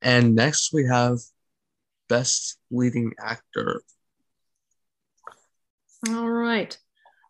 And 0.00 0.34
next 0.34 0.72
we 0.72 0.86
have 0.86 1.18
Best 2.08 2.58
Leading 2.70 3.12
Actor. 3.18 3.82
All 6.08 6.30
right. 6.30 6.76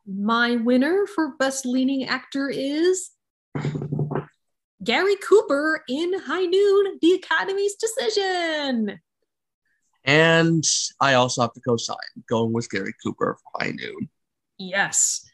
My 0.07 0.57
winner 0.57 1.07
for 1.07 1.37
Best 1.39 1.65
Leading 1.65 2.05
Actor 2.05 2.51
is 2.51 3.11
Gary 4.85 5.17
Cooper 5.17 5.83
in 5.89 6.13
High 6.21 6.45
Noon, 6.45 6.99
The 7.01 7.15
Academy's 7.15 7.75
Decision. 7.75 9.01
And 10.05 10.65
I 11.01 11.15
also 11.15 11.41
have 11.41 11.55
to 11.55 11.61
co-sign 11.61 11.97
going 12.29 12.53
with 12.53 12.71
Gary 12.71 12.93
Cooper 13.03 13.39
for 13.43 13.63
High 13.63 13.71
Noon. 13.71 14.11
Yes. 14.59 15.25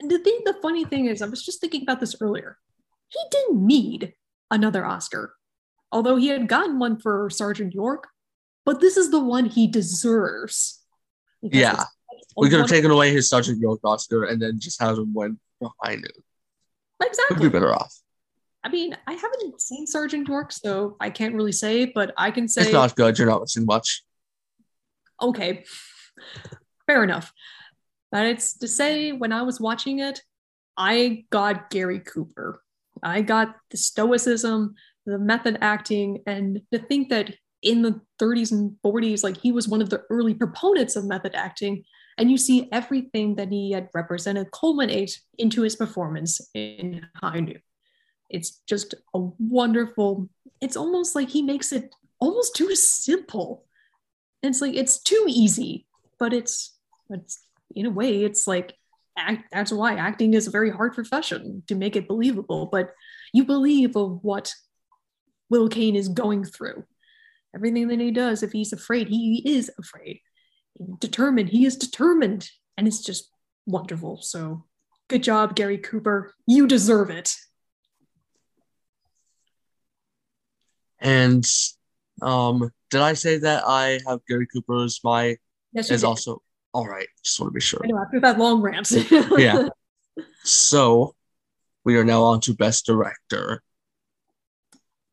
And 0.00 0.10
the 0.10 0.18
thing, 0.18 0.40
the 0.44 0.56
funny 0.60 0.84
thing 0.84 1.06
is, 1.06 1.22
I 1.22 1.26
was 1.26 1.42
just 1.44 1.60
thinking 1.60 1.82
about 1.82 2.00
this 2.00 2.14
earlier. 2.20 2.58
He 3.08 3.18
didn't 3.30 3.66
need 3.66 4.12
another 4.50 4.84
Oscar, 4.84 5.34
although 5.90 6.16
he 6.16 6.28
had 6.28 6.48
gotten 6.48 6.78
one 6.78 6.98
for 6.98 7.30
Sergeant 7.30 7.72
York, 7.72 8.08
but 8.66 8.80
this 8.80 8.96
is 8.96 9.10
the 9.10 9.22
one 9.22 9.46
he 9.46 9.66
deserves. 9.66 10.82
Yeah. 11.40 11.84
We 12.36 12.50
could 12.50 12.60
have 12.60 12.68
taken 12.68 12.90
away 12.90 13.12
his 13.12 13.28
Sergeant 13.28 13.60
York 13.60 13.80
Oscar 13.84 14.24
and 14.24 14.42
then 14.42 14.58
just 14.58 14.80
have 14.82 14.98
him 14.98 15.14
win 15.14 15.38
for 15.58 15.70
High 15.82 15.94
Noon. 15.94 16.04
Exactly. 16.04 17.00
We'd 17.00 17.08
Exactly. 17.08 17.48
be 17.48 17.52
better 17.52 17.74
off. 17.74 17.94
I 18.64 18.70
mean, 18.70 18.96
I 19.06 19.12
haven't 19.12 19.60
seen 19.60 19.86
Sergeant 19.86 20.26
York, 20.26 20.50
so 20.50 20.96
I 20.98 21.10
can't 21.10 21.34
really 21.34 21.52
say, 21.52 21.84
but 21.84 22.14
I 22.16 22.30
can 22.30 22.48
say 22.48 22.62
It's 22.62 22.72
not 22.72 22.96
good. 22.96 23.18
You're 23.18 23.28
not 23.28 23.42
missing 23.42 23.66
much. 23.66 24.02
okay, 25.20 25.64
fair 26.86 27.04
enough. 27.04 27.32
But 28.10 28.26
it's 28.26 28.56
to 28.58 28.68
say, 28.68 29.12
when 29.12 29.32
I 29.32 29.42
was 29.42 29.60
watching 29.60 29.98
it, 29.98 30.22
I 30.76 31.24
got 31.30 31.68
Gary 31.70 32.00
Cooper. 32.00 32.62
I 33.02 33.20
got 33.20 33.56
the 33.70 33.76
stoicism, 33.76 34.74
the 35.04 35.18
method 35.18 35.58
acting, 35.60 36.22
and 36.26 36.62
to 36.72 36.78
think 36.78 37.10
that 37.10 37.34
in 37.62 37.82
the 37.82 38.00
30s 38.20 38.52
and 38.52 38.76
40s, 38.84 39.22
like 39.24 39.36
he 39.38 39.52
was 39.52 39.68
one 39.68 39.82
of 39.82 39.90
the 39.90 40.02
early 40.10 40.34
proponents 40.34 40.96
of 40.96 41.04
method 41.04 41.34
acting, 41.34 41.84
and 42.16 42.30
you 42.30 42.38
see 42.38 42.68
everything 42.72 43.34
that 43.36 43.50
he 43.50 43.72
had 43.72 43.88
represented 43.94 44.50
culminate 44.52 45.20
into 45.38 45.62
his 45.62 45.76
performance 45.76 46.40
in 46.54 47.04
High 47.16 47.40
Noon. 47.40 47.60
It's 48.34 48.60
just 48.66 48.94
a 49.14 49.18
wonderful, 49.38 50.28
it's 50.60 50.76
almost 50.76 51.14
like 51.14 51.28
he 51.28 51.42
makes 51.42 51.72
it 51.72 51.94
almost 52.18 52.56
too 52.56 52.74
simple. 52.74 53.64
It's 54.42 54.60
like 54.60 54.74
it's 54.74 55.00
too 55.02 55.24
easy, 55.28 55.86
but 56.18 56.32
it's 56.32 56.76
it's 57.10 57.40
in 57.74 57.86
a 57.86 57.90
way 57.90 58.24
it's 58.24 58.46
like 58.46 58.76
act, 59.16 59.44
that's 59.52 59.72
why 59.72 59.94
acting 59.94 60.34
is 60.34 60.46
a 60.46 60.50
very 60.50 60.70
hard 60.70 60.94
profession 60.94 61.62
to 61.68 61.74
make 61.74 61.96
it 61.96 62.08
believable. 62.08 62.66
But 62.66 62.92
you 63.32 63.44
believe 63.44 63.96
of 63.96 64.22
what 64.22 64.52
Will 65.50 65.68
Kane 65.68 65.96
is 65.96 66.08
going 66.08 66.44
through. 66.44 66.84
Everything 67.54 67.88
that 67.88 68.00
he 68.00 68.10
does, 68.10 68.42
if 68.42 68.52
he's 68.52 68.72
afraid, 68.72 69.08
he 69.08 69.42
is 69.46 69.70
afraid. 69.78 70.20
Determined, 70.98 71.50
he 71.50 71.66
is 71.66 71.76
determined, 71.76 72.50
and 72.76 72.88
it's 72.88 73.04
just 73.04 73.30
wonderful. 73.64 74.20
So, 74.22 74.64
good 75.08 75.22
job, 75.22 75.54
Gary 75.54 75.78
Cooper. 75.78 76.34
You 76.46 76.66
deserve 76.66 77.10
it. 77.10 77.36
And 81.04 81.46
um, 82.22 82.70
did 82.90 83.00
I 83.00 83.12
say 83.12 83.38
that 83.38 83.62
I 83.66 84.00
have 84.08 84.20
Gary 84.26 84.48
Cooper 84.52 84.82
as 84.82 84.98
my 85.04 85.36
Yes, 85.72 85.90
is 85.90 86.00
did. 86.00 86.06
also 86.06 86.42
all 86.72 86.86
right? 86.86 87.06
Just 87.24 87.38
want 87.38 87.52
to 87.52 87.54
be 87.54 87.60
sure. 87.60 87.80
I 87.84 87.86
know 87.88 87.98
after 87.98 88.20
that 88.20 88.38
long 88.38 88.60
rant. 88.60 88.90
Yeah. 89.38 89.68
So 90.44 91.14
we 91.84 91.96
are 91.96 92.04
now 92.04 92.22
on 92.22 92.40
to 92.42 92.54
Best 92.54 92.86
Director. 92.86 93.62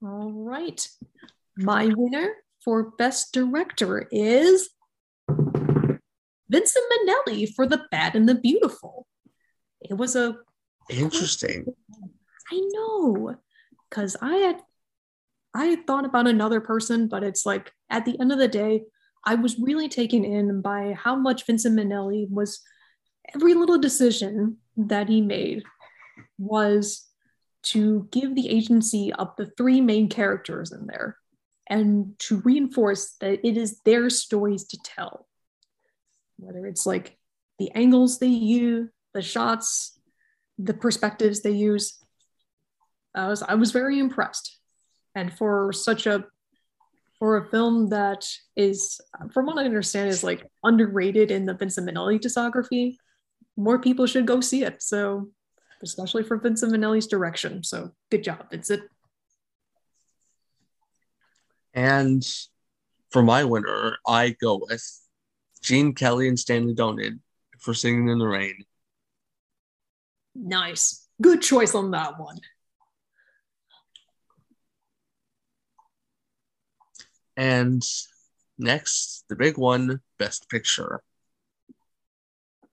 All 0.03 0.31
right. 0.31 0.87
My 1.57 1.85
winner 1.95 2.33
for 2.63 2.91
Best 2.97 3.33
Director 3.33 4.07
is 4.11 4.69
Vincent 5.27 6.85
Minnelli 6.91 7.51
for 7.55 7.65
The 7.65 7.85
Bad 7.89 8.15
and 8.15 8.27
the 8.29 8.35
Beautiful. 8.35 9.07
It 9.81 9.95
was 9.95 10.15
a, 10.15 10.35
Interesting. 10.89 11.65
I 12.51 12.61
know, 12.73 13.35
because 13.89 14.15
I 14.21 14.35
had, 14.35 14.61
I 15.53 15.75
thought 15.87 16.05
about 16.05 16.27
another 16.27 16.61
person, 16.61 17.07
but 17.07 17.23
it's 17.23 17.45
like 17.45 17.71
at 17.89 18.05
the 18.05 18.19
end 18.19 18.31
of 18.31 18.37
the 18.37 18.47
day, 18.47 18.83
I 19.25 19.35
was 19.35 19.59
really 19.59 19.89
taken 19.89 20.23
in 20.23 20.61
by 20.61 20.93
how 20.93 21.15
much 21.15 21.45
Vincent 21.45 21.77
Minnelli 21.77 22.29
was, 22.29 22.61
every 23.35 23.53
little 23.53 23.77
decision 23.77 24.57
that 24.77 25.09
he 25.09 25.21
made 25.21 25.63
was 26.37 27.07
to 27.63 28.07
give 28.11 28.35
the 28.35 28.49
agency 28.49 29.13
of 29.13 29.35
the 29.37 29.51
three 29.57 29.81
main 29.81 30.09
characters 30.09 30.71
in 30.71 30.87
there 30.87 31.17
and 31.67 32.17
to 32.19 32.41
reinforce 32.41 33.15
that 33.21 33.45
it 33.45 33.57
is 33.57 33.81
their 33.81 34.09
stories 34.09 34.65
to 34.65 34.77
tell. 34.83 35.27
Whether 36.37 36.65
it's 36.65 36.85
like 36.85 37.17
the 37.59 37.71
angles 37.71 38.17
they 38.17 38.27
use, 38.27 38.89
the 39.13 39.21
shots, 39.21 39.99
the 40.57 40.73
perspectives 40.73 41.41
they 41.41 41.51
use. 41.51 41.99
I 43.13 43.27
was 43.27 43.43
I 43.43 43.55
was 43.55 43.71
very 43.71 43.99
impressed. 43.99 44.57
And 45.15 45.33
for 45.33 45.73
such 45.73 46.07
a 46.07 46.25
for 47.19 47.37
a 47.37 47.45
film 47.49 47.89
that 47.89 48.25
is, 48.55 48.99
from 49.31 49.45
what 49.45 49.59
I 49.59 49.65
understand, 49.65 50.09
is 50.09 50.23
like 50.23 50.43
underrated 50.63 51.29
in 51.29 51.45
the 51.45 51.53
Vincent 51.53 51.87
Minnelli 51.87 52.19
discography, 52.19 52.95
more 53.55 53.77
people 53.77 54.07
should 54.07 54.25
go 54.25 54.41
see 54.41 54.63
it. 54.63 54.81
So 54.81 55.29
especially 55.83 56.23
for 56.23 56.37
Vincent 56.37 56.73
Minnelli's 56.73 57.07
direction. 57.07 57.63
So 57.63 57.91
good 58.09 58.23
job, 58.23 58.49
Vincent. 58.49 58.83
And 61.73 62.27
for 63.11 63.21
my 63.21 63.43
winner, 63.43 63.97
I 64.07 64.35
go 64.41 64.59
with 64.67 64.83
Gene 65.61 65.93
Kelly 65.93 66.27
and 66.27 66.39
Stanley 66.39 66.73
Donen 66.73 67.19
for 67.59 67.73
Singing 67.73 68.09
in 68.09 68.17
the 68.17 68.27
Rain. 68.27 68.65
Nice. 70.33 71.07
Good 71.21 71.41
choice 71.41 71.75
on 71.75 71.91
that 71.91 72.19
one. 72.19 72.39
And 77.41 77.83
next, 78.59 79.25
the 79.27 79.35
big 79.35 79.57
one, 79.57 79.99
Best 80.19 80.47
Picture. 80.47 81.01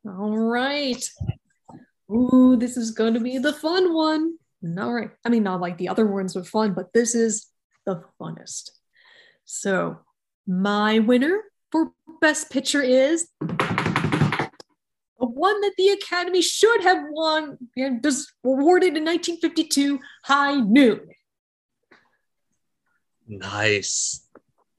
All 0.04 0.36
right. 0.36 1.02
Ooh, 2.12 2.54
this 2.54 2.76
is 2.76 2.90
going 2.90 3.14
to 3.14 3.20
be 3.20 3.38
the 3.38 3.54
fun 3.54 3.94
one. 3.94 4.36
All 4.78 4.92
right. 4.92 5.08
I 5.24 5.30
mean, 5.30 5.42
not 5.42 5.62
like 5.62 5.78
the 5.78 5.88
other 5.88 6.06
ones 6.06 6.36
were 6.36 6.44
fun, 6.44 6.74
but 6.74 6.92
this 6.92 7.14
is 7.14 7.46
the 7.86 8.02
funnest. 8.20 8.72
So, 9.46 10.00
my 10.46 10.98
winner 10.98 11.44
for 11.72 11.92
Best 12.20 12.50
Picture 12.50 12.82
is 12.82 13.26
the 13.40 14.50
one 15.18 15.62
that 15.62 15.72
the 15.78 15.88
Academy 15.88 16.42
should 16.42 16.82
have 16.82 17.04
won 17.08 17.56
and 17.74 18.04
was 18.04 18.30
awarded 18.44 18.98
in 18.98 19.04
1952 19.06 19.98
High 20.24 20.60
Noon. 20.60 21.08
Nice. 23.26 24.28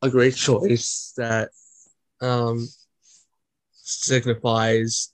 A 0.01 0.09
great 0.09 0.35
choice 0.35 1.13
that 1.17 1.49
um, 2.21 2.67
signifies 3.73 5.13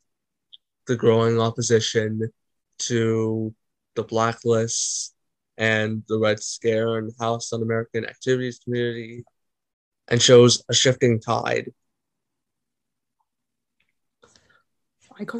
the 0.87 0.95
growing 0.95 1.39
opposition 1.39 2.29
to 2.77 3.53
the 3.95 4.03
blacklist 4.03 5.15
and 5.57 6.03
the 6.07 6.19
Red 6.19 6.41
Scare 6.41 6.97
and 6.97 7.11
House 7.19 7.53
Un 7.53 7.61
American 7.61 8.05
Activities 8.05 8.59
Committee 8.63 9.23
and 10.07 10.21
shows 10.21 10.63
a 10.69 10.73
shifting 10.73 11.19
tide. 11.19 11.73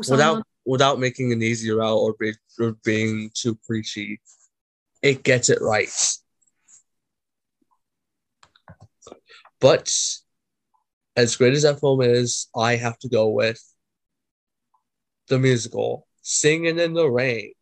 Without 0.10 0.44
without 0.66 1.00
making 1.00 1.32
an 1.32 1.44
easy 1.44 1.70
route 1.70 1.98
or, 1.98 2.16
be, 2.18 2.34
or 2.60 2.76
being 2.84 3.30
too 3.34 3.56
preachy, 3.68 4.20
it 5.02 5.22
gets 5.24 5.50
it 5.50 5.60
right. 5.62 5.90
But 9.60 9.94
as 11.16 11.36
great 11.36 11.54
as 11.54 11.64
that 11.64 11.80
film 11.80 12.02
is, 12.02 12.48
I 12.56 12.76
have 12.76 13.00
to 13.00 13.10
go 13.10 13.30
with 13.30 13.62
the 15.28 15.40
musical 15.40 16.08
Singing 16.22 16.80
in 16.80 16.94
the 16.94 17.10
Rain. 17.10 17.54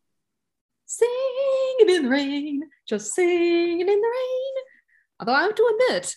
Singing 0.85 1.75
in 1.79 2.03
the 2.03 2.09
rain, 2.09 2.63
just 2.87 3.13
singing 3.13 3.81
in 3.81 3.87
the 3.87 3.93
rain. 3.93 4.53
Although 5.19 5.33
I 5.33 5.43
have 5.43 5.55
to 5.55 5.79
admit, 5.89 6.15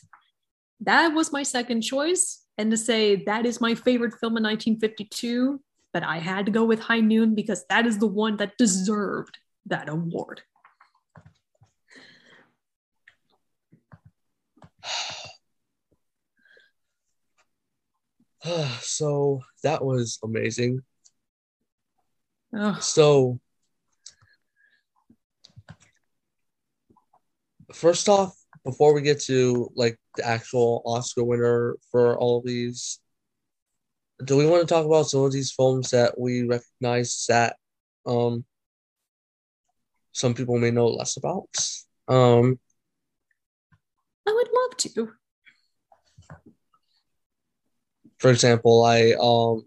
that 0.81 1.09
was 1.09 1.33
my 1.33 1.43
second 1.43 1.83
choice. 1.83 2.43
And 2.59 2.71
to 2.71 2.77
say 2.77 3.25
that 3.25 3.47
is 3.47 3.61
my 3.61 3.75
favorite 3.75 4.15
film 4.21 4.37
in 4.37 4.45
1952, 4.45 5.61
but 5.93 6.03
I 6.03 6.19
had 6.19 6.47
to 6.47 6.53
go 6.53 6.65
with 6.65 6.79
High 6.79 7.01
Noon 7.01 7.35
because 7.35 7.65
that 7.69 7.87
is 7.87 7.99
the 7.99 8.07
one 8.07 8.37
that 8.37 8.57
deserved 8.59 9.37
that 9.67 9.89
award. 9.89 10.43
so 18.81 19.43
that 19.63 19.85
was 19.85 20.19
amazing. 20.23 20.83
Oh. 22.55 22.79
So, 22.81 23.41
first 27.73 28.09
off, 28.09 28.35
before 28.65 28.95
we 28.95 29.03
get 29.03 29.21
to 29.23 29.71
like 29.75 29.99
the 30.17 30.27
actual 30.27 30.83
Oscar 30.85 31.25
winner 31.25 31.77
for 31.91 32.17
all 32.19 32.39
of 32.39 32.45
these, 32.45 33.01
do 34.25 34.37
we 34.37 34.47
want 34.47 34.67
to 34.67 34.73
talk 34.73 34.87
about 34.87 35.09
some 35.09 35.23
of 35.23 35.33
these 35.33 35.53
films 35.53 35.91
that 35.91 36.19
we 36.19 36.45
recognize 36.45 37.27
that 37.29 37.57
um 38.07 38.45
some 40.13 40.35
people 40.35 40.59
may 40.59 40.71
know 40.71 40.87
less 40.87 41.17
about? 41.17 41.49
Um, 42.09 42.59
I 44.27 44.33
would 44.33 44.49
love 44.53 44.77
to. 44.79 45.13
For 48.19 48.31
example, 48.31 48.85
I 48.85 49.15
um 49.21 49.67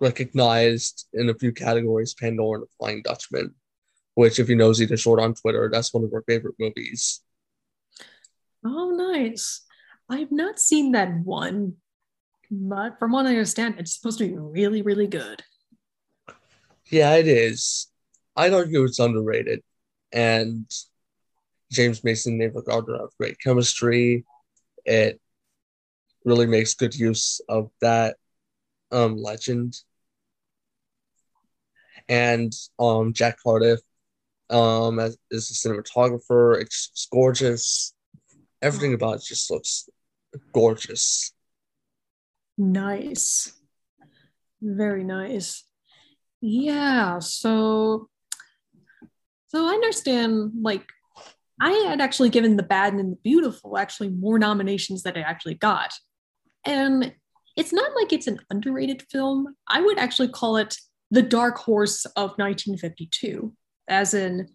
recognized 0.00 1.06
in 1.12 1.28
a 1.28 1.34
few 1.34 1.52
categories 1.52 2.14
Pandora 2.14 2.58
and 2.58 2.62
the 2.64 2.72
Flying 2.78 3.02
Dutchman, 3.02 3.54
which, 4.14 4.38
if 4.38 4.48
you 4.48 4.56
know 4.56 4.72
Zeta 4.72 4.96
Short 4.96 5.20
on 5.20 5.34
Twitter, 5.34 5.68
that's 5.72 5.92
one 5.92 6.04
of 6.04 6.12
our 6.12 6.22
favorite 6.26 6.56
movies. 6.58 7.22
Oh, 8.64 8.90
nice. 8.90 9.62
I've 10.08 10.32
not 10.32 10.58
seen 10.58 10.92
that 10.92 11.14
one, 11.24 11.74
but 12.50 12.98
from 12.98 13.12
what 13.12 13.26
I 13.26 13.30
understand, 13.30 13.76
it's 13.78 13.94
supposed 13.94 14.18
to 14.18 14.28
be 14.28 14.36
really, 14.36 14.82
really 14.82 15.06
good. 15.06 15.42
Yeah, 16.90 17.14
it 17.14 17.26
is. 17.26 17.88
I'd 18.36 18.52
argue 18.52 18.84
it's 18.84 18.98
underrated. 18.98 19.62
And 20.12 20.70
James 21.72 22.04
Mason 22.04 22.34
and 22.34 22.42
Ava 22.42 22.62
Gardner 22.62 22.98
have 22.98 23.16
great 23.18 23.40
chemistry. 23.40 24.24
It 24.84 25.20
really 26.26 26.46
makes 26.46 26.74
good 26.74 26.94
use 26.94 27.40
of 27.48 27.70
that 27.80 28.16
um, 28.92 29.16
legend. 29.16 29.76
And 32.08 32.52
um, 32.78 33.14
Jack 33.14 33.38
Cardiff 33.42 33.80
um, 34.50 34.98
as, 34.98 35.16
is 35.30 35.50
a 35.50 35.68
cinematographer. 35.68 36.60
It's, 36.60 37.08
gorgeous. 37.10 37.94
Everything 38.60 38.92
about 38.92 39.16
it 39.16 39.24
just 39.24 39.50
looks 39.50 39.88
gorgeous. 40.52 41.32
Nice. 42.58 43.52
Very 44.60 45.04
nice. 45.04 45.64
Yeah, 46.40 47.18
so 47.20 48.08
so 49.48 49.66
I 49.66 49.72
understand 49.72 50.52
like 50.60 50.84
I 51.60 51.70
had 51.88 52.00
actually 52.00 52.30
given 52.30 52.56
The 52.56 52.62
Bad 52.62 52.94
and 52.94 53.12
the 53.12 53.18
Beautiful 53.22 53.78
actually 53.78 54.10
more 54.10 54.38
nominations 54.38 55.02
than 55.02 55.16
I 55.16 55.20
actually 55.20 55.54
got. 55.54 55.92
And 56.66 57.14
it's 57.56 57.72
not 57.72 57.92
like 57.94 58.12
it's 58.12 58.26
an 58.26 58.40
underrated 58.50 59.02
film. 59.10 59.54
I 59.66 59.80
would 59.80 59.98
actually 59.98 60.28
call 60.28 60.56
it 60.56 60.76
the 61.10 61.22
dark 61.22 61.56
horse 61.56 62.04
of 62.04 62.30
1952, 62.36 63.54
as 63.88 64.12
in, 64.12 64.48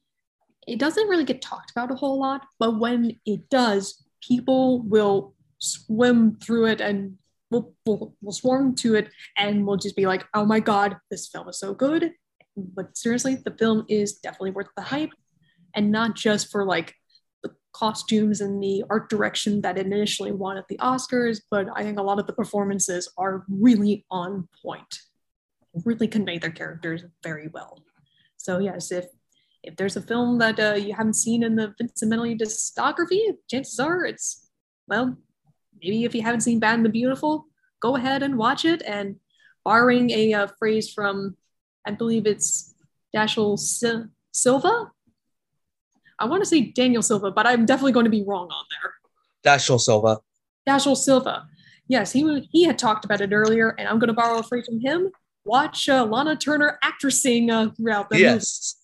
it 0.68 0.78
doesn't 0.78 1.08
really 1.08 1.24
get 1.24 1.42
talked 1.42 1.72
about 1.72 1.92
a 1.92 1.96
whole 1.96 2.20
lot, 2.20 2.46
but 2.60 2.80
when 2.80 3.20
it 3.26 3.50
does, 3.50 4.04
people 4.22 4.84
will 4.84 5.34
swim 5.58 6.38
through 6.38 6.68
it 6.68 6.82
and 6.82 7.18
will, 7.50 7.74
will, 7.86 8.16
will 8.22 8.32
swarm 8.32 8.76
to 8.76 8.96
it 8.96 9.10
and 9.38 9.66
will 9.66 9.78
just 9.78 9.96
be 9.96 10.06
like, 10.06 10.26
oh 10.34 10.46
my 10.46 10.60
God, 10.60 10.98
this 11.10 11.28
film 11.28 11.50
is 11.50 11.60
so 11.60 11.74
good. 11.74 12.12
But 12.56 12.96
seriously, 12.98 13.38
the 13.44 13.56
film 13.58 13.86
is 13.88 14.16
definitely 14.16 14.52
worth 14.52 14.70
the 14.76 14.84
hype 14.84 15.12
and 15.74 15.92
not 15.92 16.16
just 16.16 16.52
for 16.52 16.66
like 16.66 16.94
costumes 17.74 18.42
and 18.42 18.62
the 18.62 18.84
art 18.90 19.10
direction 19.10 19.62
that 19.62 19.78
initially 19.78 20.32
won 20.32 20.58
at 20.58 20.68
the 20.68 20.78
Oscars, 20.78 21.42
but 21.50 21.68
I 21.76 21.84
think 21.84 21.98
a 22.00 22.04
lot 22.04 22.20
of 22.20 22.28
the 22.28 22.34
performances 22.34 23.10
are 23.18 23.46
really 23.50 24.06
on 24.12 24.48
point, 24.62 25.00
really 25.86 26.08
convey 26.08 26.38
their 26.38 26.52
characters 26.52 27.04
very 27.24 27.48
well. 27.48 27.80
So 28.38 28.60
yes, 28.60 28.92
if 28.92 29.06
if 29.64 29.76
there's 29.76 29.96
a 29.96 30.02
film 30.02 30.40
that 30.40 30.60
uh, 30.60 30.74
you 30.74 30.94
haven't 30.94 31.14
seen 31.14 31.44
in 31.44 31.56
the 31.56 31.74
Vincent 31.78 32.12
Minnelli 32.12 32.40
discography, 32.40 33.38
chances 33.50 33.80
are 33.80 34.06
it's 34.06 34.50
well, 34.88 35.16
maybe 35.82 36.04
if 36.04 36.16
you 36.16 36.22
haven't 36.22 36.42
seen 36.42 36.60
Bad 36.60 36.76
and 36.76 36.86
the 36.86 36.90
Beautiful, 36.90 37.46
go 37.82 37.96
ahead 37.96 38.24
and 38.24 38.38
watch 38.38 38.66
it. 38.66 38.82
And 38.86 39.18
borrowing 39.64 40.10
a 40.10 40.34
uh, 40.34 40.48
phrase 40.60 40.92
from, 40.92 41.38
I 41.86 41.92
believe 41.92 42.26
it's 42.26 42.74
Dashiell 43.16 43.58
Silva, 44.32 44.92
I 46.22 46.26
want 46.26 46.44
to 46.44 46.46
say 46.46 46.62
Daniel 46.62 47.02
Silva, 47.02 47.32
but 47.32 47.48
I'm 47.48 47.66
definitely 47.66 47.94
going 47.94 48.04
to 48.04 48.12
be 48.12 48.24
wrong 48.24 48.48
on 48.48 48.66
there. 48.70 48.94
Dashiell 49.44 49.80
Silva. 49.82 50.20
Dashiell 50.70 50.96
Silva. 50.96 51.48
Yes, 51.88 52.12
he 52.12 52.48
he 52.52 52.64
had 52.64 52.78
talked 52.78 53.06
about 53.06 53.22
it 53.22 53.34
earlier, 53.34 53.70
and 53.78 53.88
I'm 53.88 53.98
going 53.98 54.10
to 54.10 54.14
borrow 54.14 54.38
a 54.38 54.44
phrase 54.44 54.68
from 54.68 54.80
him. 54.80 55.10
Watch 55.46 55.90
uh, 55.90 56.06
Lana 56.06 56.36
Turner 56.36 56.78
actressing 56.84 57.50
uh, 57.50 57.72
throughout 57.74 58.12
the 58.12 58.20
yes. 58.20 58.76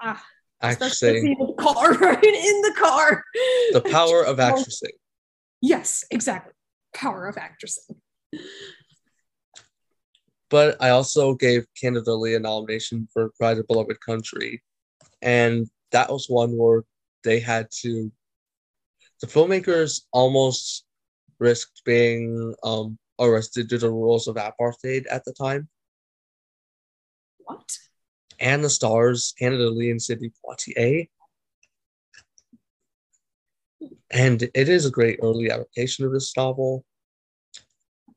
movie. 0.00 0.14
Ah, 0.14 0.24
actressing. 0.62 1.18
In 1.18 1.36
the 1.38 1.52
car, 1.58 1.92
right 2.00 2.24
in 2.24 2.62
the 2.62 2.74
car. 2.78 3.22
The 3.72 3.82
power 3.82 4.24
of 4.24 4.38
actressing. 4.38 4.96
Yes, 5.60 6.04
exactly. 6.10 6.54
Power 6.94 7.28
of 7.28 7.36
actressing. 7.36 7.96
But 10.48 10.80
I 10.80 10.88
also 10.88 11.34
gave 11.34 11.66
Canada 11.78 12.14
Lee 12.14 12.34
a 12.34 12.40
nomination 12.40 13.08
for 13.12 13.30
Pride 13.38 13.58
of 13.58 13.66
Beloved 13.66 14.00
Country 14.00 14.62
and 15.26 15.68
that 15.90 16.10
was 16.10 16.28
one 16.28 16.56
where 16.56 16.84
they 17.24 17.40
had 17.40 17.66
to 17.82 18.10
the 19.20 19.26
filmmakers 19.26 20.02
almost 20.12 20.84
risked 21.38 21.82
being 21.84 22.54
um, 22.62 22.98
arrested 23.18 23.68
due 23.68 23.78
to 23.78 23.86
the 23.86 23.90
rules 23.90 24.28
of 24.28 24.36
apartheid 24.36 25.04
at 25.10 25.24
the 25.24 25.32
time. 25.32 25.68
What? 27.38 27.76
And 28.38 28.62
the 28.62 28.70
stars, 28.70 29.32
Canada 29.38 29.70
Lee 29.70 29.90
and 29.90 30.00
Sidney 30.00 30.30
Poitier. 30.44 31.08
And 34.10 34.42
it 34.42 34.68
is 34.68 34.84
a 34.84 34.90
great 34.90 35.18
early 35.22 35.50
adaptation 35.50 36.04
of 36.04 36.12
this 36.12 36.36
novel. 36.36 36.84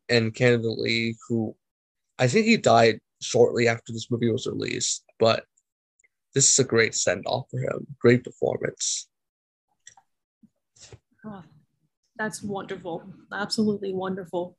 And 0.10 0.36
Canada 0.36 0.70
Lee, 0.70 1.16
who 1.28 1.56
I 2.20 2.28
think 2.28 2.46
he 2.46 2.58
died 2.58 3.00
shortly 3.22 3.70
after 3.70 3.94
this 3.94 4.12
movie 4.12 4.30
was 4.30 4.48
released, 4.48 5.06
but 5.18 5.46
this 6.34 6.52
is 6.52 6.60
a 6.60 6.64
great 6.64 6.96
send 6.96 7.24
off 7.26 7.48
for 7.50 7.60
him. 7.60 7.88
Great 8.00 8.24
performance. 8.24 9.08
Oh, 11.26 11.44
that's 12.18 12.44
wonderful. 12.44 13.04
Absolutely 13.34 13.94
wonderful. 13.94 14.58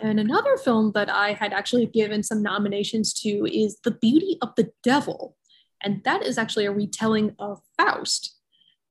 And 0.00 0.20
another 0.20 0.56
film 0.56 0.92
that 0.94 1.10
I 1.10 1.32
had 1.32 1.52
actually 1.52 1.86
given 1.86 2.22
some 2.22 2.42
nominations 2.42 3.12
to 3.22 3.46
is 3.46 3.78
The 3.84 3.90
Beauty 3.90 4.38
of 4.40 4.50
the 4.56 4.70
Devil. 4.82 5.36
And 5.82 6.02
that 6.04 6.22
is 6.22 6.38
actually 6.38 6.66
a 6.66 6.72
retelling 6.72 7.34
of 7.38 7.60
Faust. 7.76 8.36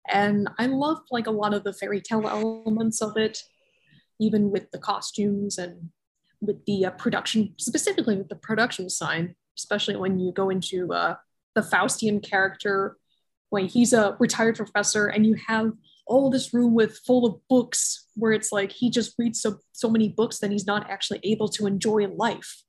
And 0.07 0.49
I 0.57 0.65
love 0.65 0.99
like 1.11 1.27
a 1.27 1.31
lot 1.31 1.53
of 1.53 1.63
the 1.63 1.73
fairy 1.73 2.01
tale 2.01 2.27
elements 2.27 3.01
of 3.01 3.15
it, 3.15 3.43
even 4.19 4.51
with 4.51 4.71
the 4.71 4.79
costumes 4.79 5.57
and 5.57 5.89
with 6.41 6.65
the 6.65 6.85
uh, 6.85 6.91
production, 6.91 7.53
specifically 7.57 8.15
with 8.15 8.29
the 8.29 8.35
production 8.35 8.89
sign, 8.89 9.35
especially 9.57 9.95
when 9.95 10.19
you 10.19 10.31
go 10.31 10.49
into 10.49 10.93
uh, 10.93 11.15
the 11.56 11.62
Faustian 11.62 12.22
character, 12.22 12.97
when 13.50 13.66
he's 13.66 13.93
a 13.93 14.16
retired 14.20 14.56
professor 14.56 15.08
and 15.08 15.26
you 15.26 15.36
have 15.47 15.72
all 16.06 16.30
this 16.30 16.54
room 16.54 16.74
with 16.74 17.00
full 17.06 17.26
of 17.26 17.39
books 17.47 18.08
where 18.16 18.32
it's 18.32 18.52
like 18.52 18.72
he 18.72 18.89
just 18.89 19.14
reads 19.18 19.41
so 19.41 19.58
so 19.72 19.89
many 19.89 20.10
books 20.10 20.39
that 20.39 20.52
he's 20.52 20.66
not 20.66 20.89
actually 20.89 21.20
able 21.24 21.47
to 21.47 21.68
enjoy 21.68 22.08
life. 22.08 22.64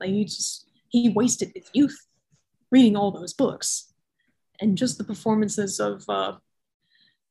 Like 0.00 0.10
he 0.10 0.24
just 0.24 0.70
he 0.88 1.10
wasted 1.10 1.52
his 1.54 1.70
youth 1.72 1.96
reading 2.70 2.96
all 2.96 3.10
those 3.10 3.34
books, 3.34 3.92
and 4.60 4.76
just 4.76 4.98
the 4.98 5.04
performances 5.04 5.80
of 5.80 6.04
uh, 6.08 6.36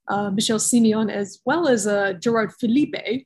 uh, 0.07 0.31
Michel 0.31 0.59
Simon 0.59 1.09
as 1.09 1.39
well 1.45 1.67
as 1.67 1.87
uh, 1.87 2.13
Gerard 2.13 2.53
Philipe. 2.53 3.25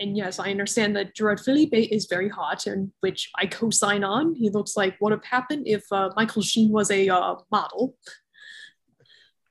And 0.00 0.16
yes, 0.16 0.38
I 0.38 0.50
understand 0.50 0.94
that 0.96 1.14
Gerard 1.14 1.40
Philipe 1.40 1.72
is 1.72 2.06
very 2.06 2.28
hot, 2.28 2.66
and 2.66 2.92
which 3.00 3.30
I 3.36 3.46
co-sign 3.46 4.04
on. 4.04 4.34
He 4.34 4.48
looks 4.48 4.76
like 4.76 4.96
what 5.00 5.10
would 5.10 5.18
have 5.18 5.24
happened 5.24 5.66
if 5.66 5.84
uh, 5.90 6.10
Michael 6.14 6.42
Sheen 6.42 6.70
was 6.70 6.90
a 6.90 7.08
uh, 7.08 7.34
model 7.50 7.96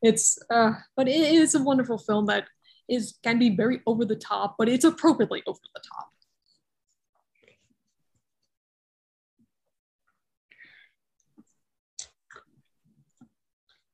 it's 0.01 0.37
uh 0.49 0.73
but 0.95 1.07
it 1.07 1.15
is 1.15 1.55
a 1.55 1.63
wonderful 1.63 1.97
film 1.97 2.25
that 2.27 2.45
is 2.87 3.17
can 3.23 3.39
be 3.39 3.55
very 3.55 3.81
over 3.85 4.05
the 4.05 4.15
top 4.15 4.55
but 4.57 4.69
it's 4.69 4.85
appropriately 4.85 5.41
over 5.47 5.59
the 5.73 5.81
top 5.81 6.11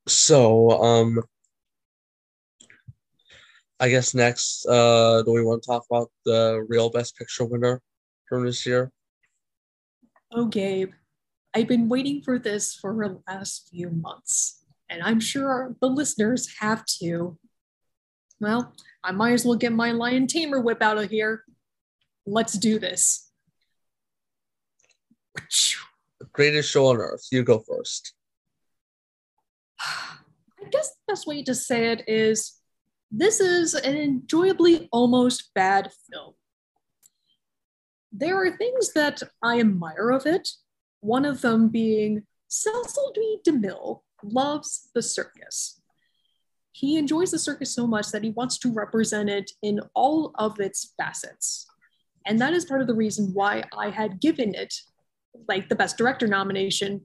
so 0.08 0.70
um 0.82 1.22
i 3.84 3.90
guess 3.90 4.14
next 4.14 4.66
uh 4.68 5.22
do 5.24 5.32
we 5.32 5.44
want 5.44 5.62
to 5.62 5.68
talk 5.68 5.84
about 5.92 6.10
the 6.26 6.66
real 6.70 6.90
best 6.90 7.18
picture 7.18 7.46
winner 7.46 7.82
from 8.28 8.46
this 8.46 8.66
year 8.66 8.92
oh 10.32 10.46
gabe 10.46 10.92
i've 11.54 11.68
been 11.68 11.90
waiting 11.90 12.22
for 12.22 12.40
this 12.40 12.74
for 12.74 12.96
the 12.96 13.20
last 13.28 13.70
few 13.70 13.90
months 13.90 14.64
and 14.94 15.02
I'm 15.02 15.20
sure 15.20 15.76
the 15.82 15.88
listeners 15.88 16.56
have 16.60 16.86
too. 16.86 17.38
Well, 18.40 18.76
I 19.04 19.12
might 19.12 19.34
as 19.34 19.44
well 19.44 19.56
get 19.56 19.72
my 19.72 19.92
lion 19.92 20.28
tamer 20.28 20.62
whip 20.62 20.84
out 20.84 21.00
of 21.00 21.10
here. 21.10 21.44
Let's 22.28 22.54
do 22.54 22.78
this. 22.78 23.32
The 25.36 26.28
greatest 26.32 26.70
show 26.70 26.88
on 26.88 26.98
earth. 26.98 27.28
You 27.32 27.44
go 27.44 27.60
first. 27.60 28.14
I 29.82 30.70
guess 30.70 30.90
the 30.90 31.14
best 31.14 31.26
way 31.26 31.44
to 31.44 31.56
say 31.56 31.92
it 31.92 32.04
is 32.08 32.54
this 33.16 33.39
is 33.39 33.76
an 33.76 33.95
enjoyably 33.95 34.89
almost 34.91 35.53
bad 35.53 35.91
film. 36.11 36.34
There 38.11 38.43
are 38.43 38.57
things 38.57 38.91
that 38.93 39.22
I 39.43 39.59
admire 39.59 40.09
of 40.09 40.26
it, 40.26 40.49
one 41.01 41.24
of 41.24 41.41
them 41.41 41.70
being 41.70 42.24
Cecil 42.47 43.11
B. 43.14 43.39
DeMille 43.47 44.01
loves 44.24 44.89
the 44.95 45.03
circus. 45.03 45.80
He 46.72 46.97
enjoys 46.97 47.30
the 47.30 47.38
circus 47.38 47.74
so 47.74 47.86
much 47.86 48.09
that 48.09 48.24
he 48.24 48.32
wants 48.32 48.57
to 48.59 48.74
represent 48.74 49.30
it 49.30 49.51
in 49.61 49.80
all 49.93 50.32
of 50.36 50.59
its 50.59 50.95
facets. 50.97 51.68
And 52.26 52.41
that 52.41 52.53
is 52.53 52.66
part 52.66 52.82
of 52.82 52.88
the 52.88 52.95
reason 52.95 53.30
why 53.34 53.64
I 53.78 53.91
had 53.91 54.22
given 54.22 54.55
it 54.55 54.74
like 55.47 55.70
the 55.70 55.76
best 55.76 55.97
director 55.97 56.28
nomination 56.28 57.01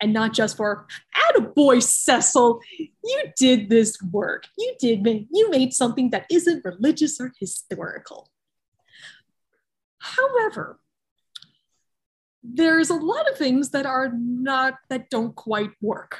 and 0.00 0.12
not 0.12 0.32
just 0.32 0.56
for 0.56 0.86
attaboy 1.16 1.82
cecil 1.82 2.60
you 2.78 3.24
did 3.36 3.68
this 3.68 4.00
work. 4.02 4.46
You 4.56 4.74
did 4.78 5.06
you 5.30 5.50
made 5.50 5.72
something 5.72 6.10
that 6.10 6.26
isn't 6.30 6.64
religious 6.64 7.20
or 7.20 7.32
historical. 7.38 8.28
However 9.98 10.78
there's 12.42 12.90
a 12.90 12.94
lot 12.94 13.30
of 13.30 13.36
things 13.36 13.70
that 13.70 13.86
are 13.86 14.12
not 14.14 14.74
that 14.88 15.10
don't 15.10 15.34
quite 15.34 15.70
work. 15.80 16.18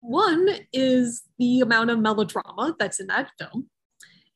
One 0.00 0.48
is 0.72 1.22
the 1.38 1.60
amount 1.60 1.90
of 1.90 1.98
melodrama 1.98 2.76
that's 2.78 3.00
in 3.00 3.06
that 3.08 3.30
film. 3.38 3.68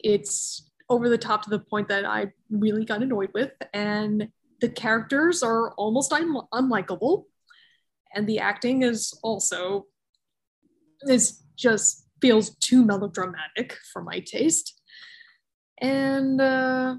It's 0.03 0.70
over 0.89 1.09
the 1.09 1.18
top 1.18 1.43
to 1.43 1.51
the 1.51 1.59
point 1.59 1.89
that 1.89 2.05
I 2.05 2.32
really 2.51 2.84
got 2.84 3.03
annoyed 3.03 3.30
with, 3.34 3.53
and 3.74 4.28
the 4.61 4.68
characters 4.68 5.43
are 5.43 5.72
almost 5.74 6.12
un- 6.12 6.41
unlikable, 6.53 7.24
and 8.15 8.27
the 8.27 8.39
acting 8.39 8.83
is 8.83 9.19
also 9.23 9.87
is 11.09 11.43
just 11.57 12.07
feels 12.21 12.57
too 12.57 12.85
melodramatic 12.85 13.77
for 13.93 14.03
my 14.03 14.21
taste. 14.21 14.81
And 15.81 16.41
uh, 16.41 16.97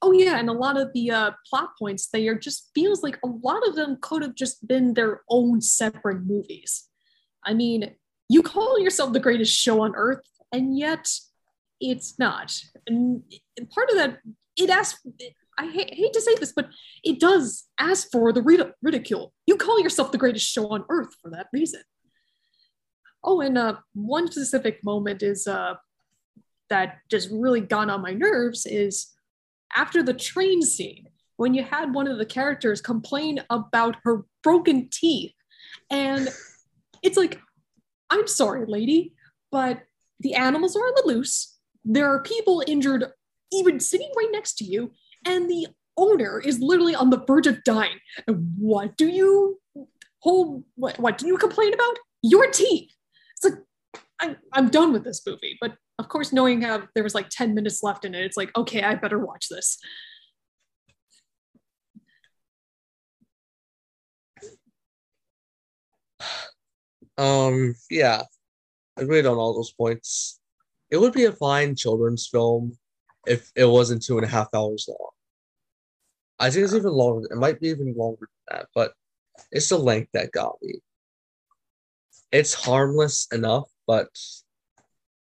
oh 0.00 0.12
yeah, 0.12 0.38
and 0.38 0.48
a 0.48 0.54
lot 0.54 0.80
of 0.80 0.92
the 0.94 1.10
uh, 1.10 1.30
plot 1.48 1.70
points 1.78 2.08
they 2.08 2.32
just 2.36 2.70
feels 2.74 3.02
like 3.02 3.18
a 3.22 3.28
lot 3.28 3.66
of 3.66 3.76
them 3.76 3.98
could 4.00 4.22
have 4.22 4.34
just 4.34 4.66
been 4.66 4.94
their 4.94 5.22
own 5.28 5.60
separate 5.60 6.24
movies 6.24 6.88
I 7.44 7.54
mean, 7.54 7.94
you 8.28 8.42
call 8.42 8.78
yourself 8.78 9.12
the 9.12 9.20
greatest 9.20 9.52
show 9.52 9.82
on 9.82 9.94
earth, 9.96 10.22
and 10.52 10.78
yet 10.78 11.08
it's 11.80 12.18
not. 12.18 12.58
And 12.86 13.22
part 13.70 13.90
of 13.90 13.96
that, 13.96 14.18
it 14.56 14.70
asks, 14.70 15.04
I 15.62 15.70
hate 15.70 16.12
to 16.12 16.20
say 16.20 16.34
this, 16.38 16.52
but 16.52 16.68
it 17.04 17.20
does 17.20 17.68
ask 17.78 18.10
for 18.10 18.32
the 18.32 18.72
ridicule. 18.82 19.32
You 19.46 19.56
call 19.56 19.80
yourself 19.80 20.12
the 20.12 20.18
greatest 20.18 20.50
show 20.50 20.68
on 20.68 20.84
earth 20.88 21.14
for 21.22 21.30
that 21.30 21.46
reason. 21.52 21.82
Oh, 23.24 23.40
and 23.40 23.56
uh, 23.56 23.76
one 23.94 24.30
specific 24.30 24.82
moment 24.82 25.22
is 25.22 25.46
uh, 25.46 25.74
that 26.68 26.98
just 27.10 27.28
really 27.30 27.60
got 27.60 27.90
on 27.90 28.02
my 28.02 28.12
nerves 28.12 28.66
is 28.66 29.12
after 29.76 30.02
the 30.02 30.14
train 30.14 30.62
scene 30.62 31.06
when 31.36 31.54
you 31.54 31.62
had 31.62 31.94
one 31.94 32.08
of 32.08 32.18
the 32.18 32.26
characters 32.26 32.80
complain 32.80 33.40
about 33.48 33.96
her 34.04 34.24
broken 34.42 34.88
teeth 34.90 35.32
and 35.90 36.28
it's 37.02 37.16
like, 37.16 37.40
I'm 38.10 38.26
sorry, 38.26 38.64
lady, 38.66 39.14
but 39.50 39.82
the 40.20 40.34
animals 40.34 40.76
are 40.76 40.80
on 40.80 40.94
the 40.96 41.12
loose. 41.12 41.58
There 41.84 42.08
are 42.08 42.22
people 42.22 42.62
injured, 42.66 43.04
even 43.52 43.80
sitting 43.80 44.10
right 44.16 44.30
next 44.32 44.54
to 44.58 44.64
you, 44.64 44.92
and 45.24 45.50
the 45.50 45.68
owner 45.96 46.40
is 46.40 46.58
literally 46.60 46.94
on 46.94 47.10
the 47.10 47.22
verge 47.26 47.46
of 47.46 47.62
dying. 47.64 47.98
And 48.26 48.54
what 48.58 48.96
do 48.96 49.06
you 49.06 49.60
hold? 50.20 50.64
What, 50.76 50.98
what 50.98 51.18
do 51.18 51.26
you 51.26 51.36
complain 51.36 51.74
about? 51.74 51.98
Your 52.22 52.50
teeth. 52.50 52.90
It's 53.36 53.44
like, 53.44 54.02
I'm, 54.20 54.36
I'm 54.52 54.68
done 54.68 54.92
with 54.92 55.04
this 55.04 55.22
movie. 55.26 55.58
But 55.60 55.74
of 55.98 56.08
course, 56.08 56.32
knowing 56.32 56.62
how 56.62 56.82
there 56.94 57.04
was 57.04 57.14
like 57.14 57.28
10 57.28 57.54
minutes 57.54 57.82
left 57.82 58.04
in 58.04 58.14
it, 58.14 58.24
it's 58.24 58.36
like, 58.36 58.50
okay, 58.56 58.82
I 58.82 58.94
better 58.94 59.18
watch 59.18 59.48
this. 59.48 59.78
Um, 67.18 67.74
yeah, 67.90 68.22
I 68.98 69.02
agreed 69.02 69.26
on 69.26 69.36
all 69.36 69.54
those 69.54 69.72
points. 69.72 70.40
It 70.90 70.96
would 70.98 71.12
be 71.12 71.24
a 71.24 71.32
fine 71.32 71.76
children's 71.76 72.26
film 72.26 72.78
if 73.26 73.50
it 73.54 73.64
wasn't 73.64 74.02
two 74.02 74.18
and 74.18 74.26
a 74.26 74.30
half 74.30 74.48
hours 74.54 74.86
long. 74.88 75.10
I 76.38 76.50
think 76.50 76.64
it's 76.64 76.74
even 76.74 76.92
longer. 76.92 77.28
It 77.30 77.36
might 77.36 77.60
be 77.60 77.68
even 77.68 77.94
longer 77.94 78.28
than 78.48 78.58
that, 78.58 78.66
but 78.74 78.92
it's 79.50 79.68
the 79.68 79.78
length 79.78 80.10
that 80.12 80.32
got 80.32 80.56
me. 80.62 80.80
It's 82.32 82.54
harmless 82.54 83.28
enough, 83.32 83.68
but 83.86 84.08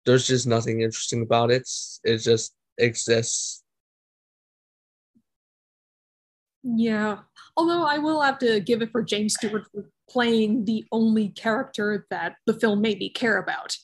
there's 0.04 0.26
just 0.26 0.46
nothing 0.46 0.80
interesting 0.80 1.22
about 1.22 1.50
it. 1.50 1.68
It 2.04 2.18
just 2.18 2.54
exists. 2.78 3.62
Yeah. 6.62 7.18
Although 7.56 7.84
I 7.84 7.98
will 7.98 8.20
have 8.22 8.38
to 8.40 8.60
give 8.60 8.82
it 8.82 8.90
for 8.90 9.02
James 9.02 9.34
Stewart 9.34 9.66
for 9.72 9.88
playing 10.10 10.64
the 10.64 10.84
only 10.90 11.28
character 11.28 12.06
that 12.10 12.36
the 12.46 12.54
film 12.54 12.80
made 12.80 12.98
me 12.98 13.10
care 13.10 13.38
about. 13.38 13.76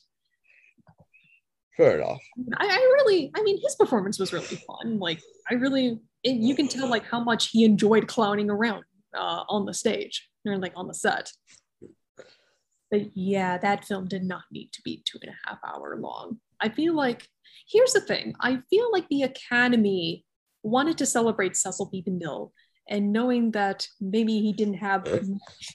Fair 1.77 1.99
enough. 1.99 2.21
I, 2.57 2.67
I 2.67 2.77
really, 2.77 3.31
I 3.35 3.41
mean, 3.41 3.59
his 3.61 3.75
performance 3.75 4.19
was 4.19 4.31
really 4.31 4.45
fun. 4.45 4.99
Like, 4.99 5.21
I 5.49 5.55
really, 5.55 5.99
it, 6.23 6.35
you 6.35 6.55
can 6.55 6.67
tell 6.67 6.87
like 6.87 7.05
how 7.05 7.19
much 7.19 7.49
he 7.49 7.63
enjoyed 7.63 8.07
clowning 8.07 8.49
around 8.49 8.83
uh, 9.17 9.43
on 9.49 9.65
the 9.65 9.73
stage 9.73 10.29
or 10.45 10.57
like 10.57 10.73
on 10.75 10.87
the 10.87 10.93
set. 10.93 11.31
But 12.91 13.15
yeah, 13.15 13.57
that 13.57 13.85
film 13.85 14.07
did 14.07 14.23
not 14.23 14.43
need 14.51 14.71
to 14.73 14.81
be 14.83 15.01
two 15.03 15.17
and 15.23 15.31
a 15.31 15.49
half 15.49 15.57
hour 15.65 15.97
long. 15.99 16.39
I 16.59 16.69
feel 16.69 16.93
like 16.93 17.27
here's 17.67 17.93
the 17.93 18.01
thing. 18.01 18.35
I 18.39 18.59
feel 18.69 18.91
like 18.91 19.07
the 19.09 19.23
Academy 19.23 20.25
wanted 20.61 20.99
to 20.99 21.05
celebrate 21.05 21.57
Cecil 21.57 21.89
B. 21.91 22.03
DeMille 22.07 22.51
and 22.87 23.11
knowing 23.11 23.51
that 23.51 23.87
maybe 23.99 24.39
he 24.39 24.53
didn't 24.53 24.75
have 24.75 25.07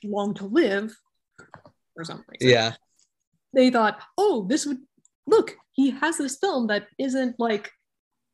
long 0.05 0.35
to 0.35 0.45
live 0.45 0.95
for 1.95 2.05
some 2.05 2.25
reason. 2.29 2.55
Yeah. 2.55 2.75
They 3.53 3.71
thought, 3.71 4.01
oh, 4.17 4.47
this 4.49 4.67
would 4.67 4.79
look, 5.29 5.57
he 5.73 5.91
has 5.91 6.19
this 6.19 6.39
film 6.39 6.67
that 6.69 6.87
isn't 6.99 7.39
like 7.39 7.71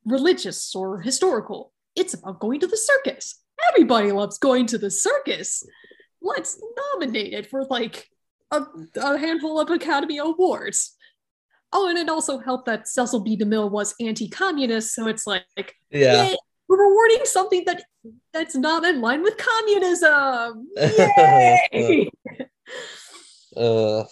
religious 0.05 0.73
or 0.75 1.01
historical. 1.01 1.71
It's 1.95 2.13
about 2.13 2.39
going 2.39 2.59
to 2.61 2.67
the 2.67 2.77
circus. 2.77 3.41
Everybody 3.71 4.11
loves 4.11 4.37
going 4.37 4.65
to 4.67 4.77
the 4.77 4.91
circus. 4.91 5.63
Let's 6.21 6.59
nominate 6.93 7.33
it 7.33 7.49
for 7.49 7.65
like 7.65 8.07
a, 8.51 8.63
a 8.95 9.17
handful 9.17 9.59
of 9.59 9.69
Academy 9.69 10.17
Awards. 10.17 10.95
Oh, 11.71 11.89
and 11.89 11.97
it 11.97 12.09
also 12.09 12.39
helped 12.39 12.65
that 12.67 12.87
Cecil 12.87 13.19
B. 13.21 13.37
DeMille 13.37 13.69
was 13.69 13.95
anti-communist, 13.99 14.95
so 14.95 15.07
it's 15.07 15.27
like, 15.27 15.45
Yeah. 15.91 16.29
yay, 16.29 16.37
we're 16.67 16.87
rewarding 16.87 17.25
something 17.25 17.63
that 17.65 17.83
that's 18.33 18.55
not 18.55 18.85
in 18.85 19.01
line 19.01 19.21
with 19.23 19.37
communism. 19.37 20.67
Yay! 20.77 22.09
Uh, 23.55 24.03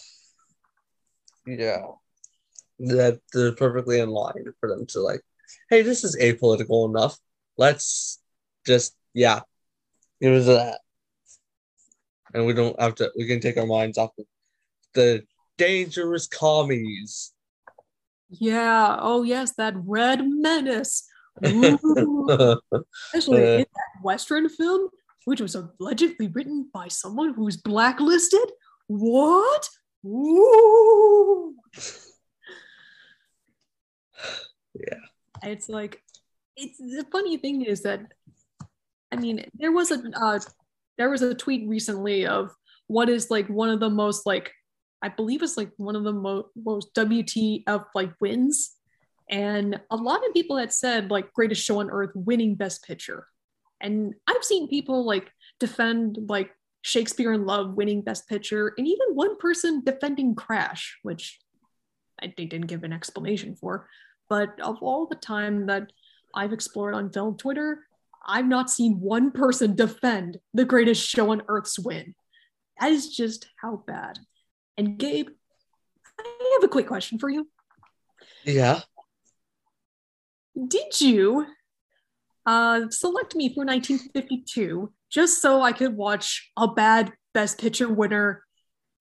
yeah. 1.45 1.83
That 2.87 3.19
they're 3.33 3.53
perfectly 3.55 3.99
in 3.99 4.09
line 4.09 4.45
for 4.59 4.69
them 4.69 4.85
to 4.87 4.99
like, 4.99 5.21
hey, 5.69 5.81
this 5.83 6.03
is 6.03 6.17
apolitical 6.17 6.89
enough. 6.89 7.17
Let's 7.57 8.19
just 8.65 8.95
yeah, 9.13 9.41
give 10.21 10.33
us 10.33 10.45
that. 10.47 10.79
And 12.33 12.45
we 12.45 12.53
don't 12.53 12.79
have 12.81 12.95
to 12.95 13.11
we 13.15 13.27
can 13.27 13.39
take 13.39 13.57
our 13.57 13.65
minds 13.65 13.97
off 13.97 14.11
of 14.17 14.25
the 14.93 15.23
dangerous 15.57 16.27
commies. 16.27 17.31
yeah. 18.29 18.97
Oh 18.99 19.23
yes, 19.23 19.53
that 19.57 19.73
red 19.77 20.21
menace. 20.27 21.07
Especially 21.43 23.43
Uh. 23.43 23.57
in 23.59 23.65
that 23.75 24.03
Western 24.03 24.49
film, 24.49 24.89
which 25.25 25.41
was 25.41 25.55
allegedly 25.55 26.27
written 26.27 26.69
by 26.73 26.87
someone 26.87 27.33
who's 27.33 27.57
blacklisted. 27.57 28.51
What? 28.87 29.69
Ooh. 30.05 31.55
Yeah. 34.73 34.99
It's 35.43 35.69
like, 35.69 36.01
it's 36.55 36.77
the 36.77 37.05
funny 37.11 37.37
thing 37.37 37.63
is 37.63 37.83
that, 37.83 38.01
I 39.11 39.15
mean, 39.15 39.45
there 39.53 39.71
was 39.71 39.91
a 39.91 40.01
uh, 40.15 40.39
there 40.97 41.09
was 41.09 41.21
a 41.21 41.35
tweet 41.35 41.67
recently 41.67 42.25
of 42.25 42.51
what 42.87 43.09
is 43.09 43.29
like 43.29 43.47
one 43.47 43.69
of 43.69 43.79
the 43.79 43.89
most 43.89 44.25
like 44.25 44.51
I 45.01 45.09
believe 45.09 45.43
it's 45.43 45.57
like 45.57 45.71
one 45.77 45.95
of 45.95 46.03
the 46.03 46.13
mo- 46.13 46.47
most 46.55 46.93
WTF 46.95 47.85
like 47.93 48.13
wins, 48.21 48.71
and 49.29 49.79
a 49.91 49.97
lot 49.97 50.25
of 50.25 50.33
people 50.33 50.57
had 50.57 50.71
said 50.71 51.11
like 51.11 51.33
greatest 51.33 51.63
show 51.63 51.79
on 51.79 51.91
earth 51.91 52.11
winning 52.15 52.55
best 52.55 52.85
picture, 52.85 53.27
and 53.81 54.15
I've 54.27 54.43
seen 54.43 54.69
people 54.69 55.05
like 55.05 55.29
defend 55.59 56.17
like 56.29 56.51
Shakespeare 56.83 57.33
in 57.33 57.45
Love 57.45 57.73
winning 57.73 58.01
best 58.01 58.29
picture, 58.29 58.73
and 58.77 58.87
even 58.87 59.13
one 59.13 59.37
person 59.37 59.83
defending 59.85 60.35
Crash, 60.35 60.97
which 61.03 61.39
I, 62.21 62.33
they 62.35 62.45
didn't 62.45 62.67
give 62.67 62.83
an 62.83 62.93
explanation 62.93 63.55
for. 63.55 63.87
But 64.29 64.59
of 64.59 64.77
all 64.81 65.05
the 65.07 65.15
time 65.15 65.67
that 65.67 65.91
I've 66.33 66.53
explored 66.53 66.95
on 66.95 67.11
film 67.11 67.37
Twitter, 67.37 67.85
I've 68.25 68.47
not 68.47 68.69
seen 68.69 68.99
one 68.99 69.31
person 69.31 69.75
defend 69.75 70.39
the 70.53 70.65
greatest 70.65 71.07
show 71.07 71.31
on 71.31 71.43
earth's 71.47 71.77
win. 71.77 72.15
That 72.79 72.91
is 72.91 73.15
just 73.15 73.47
how 73.61 73.83
bad. 73.85 74.19
And 74.77 74.97
Gabe, 74.97 75.27
I 76.19 76.57
have 76.59 76.63
a 76.63 76.71
quick 76.71 76.87
question 76.87 77.19
for 77.19 77.29
you. 77.29 77.47
Yeah. 78.43 78.81
Did 80.67 80.99
you 80.99 81.45
uh, 82.45 82.89
select 82.89 83.35
me 83.35 83.53
for 83.53 83.65
1952 83.65 84.91
just 85.11 85.41
so 85.41 85.61
I 85.61 85.71
could 85.71 85.95
watch 85.95 86.51
a 86.57 86.67
bad 86.67 87.13
Best 87.33 87.57
Picture 87.59 87.91
winner 87.91 88.43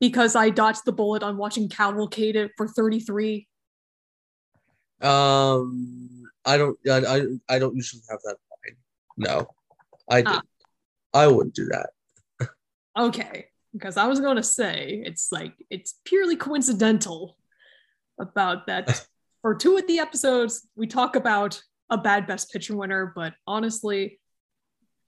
because 0.01 0.35
I 0.35 0.51
dodged 0.51 0.85
the 0.85 0.93
bullet 0.93 1.23
on 1.23 1.37
watching 1.37 1.69
Cavalcade 1.69 2.51
for 2.57 2.67
33? 2.67 3.47
Um 5.03 6.25
I 6.45 6.57
don't 6.57 6.79
I, 6.89 6.99
I, 6.99 7.23
I 7.49 7.59
don't 7.59 7.77
usually 7.77 8.03
have 8.11 8.21
that 8.25 8.37
in 8.67 8.75
mind. 8.75 8.77
No. 9.17 9.49
I 10.09 10.23
Ah. 10.27 10.33
did. 10.41 10.43
I 11.15 11.27
wouldn't 11.27 11.55
do 11.55 11.67
that. 11.67 11.91
Okay, 12.97 13.47
because 13.73 13.97
I 13.97 14.07
was 14.07 14.21
going 14.21 14.37
to 14.37 14.43
say 14.43 15.03
it's 15.05 15.31
like 15.33 15.55
it's 15.71 15.99
purely 16.05 16.37
coincidental 16.37 17.37
about 18.21 18.67
that. 18.67 19.07
For 19.43 19.55
two 19.57 19.77
of 19.77 19.87
the 19.89 19.99
episodes, 19.99 20.69
we 20.77 20.87
talk 20.87 21.17
about 21.17 21.61
a 21.91 21.99
bad 21.99 22.27
Best 22.29 22.53
Picture 22.53 22.77
winner, 22.77 23.13
but 23.15 23.35
honestly, 23.47 24.21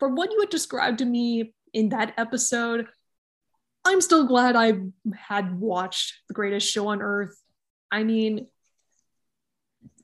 from 0.01 0.17
what 0.17 0.33
you 0.33 0.41
had 0.41 0.51
described 0.51 0.99
to 0.99 1.05
me 1.05 1.55
in 1.73 1.91
that 1.91 2.15
episode, 2.17 2.89
I'm 3.85 4.01
still 4.01 4.27
glad 4.27 4.57
I 4.57 4.73
had 5.15 5.55
watched 5.59 6.15
The 6.29 6.35
Greatest 6.35 6.69
Show 6.69 6.89
on 6.89 7.01
Earth. 7.01 7.37
I 7.93 8.03
mean, 8.03 8.49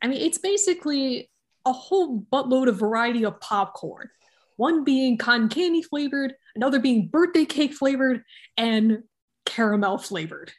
I 0.02 0.06
mean, 0.06 0.20
it's 0.20 0.38
basically 0.38 1.30
a 1.66 1.72
whole 1.72 2.20
buttload 2.32 2.68
of 2.68 2.78
variety 2.78 3.24
of 3.24 3.40
popcorn. 3.40 4.08
One 4.56 4.84
being 4.84 5.16
cotton 5.16 5.48
candy 5.48 5.82
flavored, 5.82 6.34
another 6.54 6.78
being 6.78 7.08
birthday 7.08 7.44
cake 7.44 7.74
flavored, 7.74 8.22
and 8.56 9.04
caramel 9.46 9.98
flavored. 9.98 10.52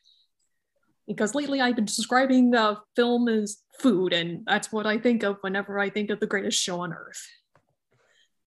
Because 1.07 1.35
lately 1.35 1.61
I've 1.61 1.75
been 1.75 1.85
describing 1.85 2.51
the 2.51 2.77
film 2.95 3.27
as 3.27 3.57
food, 3.79 4.13
and 4.13 4.45
that's 4.45 4.71
what 4.71 4.85
I 4.85 4.97
think 4.97 5.23
of 5.23 5.37
whenever 5.41 5.79
I 5.79 5.89
think 5.89 6.09
of 6.09 6.19
the 6.19 6.27
greatest 6.27 6.61
show 6.61 6.81
on 6.81 6.93
earth. 6.93 7.27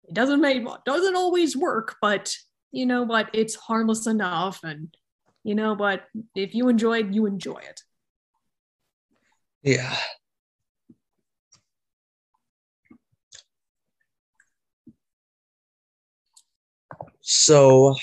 It 0.08 0.14
doesn't 0.14 0.42
make 0.42 0.66
doesn't 0.86 1.16
always 1.16 1.56
work, 1.56 1.96
but 2.02 2.36
you 2.72 2.86
know 2.86 3.04
what? 3.04 3.30
It's 3.34 3.56
harmless 3.56 4.06
enough, 4.06 4.60
and 4.64 4.96
you 5.44 5.56
know 5.56 5.74
what? 5.74 6.06
If 6.36 6.54
you 6.54 6.68
enjoy 6.68 7.00
it, 7.00 7.14
you 7.14 7.26
enjoy 7.26 7.58
it. 7.58 7.82
Yeah. 9.62 9.96
So 17.24 17.96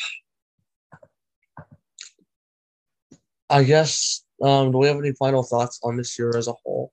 I 3.51 3.65
guess 3.65 4.25
um 4.43 4.73
do 4.73 4.79
we 4.79 4.87
have 4.87 4.97
any 4.97 5.13
final 5.13 5.43
thoughts 5.43 5.79
on 5.83 5.97
this 5.97 6.19
year 6.19 6.33
as 6.37 6.49
a 6.49 6.53
whole? 6.53 6.93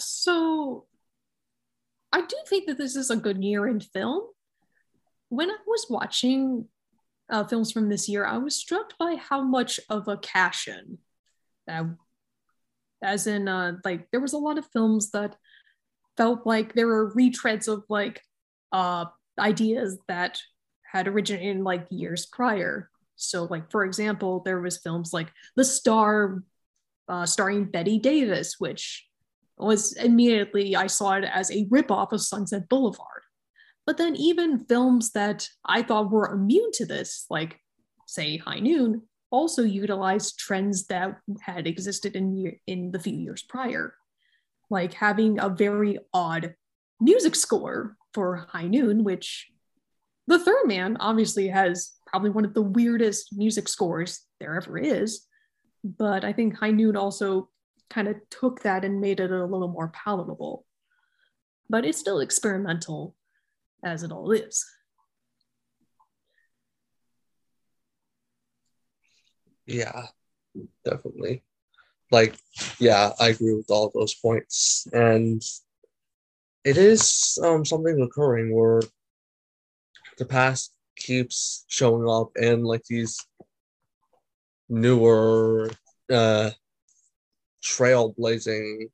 So 0.00 0.86
I 2.12 2.22
do 2.22 2.36
think 2.48 2.66
that 2.66 2.78
this 2.78 2.96
is 2.96 3.10
a 3.10 3.16
good 3.16 3.42
year 3.44 3.68
in 3.68 3.78
film. 3.78 4.22
When 5.28 5.50
I 5.50 5.56
was 5.64 5.86
watching 5.88 6.66
uh, 7.30 7.44
films 7.44 7.70
from 7.70 7.88
this 7.88 8.08
year, 8.08 8.26
I 8.26 8.38
was 8.38 8.56
struck 8.56 8.98
by 8.98 9.14
how 9.14 9.42
much 9.42 9.78
of 9.88 10.08
a 10.08 10.16
cash 10.16 10.66
in. 10.66 10.98
Uh, 11.68 11.90
as 13.00 13.28
in, 13.28 13.46
uh, 13.46 13.74
like, 13.84 14.10
there 14.10 14.20
was 14.20 14.32
a 14.32 14.38
lot 14.38 14.58
of 14.58 14.66
films 14.72 15.12
that 15.12 15.36
felt 16.16 16.44
like 16.44 16.74
there 16.74 16.88
were 16.88 17.14
retreads 17.14 17.68
of 17.68 17.84
like 17.88 18.20
uh, 18.72 19.06
ideas 19.38 19.98
that 20.08 20.40
had 20.90 21.08
originated 21.08 21.56
in 21.56 21.64
like 21.64 21.86
years 21.90 22.26
prior. 22.26 22.90
So, 23.16 23.44
like 23.44 23.70
for 23.70 23.84
example, 23.84 24.42
there 24.44 24.60
was 24.60 24.78
films 24.78 25.12
like 25.12 25.30
The 25.56 25.64
Star, 25.64 26.42
uh, 27.08 27.26
starring 27.26 27.66
Bette 27.66 27.98
Davis, 27.98 28.56
which 28.58 29.06
was 29.58 29.92
immediately 29.92 30.74
I 30.74 30.86
saw 30.86 31.12
it 31.14 31.24
as 31.24 31.50
a 31.50 31.66
ripoff 31.66 32.12
of 32.12 32.22
Sunset 32.22 32.68
Boulevard. 32.68 33.22
But 33.86 33.98
then 33.98 34.16
even 34.16 34.64
films 34.66 35.12
that 35.12 35.48
I 35.64 35.82
thought 35.82 36.10
were 36.10 36.32
immune 36.32 36.70
to 36.74 36.86
this, 36.86 37.26
like 37.30 37.58
say 38.06 38.36
High 38.36 38.60
Noon, 38.60 39.02
also 39.30 39.62
utilized 39.62 40.38
trends 40.38 40.86
that 40.86 41.18
had 41.40 41.66
existed 41.66 42.16
in 42.16 42.56
in 42.66 42.90
the 42.90 42.98
few 42.98 43.16
years 43.16 43.42
prior, 43.42 43.94
like 44.70 44.94
having 44.94 45.38
a 45.38 45.48
very 45.48 45.98
odd 46.12 46.54
music 47.00 47.34
score 47.34 47.96
for 48.14 48.46
High 48.48 48.66
Noon, 48.66 49.04
which 49.04 49.50
the 50.26 50.38
Third 50.38 50.66
Man 50.66 50.96
obviously 51.00 51.48
has 51.48 51.92
probably 52.06 52.30
one 52.30 52.44
of 52.44 52.54
the 52.54 52.62
weirdest 52.62 53.36
music 53.36 53.68
scores 53.68 54.26
there 54.40 54.56
ever 54.56 54.78
is. 54.78 55.26
But 55.84 56.24
I 56.24 56.32
think 56.32 56.56
High 56.56 56.72
Noon 56.72 56.96
also 56.96 57.48
kind 57.88 58.08
of 58.08 58.16
took 58.30 58.62
that 58.62 58.84
and 58.84 59.00
made 59.00 59.20
it 59.20 59.30
a 59.30 59.44
little 59.44 59.68
more 59.68 59.88
palatable. 59.88 60.66
But 61.68 61.84
it's 61.84 61.98
still 61.98 62.20
experimental 62.20 63.14
as 63.84 64.02
it 64.02 64.12
all 64.12 64.32
is. 64.32 64.64
Yeah, 69.66 70.06
definitely. 70.84 71.44
Like, 72.10 72.34
yeah, 72.80 73.12
I 73.20 73.28
agree 73.28 73.54
with 73.54 73.70
all 73.70 73.92
those 73.94 74.14
points. 74.14 74.86
And 74.92 75.42
it 76.64 76.76
is 76.76 77.38
um 77.42 77.64
something 77.64 78.00
recurring 78.00 78.54
where 78.54 78.82
the 80.18 80.24
past 80.24 80.72
keeps 80.96 81.64
showing 81.68 82.08
up 82.08 82.30
in 82.36 82.62
like 82.62 82.84
these 82.84 83.18
newer 84.68 85.70
uh 86.12 86.50
trailblazing 87.62 88.90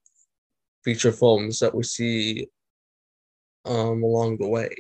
feature 0.85 1.13
films 1.13 1.61
that 1.61 1.75
we 1.75 1.83
see 1.83 2.49
um 3.65 4.03
along 4.03 4.39
the 4.39 4.49
way. 4.49 4.75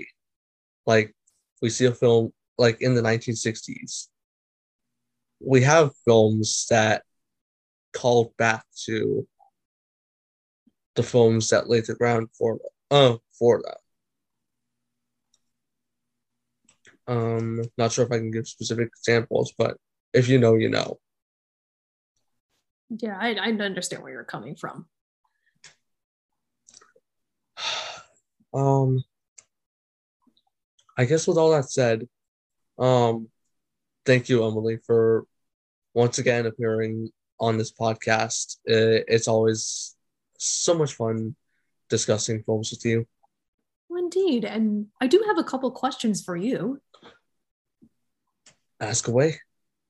Like 0.87 1.15
we 1.61 1.71
see 1.71 1.87
a 1.87 1.93
film 1.93 2.33
like 2.59 2.81
in 2.81 2.95
the 2.95 3.03
1960s. 3.03 4.09
We 5.41 5.63
have 5.63 5.91
films 6.05 6.67
that 6.71 7.03
called 7.93 8.37
back 8.37 8.65
to 8.85 9.27
the 10.95 11.03
films 11.03 11.51
that 11.51 11.69
laid 11.69 11.87
the 11.87 11.95
ground 11.95 12.29
for 12.39 12.59
uh 12.91 13.17
for 13.39 13.63
that. 13.65 13.79
Um, 17.09 17.63
not 17.79 17.93
sure 17.93 18.05
if 18.05 18.13
I 18.13 18.19
can 18.19 18.31
give 18.31 18.49
specific 18.49 18.89
examples, 18.89 19.53
but 19.57 19.77
if 20.13 20.29
you 20.29 20.39
know, 20.39 20.55
you 20.55 20.69
know. 20.69 20.99
Yeah, 22.91 23.17
I, 23.19 23.35
I 23.35 23.51
understand 23.51 24.03
where 24.03 24.13
you're 24.13 24.25
coming 24.25 24.57
from. 24.57 24.87
Um, 28.55 29.05
I 30.97 31.05
guess 31.05 31.27
with 31.27 31.37
all 31.37 31.51
that 31.51 31.71
said, 31.71 32.09
um, 32.79 33.29
thank 34.07 34.31
you, 34.31 34.47
Emily, 34.47 34.79
for 34.87 35.27
once 35.93 36.17
again 36.17 36.47
appearing 36.47 37.11
on 37.39 37.59
this 37.59 37.71
podcast. 37.71 38.57
It's 38.65 39.29
always 39.29 39.95
so 40.39 40.73
much 40.73 40.95
fun 40.95 41.37
discussing 41.89 42.43
films 42.43 42.71
with 42.71 42.85
you. 42.85 43.07
Indeed. 43.91 44.45
And 44.45 44.87
I 45.01 45.07
do 45.07 45.25
have 45.27 45.39
a 45.39 45.45
couple 45.45 45.71
questions 45.71 46.23
for 46.23 46.37
you. 46.37 46.81
Ask 48.81 49.09
away. 49.09 49.41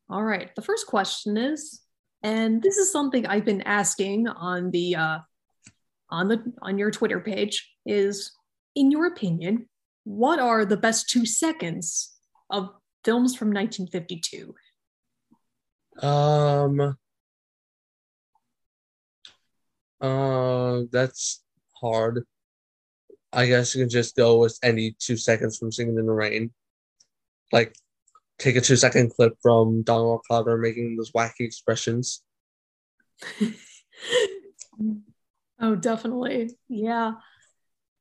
All 0.09 0.23
right. 0.23 0.55
The 0.55 0.63
first 0.63 0.87
question 0.87 1.37
is, 1.37 1.81
and 2.23 2.63
this 2.63 2.77
is 2.77 2.93
something 2.93 3.27
I've 3.27 3.45
been 3.45 3.63
asking 3.63 4.29
on 4.29 4.71
the 4.71 4.97
uh, 4.97 5.19
on 6.11 6.29
the 6.29 6.53
on 6.63 6.79
your 6.79 6.91
Twitter 6.91 7.21
page, 7.21 7.69
is 7.85 8.33
in 8.75 8.91
your 8.91 9.07
opinion, 9.07 9.69
what 10.05 10.39
are 10.39 10.65
the 10.65 10.77
best 10.77 11.09
two 11.09 11.27
seconds 11.27 12.15
of 12.51 12.71
films 13.05 13.35
from 13.35 13.53
1952? 13.53 14.55
Um, 16.07 16.97
uh, 20.01 20.83
that's 20.91 21.43
hard. 21.81 22.25
I 23.33 23.47
guess 23.47 23.75
you 23.75 23.83
can 23.83 23.91
just 23.91 24.17
go 24.17 24.39
with 24.39 24.59
any 24.63 24.97
two 24.99 25.17
seconds 25.17 25.59
from 25.59 25.73
Singing 25.73 25.99
in 25.99 26.07
the 26.07 26.13
Rain. 26.13 26.53
Like, 27.53 27.75
take 28.39 28.57
a 28.57 28.61
two 28.61 28.77
second 28.77 29.15
clip 29.15 29.35
from 29.43 29.83
Donald 29.83 30.21
O'Connor 30.31 30.59
making 30.59 30.97
those 30.97 31.13
wacky 31.13 31.41
expressions. 31.41 32.23
oh, 35.61 35.75
definitely. 35.77 36.51
Yeah. 36.69 37.13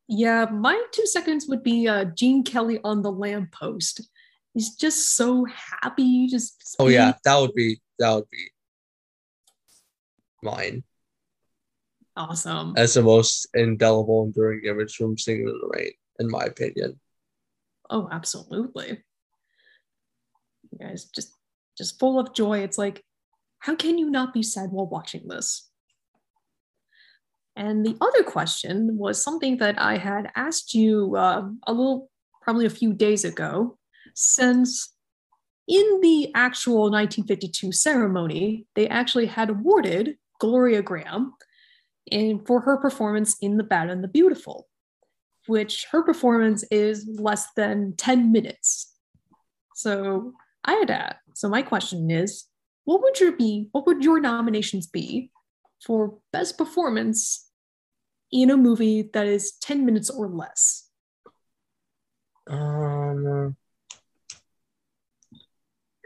Yeah, 0.08 0.46
my 0.46 0.82
two 0.92 1.08
seconds 1.08 1.48
would 1.48 1.64
be 1.64 1.88
uh, 1.88 2.06
Gene 2.06 2.44
Kelly 2.44 2.80
on 2.84 3.02
the 3.02 3.12
lamppost. 3.12 4.08
He's 4.54 4.76
just 4.76 5.16
so 5.16 5.46
happy. 5.82 6.04
You 6.04 6.30
Just 6.30 6.76
oh 6.80 6.88
yeah, 6.88 7.14
that 7.26 7.38
would 7.38 7.54
be 7.54 7.82
that 8.00 8.14
would 8.14 8.30
be 8.30 8.50
mine. 10.44 10.84
Awesome. 12.18 12.74
As 12.78 12.94
the 12.94 13.02
most 13.02 13.48
indelible, 13.54 14.24
enduring 14.24 14.66
image 14.66 14.96
from 14.96 15.18
Singing 15.18 15.48
in 15.48 15.60
the 15.62 15.70
Rain, 15.78 15.92
in 16.20 16.30
my 16.30 16.44
opinion. 16.44 17.00
Oh, 17.90 18.08
absolutely. 18.12 19.04
You 20.72 20.80
guys 20.80 21.06
just 21.06 21.32
just 21.78 22.00
full 22.00 22.20
of 22.20 22.34
joy. 22.34 22.60
It's 22.60 22.78
like, 22.78 23.04
how 23.60 23.76
can 23.76 23.98
you 23.98 24.10
not 24.10 24.34
be 24.34 24.44
sad 24.44 24.72
while 24.72 24.88
watching 24.88 25.28
this? 25.28 25.70
And 27.58 27.86
the 27.86 27.98
other 28.02 28.24
question 28.24 28.98
was 28.98 29.22
something 29.22 29.58
that 29.58 29.80
I 29.82 29.98
had 29.98 30.32
asked 30.36 30.74
you 30.74 31.16
uh, 31.16 31.48
a 31.68 31.74
little, 31.74 32.10
probably 32.42 32.66
a 32.66 32.70
few 32.70 32.94
days 32.94 33.24
ago, 33.24 33.78
since 34.14 34.94
in 35.68 36.00
the 36.02 36.32
actual 36.36 36.92
1952 36.92 37.72
ceremony, 37.72 38.66
they 38.76 38.88
actually 38.88 39.26
had 39.26 39.50
awarded 39.50 40.18
Gloria 40.40 40.84
Grahame 40.84 41.32
in, 42.12 42.40
for 42.46 42.62
her 42.62 42.78
performance 42.78 43.38
in 43.42 43.58
The 43.58 43.64
Bad 43.64 43.90
and 43.90 44.04
the 44.04 44.08
Beautiful, 44.08 44.68
which 45.48 45.86
her 45.92 46.04
performance 46.04 46.64
is 46.72 47.08
less 47.08 47.48
than 47.56 47.96
10 47.98 48.32
minutes. 48.32 48.94
So 49.76 50.34
I 50.64 50.74
had 50.74 50.90
asked, 50.90 51.18
so 51.34 51.50
my 51.50 51.62
question 51.62 52.10
is, 52.10 52.46
what 52.86 53.02
would 53.02 53.20
your 53.20 53.32
be, 53.32 53.70
what 53.72 53.86
would 53.88 54.04
your 54.04 54.20
nominations 54.20 54.88
be 54.88 55.32
for 55.84 56.18
best 56.32 56.58
performance 56.58 57.50
in 58.32 58.50
a 58.50 58.58
movie 58.58 59.10
that 59.14 59.28
is 59.28 59.54
10 59.62 59.86
minutes 59.86 60.10
or 60.10 60.28
less? 60.28 60.90
Um, 62.48 63.56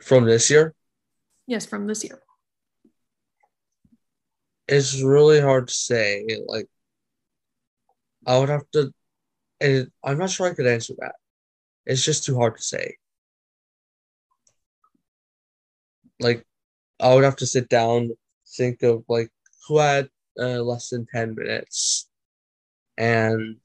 from 0.02 0.26
this 0.26 0.50
year? 0.50 0.74
Yes, 1.48 1.66
from 1.66 1.88
this 1.88 2.04
year. 2.04 2.22
It's 4.72 5.02
really 5.02 5.42
hard 5.42 5.68
to 5.68 5.74
say. 5.74 6.26
Like, 6.48 6.68
I 8.26 8.38
would 8.38 8.50
have 8.50 8.70
to. 8.74 8.94
It, 9.60 9.92
I'm 10.04 10.20
not 10.20 10.30
sure 10.30 10.48
I 10.48 10.54
could 10.54 10.68
answer 10.68 10.94
that. 11.00 11.16
It's 11.86 12.06
just 12.06 12.24
too 12.24 12.38
hard 12.38 12.58
to 12.58 12.64
say. 12.64 12.98
Like, 16.20 16.46
I 17.00 17.16
would 17.16 17.24
have 17.24 17.38
to 17.38 17.48
sit 17.48 17.68
down, 17.68 18.12
think 18.48 18.84
of 18.84 19.04
like 19.08 19.32
who 19.68 19.80
had 19.80 20.10
uh, 20.40 20.62
less 20.62 20.90
than 20.90 21.08
10 21.12 21.36
minutes 21.36 22.08
and 22.98 23.56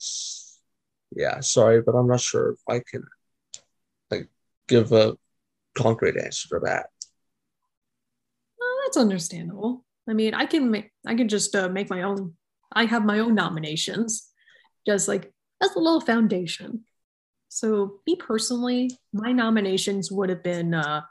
yeah, 1.15 1.41
sorry, 1.41 1.83
but 1.83 1.95
I'm 1.95 2.07
not 2.07 2.21
sure 2.21 2.53
if 2.53 2.61
I 2.69 2.81
can 2.89 3.05
like 4.11 4.29
give 4.69 4.93
a 4.93 5.17
concrete 5.75 6.17
answer 6.17 6.49
to 6.49 6.61
that. 6.65 6.87
Well, 8.59 8.77
that's 8.85 8.97
understandable. 8.97 9.84
I 10.09 10.13
mean, 10.13 10.35
I 10.35 10.47
can 10.47 10.71
make 10.71 10.91
I 11.07 11.15
can 11.15 11.29
just 11.29 11.55
uh, 11.55 11.69
make 11.69 11.91
my 11.91 12.03
own. 12.03 12.35
I 12.73 12.85
have 12.87 13.05
my 13.05 13.21
own 13.21 13.35
nominations, 13.35 14.29
just 14.87 15.09
like 15.09 15.33
as 15.63 15.75
a 15.75 15.79
little 15.79 16.01
foundation. 16.01 16.85
So, 17.49 18.01
me 18.07 18.17
personally, 18.17 18.99
my 19.13 19.33
nominations 19.33 20.11
would 20.11 20.29
have 20.29 20.43
been 20.43 20.75
uh, 20.75 21.03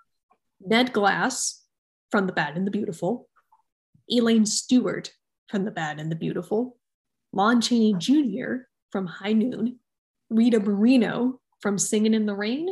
Ned 0.60 0.91
Glass 0.91 1.64
from 2.11 2.28
The 2.28 2.34
Bad 2.34 2.57
and 2.57 2.68
the 2.68 2.72
Beautiful, 2.72 3.30
Elaine 4.11 4.45
Stewart 4.45 5.14
from 5.48 5.64
The 5.64 5.72
Bad 5.72 5.99
and 5.99 6.11
the 6.11 6.18
Beautiful, 6.18 6.78
Lon 7.32 7.61
Chaney 7.61 7.95
Jr. 7.98 8.65
from 8.91 9.07
High 9.07 9.34
Noon, 9.34 9.80
Rita 10.30 10.60
Moreno 10.60 11.40
from 11.61 11.78
Singing 11.78 12.14
in 12.14 12.26
the 12.26 12.36
Rain, 12.36 12.68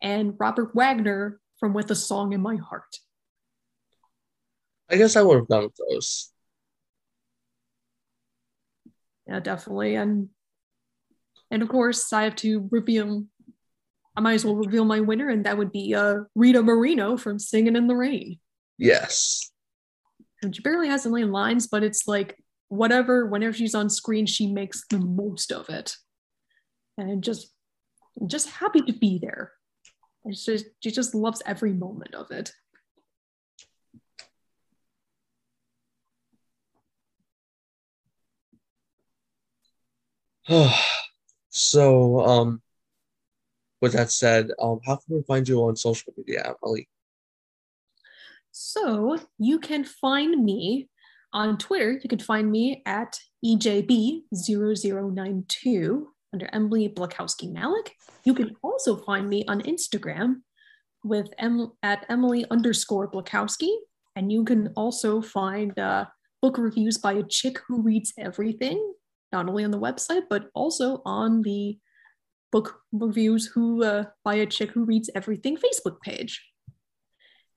and 0.00 0.34
Robert 0.38 0.74
Wagner 0.74 1.40
from 1.58 1.74
With 1.74 1.90
a 1.90 1.96
Song 1.96 2.32
in 2.32 2.40
My 2.40 2.56
Heart. 2.56 2.98
I 4.90 4.96
guess 4.96 5.16
I 5.16 5.22
would 5.22 5.36
have 5.36 5.48
gone 5.48 5.64
with 5.64 5.76
those. 5.76 6.30
Yeah, 9.26 9.40
definitely. 9.40 9.94
And 9.94 10.28
and 11.50 11.62
of 11.62 11.68
course 11.68 12.12
I 12.12 12.24
have 12.24 12.36
to 12.36 12.68
reveal 12.70 13.24
I 14.16 14.20
might 14.20 14.34
as 14.34 14.44
well 14.44 14.54
reveal 14.54 14.84
my 14.84 15.00
winner, 15.00 15.28
and 15.28 15.44
that 15.44 15.58
would 15.58 15.72
be 15.72 15.94
uh, 15.94 16.18
Rita 16.34 16.62
Moreno 16.62 17.16
from 17.16 17.38
Singing 17.38 17.74
in 17.74 17.88
the 17.88 17.96
Rain. 17.96 18.38
Yes. 18.78 19.50
And 20.42 20.54
she 20.54 20.62
barely 20.62 20.88
has 20.88 21.04
any 21.04 21.24
lines, 21.24 21.66
but 21.66 21.82
it's 21.82 22.06
like 22.06 22.36
whatever, 22.68 23.26
whenever 23.26 23.52
she's 23.52 23.74
on 23.74 23.90
screen, 23.90 24.26
she 24.26 24.46
makes 24.46 24.84
the 24.88 24.98
most 24.98 25.50
of 25.50 25.68
it. 25.68 25.96
And 26.96 27.24
just 27.24 27.50
just 28.26 28.48
happy 28.48 28.80
to 28.82 28.92
be 28.92 29.18
there. 29.20 29.52
And 30.24 30.36
she, 30.36 30.60
she 30.80 30.90
just 30.92 31.14
loves 31.14 31.42
every 31.44 31.72
moment 31.72 32.14
of 32.14 32.30
it. 32.30 32.52
so 41.48 42.20
um 42.20 42.62
with 43.80 43.92
that 43.92 44.10
said, 44.10 44.50
um 44.60 44.80
how 44.86 44.96
can 44.96 45.16
we 45.16 45.22
find 45.22 45.48
you 45.48 45.62
on 45.64 45.76
social 45.76 46.12
media, 46.16 46.54
Emily? 46.62 46.88
So 48.52 49.18
you 49.38 49.58
can 49.58 49.84
find 49.84 50.44
me 50.44 50.88
on 51.32 51.58
Twitter, 51.58 51.98
you 52.02 52.08
can 52.08 52.20
find 52.20 52.50
me 52.50 52.82
at 52.86 53.18
EJB0092 53.44 56.04
under 56.32 56.48
Emily 56.52 56.88
Blakowski 56.88 57.52
Malek. 57.52 57.96
You 58.24 58.34
can 58.34 58.56
also 58.62 58.96
find 58.96 59.28
me 59.28 59.44
on 59.48 59.60
Instagram 59.62 60.42
with 61.02 61.28
em- 61.38 61.72
at 61.82 62.06
Emily 62.08 62.46
underscore 62.50 63.10
Blakowski. 63.10 63.70
And 64.16 64.30
you 64.32 64.44
can 64.44 64.68
also 64.76 65.20
find 65.20 65.78
uh, 65.78 66.06
book 66.40 66.56
reviews 66.56 66.96
by 66.98 67.14
a 67.14 67.22
chick 67.22 67.58
who 67.66 67.82
reads 67.82 68.12
everything, 68.18 68.94
not 69.34 69.48
only 69.48 69.64
on 69.64 69.72
the 69.72 69.86
website, 69.88 70.22
but 70.30 70.48
also 70.54 71.02
on 71.04 71.42
the 71.42 71.76
book 72.52 72.78
reviews 72.92 73.46
who 73.52 73.82
uh, 73.82 74.04
by 74.24 74.34
a 74.36 74.46
chick 74.46 74.70
who 74.70 74.84
reads 74.84 75.10
everything 75.14 75.56
Facebook 75.56 76.00
page. 76.00 76.34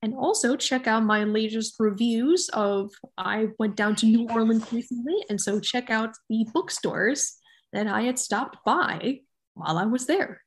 And 0.02 0.14
also 0.14 0.56
check 0.56 0.88
out 0.88 1.04
my 1.04 1.24
latest 1.24 1.76
reviews 1.80 2.50
of 2.50 2.92
I 3.18 3.50
went 3.60 3.76
down 3.76 3.96
to 3.98 4.06
New 4.06 4.28
Orleans 4.30 4.66
recently, 4.74 5.18
and 5.30 5.40
so 5.40 5.60
check 5.60 5.90
out 5.90 6.12
the 6.30 6.46
bookstores 6.54 7.38
that 7.74 7.88
I 7.88 8.02
had 8.10 8.18
stopped 8.18 8.58
by 8.66 9.22
while 9.54 9.78
I 9.78 9.86
was 9.86 10.06
there. 10.06 10.42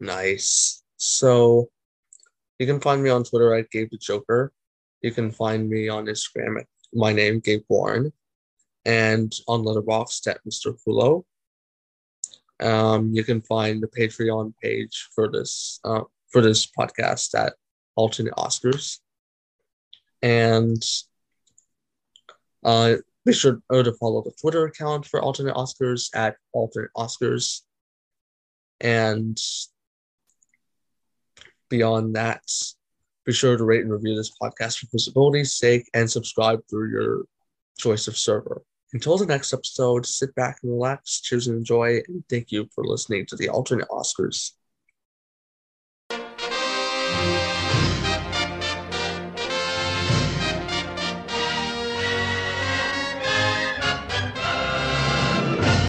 Nice. 0.00 0.82
So 0.96 1.68
you 2.58 2.66
can 2.66 2.80
find 2.80 3.02
me 3.02 3.10
on 3.10 3.24
Twitter 3.24 3.54
at 3.54 3.70
Gabe 3.70 3.90
the 3.90 3.98
Joker. 3.98 4.52
you 5.02 5.12
can 5.12 5.30
find 5.30 5.68
me 5.68 5.88
on 5.88 6.06
Instagram 6.06 6.60
at 6.60 6.66
my 6.92 7.12
name, 7.12 7.40
Gabe 7.40 7.62
Guarin, 7.70 8.12
and 8.84 9.32
on 9.46 9.62
Letterboxd 9.62 10.26
at 10.28 10.40
Mr. 10.48 10.76
Hulot. 10.86 11.24
Um, 12.60 13.12
you 13.12 13.24
can 13.24 13.40
find 13.40 13.82
the 13.82 13.88
Patreon 13.88 14.52
page 14.62 15.08
for 15.14 15.30
this 15.30 15.80
uh, 15.84 16.02
for 16.28 16.42
this 16.42 16.66
podcast 16.66 17.34
at 17.38 17.54
Alternate 17.96 18.34
Oscars, 18.34 18.98
and 20.22 20.82
uh, 22.62 22.96
be 23.24 23.32
sure 23.32 23.62
to 23.70 23.92
follow 23.94 24.22
the 24.22 24.32
Twitter 24.40 24.66
account 24.66 25.06
for 25.06 25.22
Alternate 25.22 25.54
Oscars 25.54 26.10
at 26.14 26.36
Alternate 26.52 26.90
Oscars, 26.96 27.62
and 28.80 29.40
beyond 31.70 32.16
that, 32.16 32.42
be 33.24 33.32
sure 33.32 33.56
to 33.56 33.64
rate 33.64 33.82
and 33.82 33.92
review 33.92 34.16
this 34.16 34.32
podcast 34.42 34.78
for 34.78 34.86
visibility's 34.92 35.54
sake 35.54 35.88
and 35.94 36.10
subscribe 36.10 36.60
through 36.68 36.90
your 36.90 37.22
choice 37.78 38.06
of 38.06 38.18
server. 38.18 38.62
Until 38.92 39.16
the 39.16 39.26
next 39.26 39.52
episode, 39.52 40.04
sit 40.04 40.34
back 40.34 40.58
and 40.62 40.72
relax, 40.72 41.20
choose 41.20 41.46
and 41.46 41.56
enjoy, 41.56 42.00
and 42.08 42.24
thank 42.28 42.50
you 42.50 42.68
for 42.74 42.84
listening 42.84 43.26
to 43.26 43.36
the 43.36 43.48
Alternate 43.48 43.88
Oscars. 43.88 44.52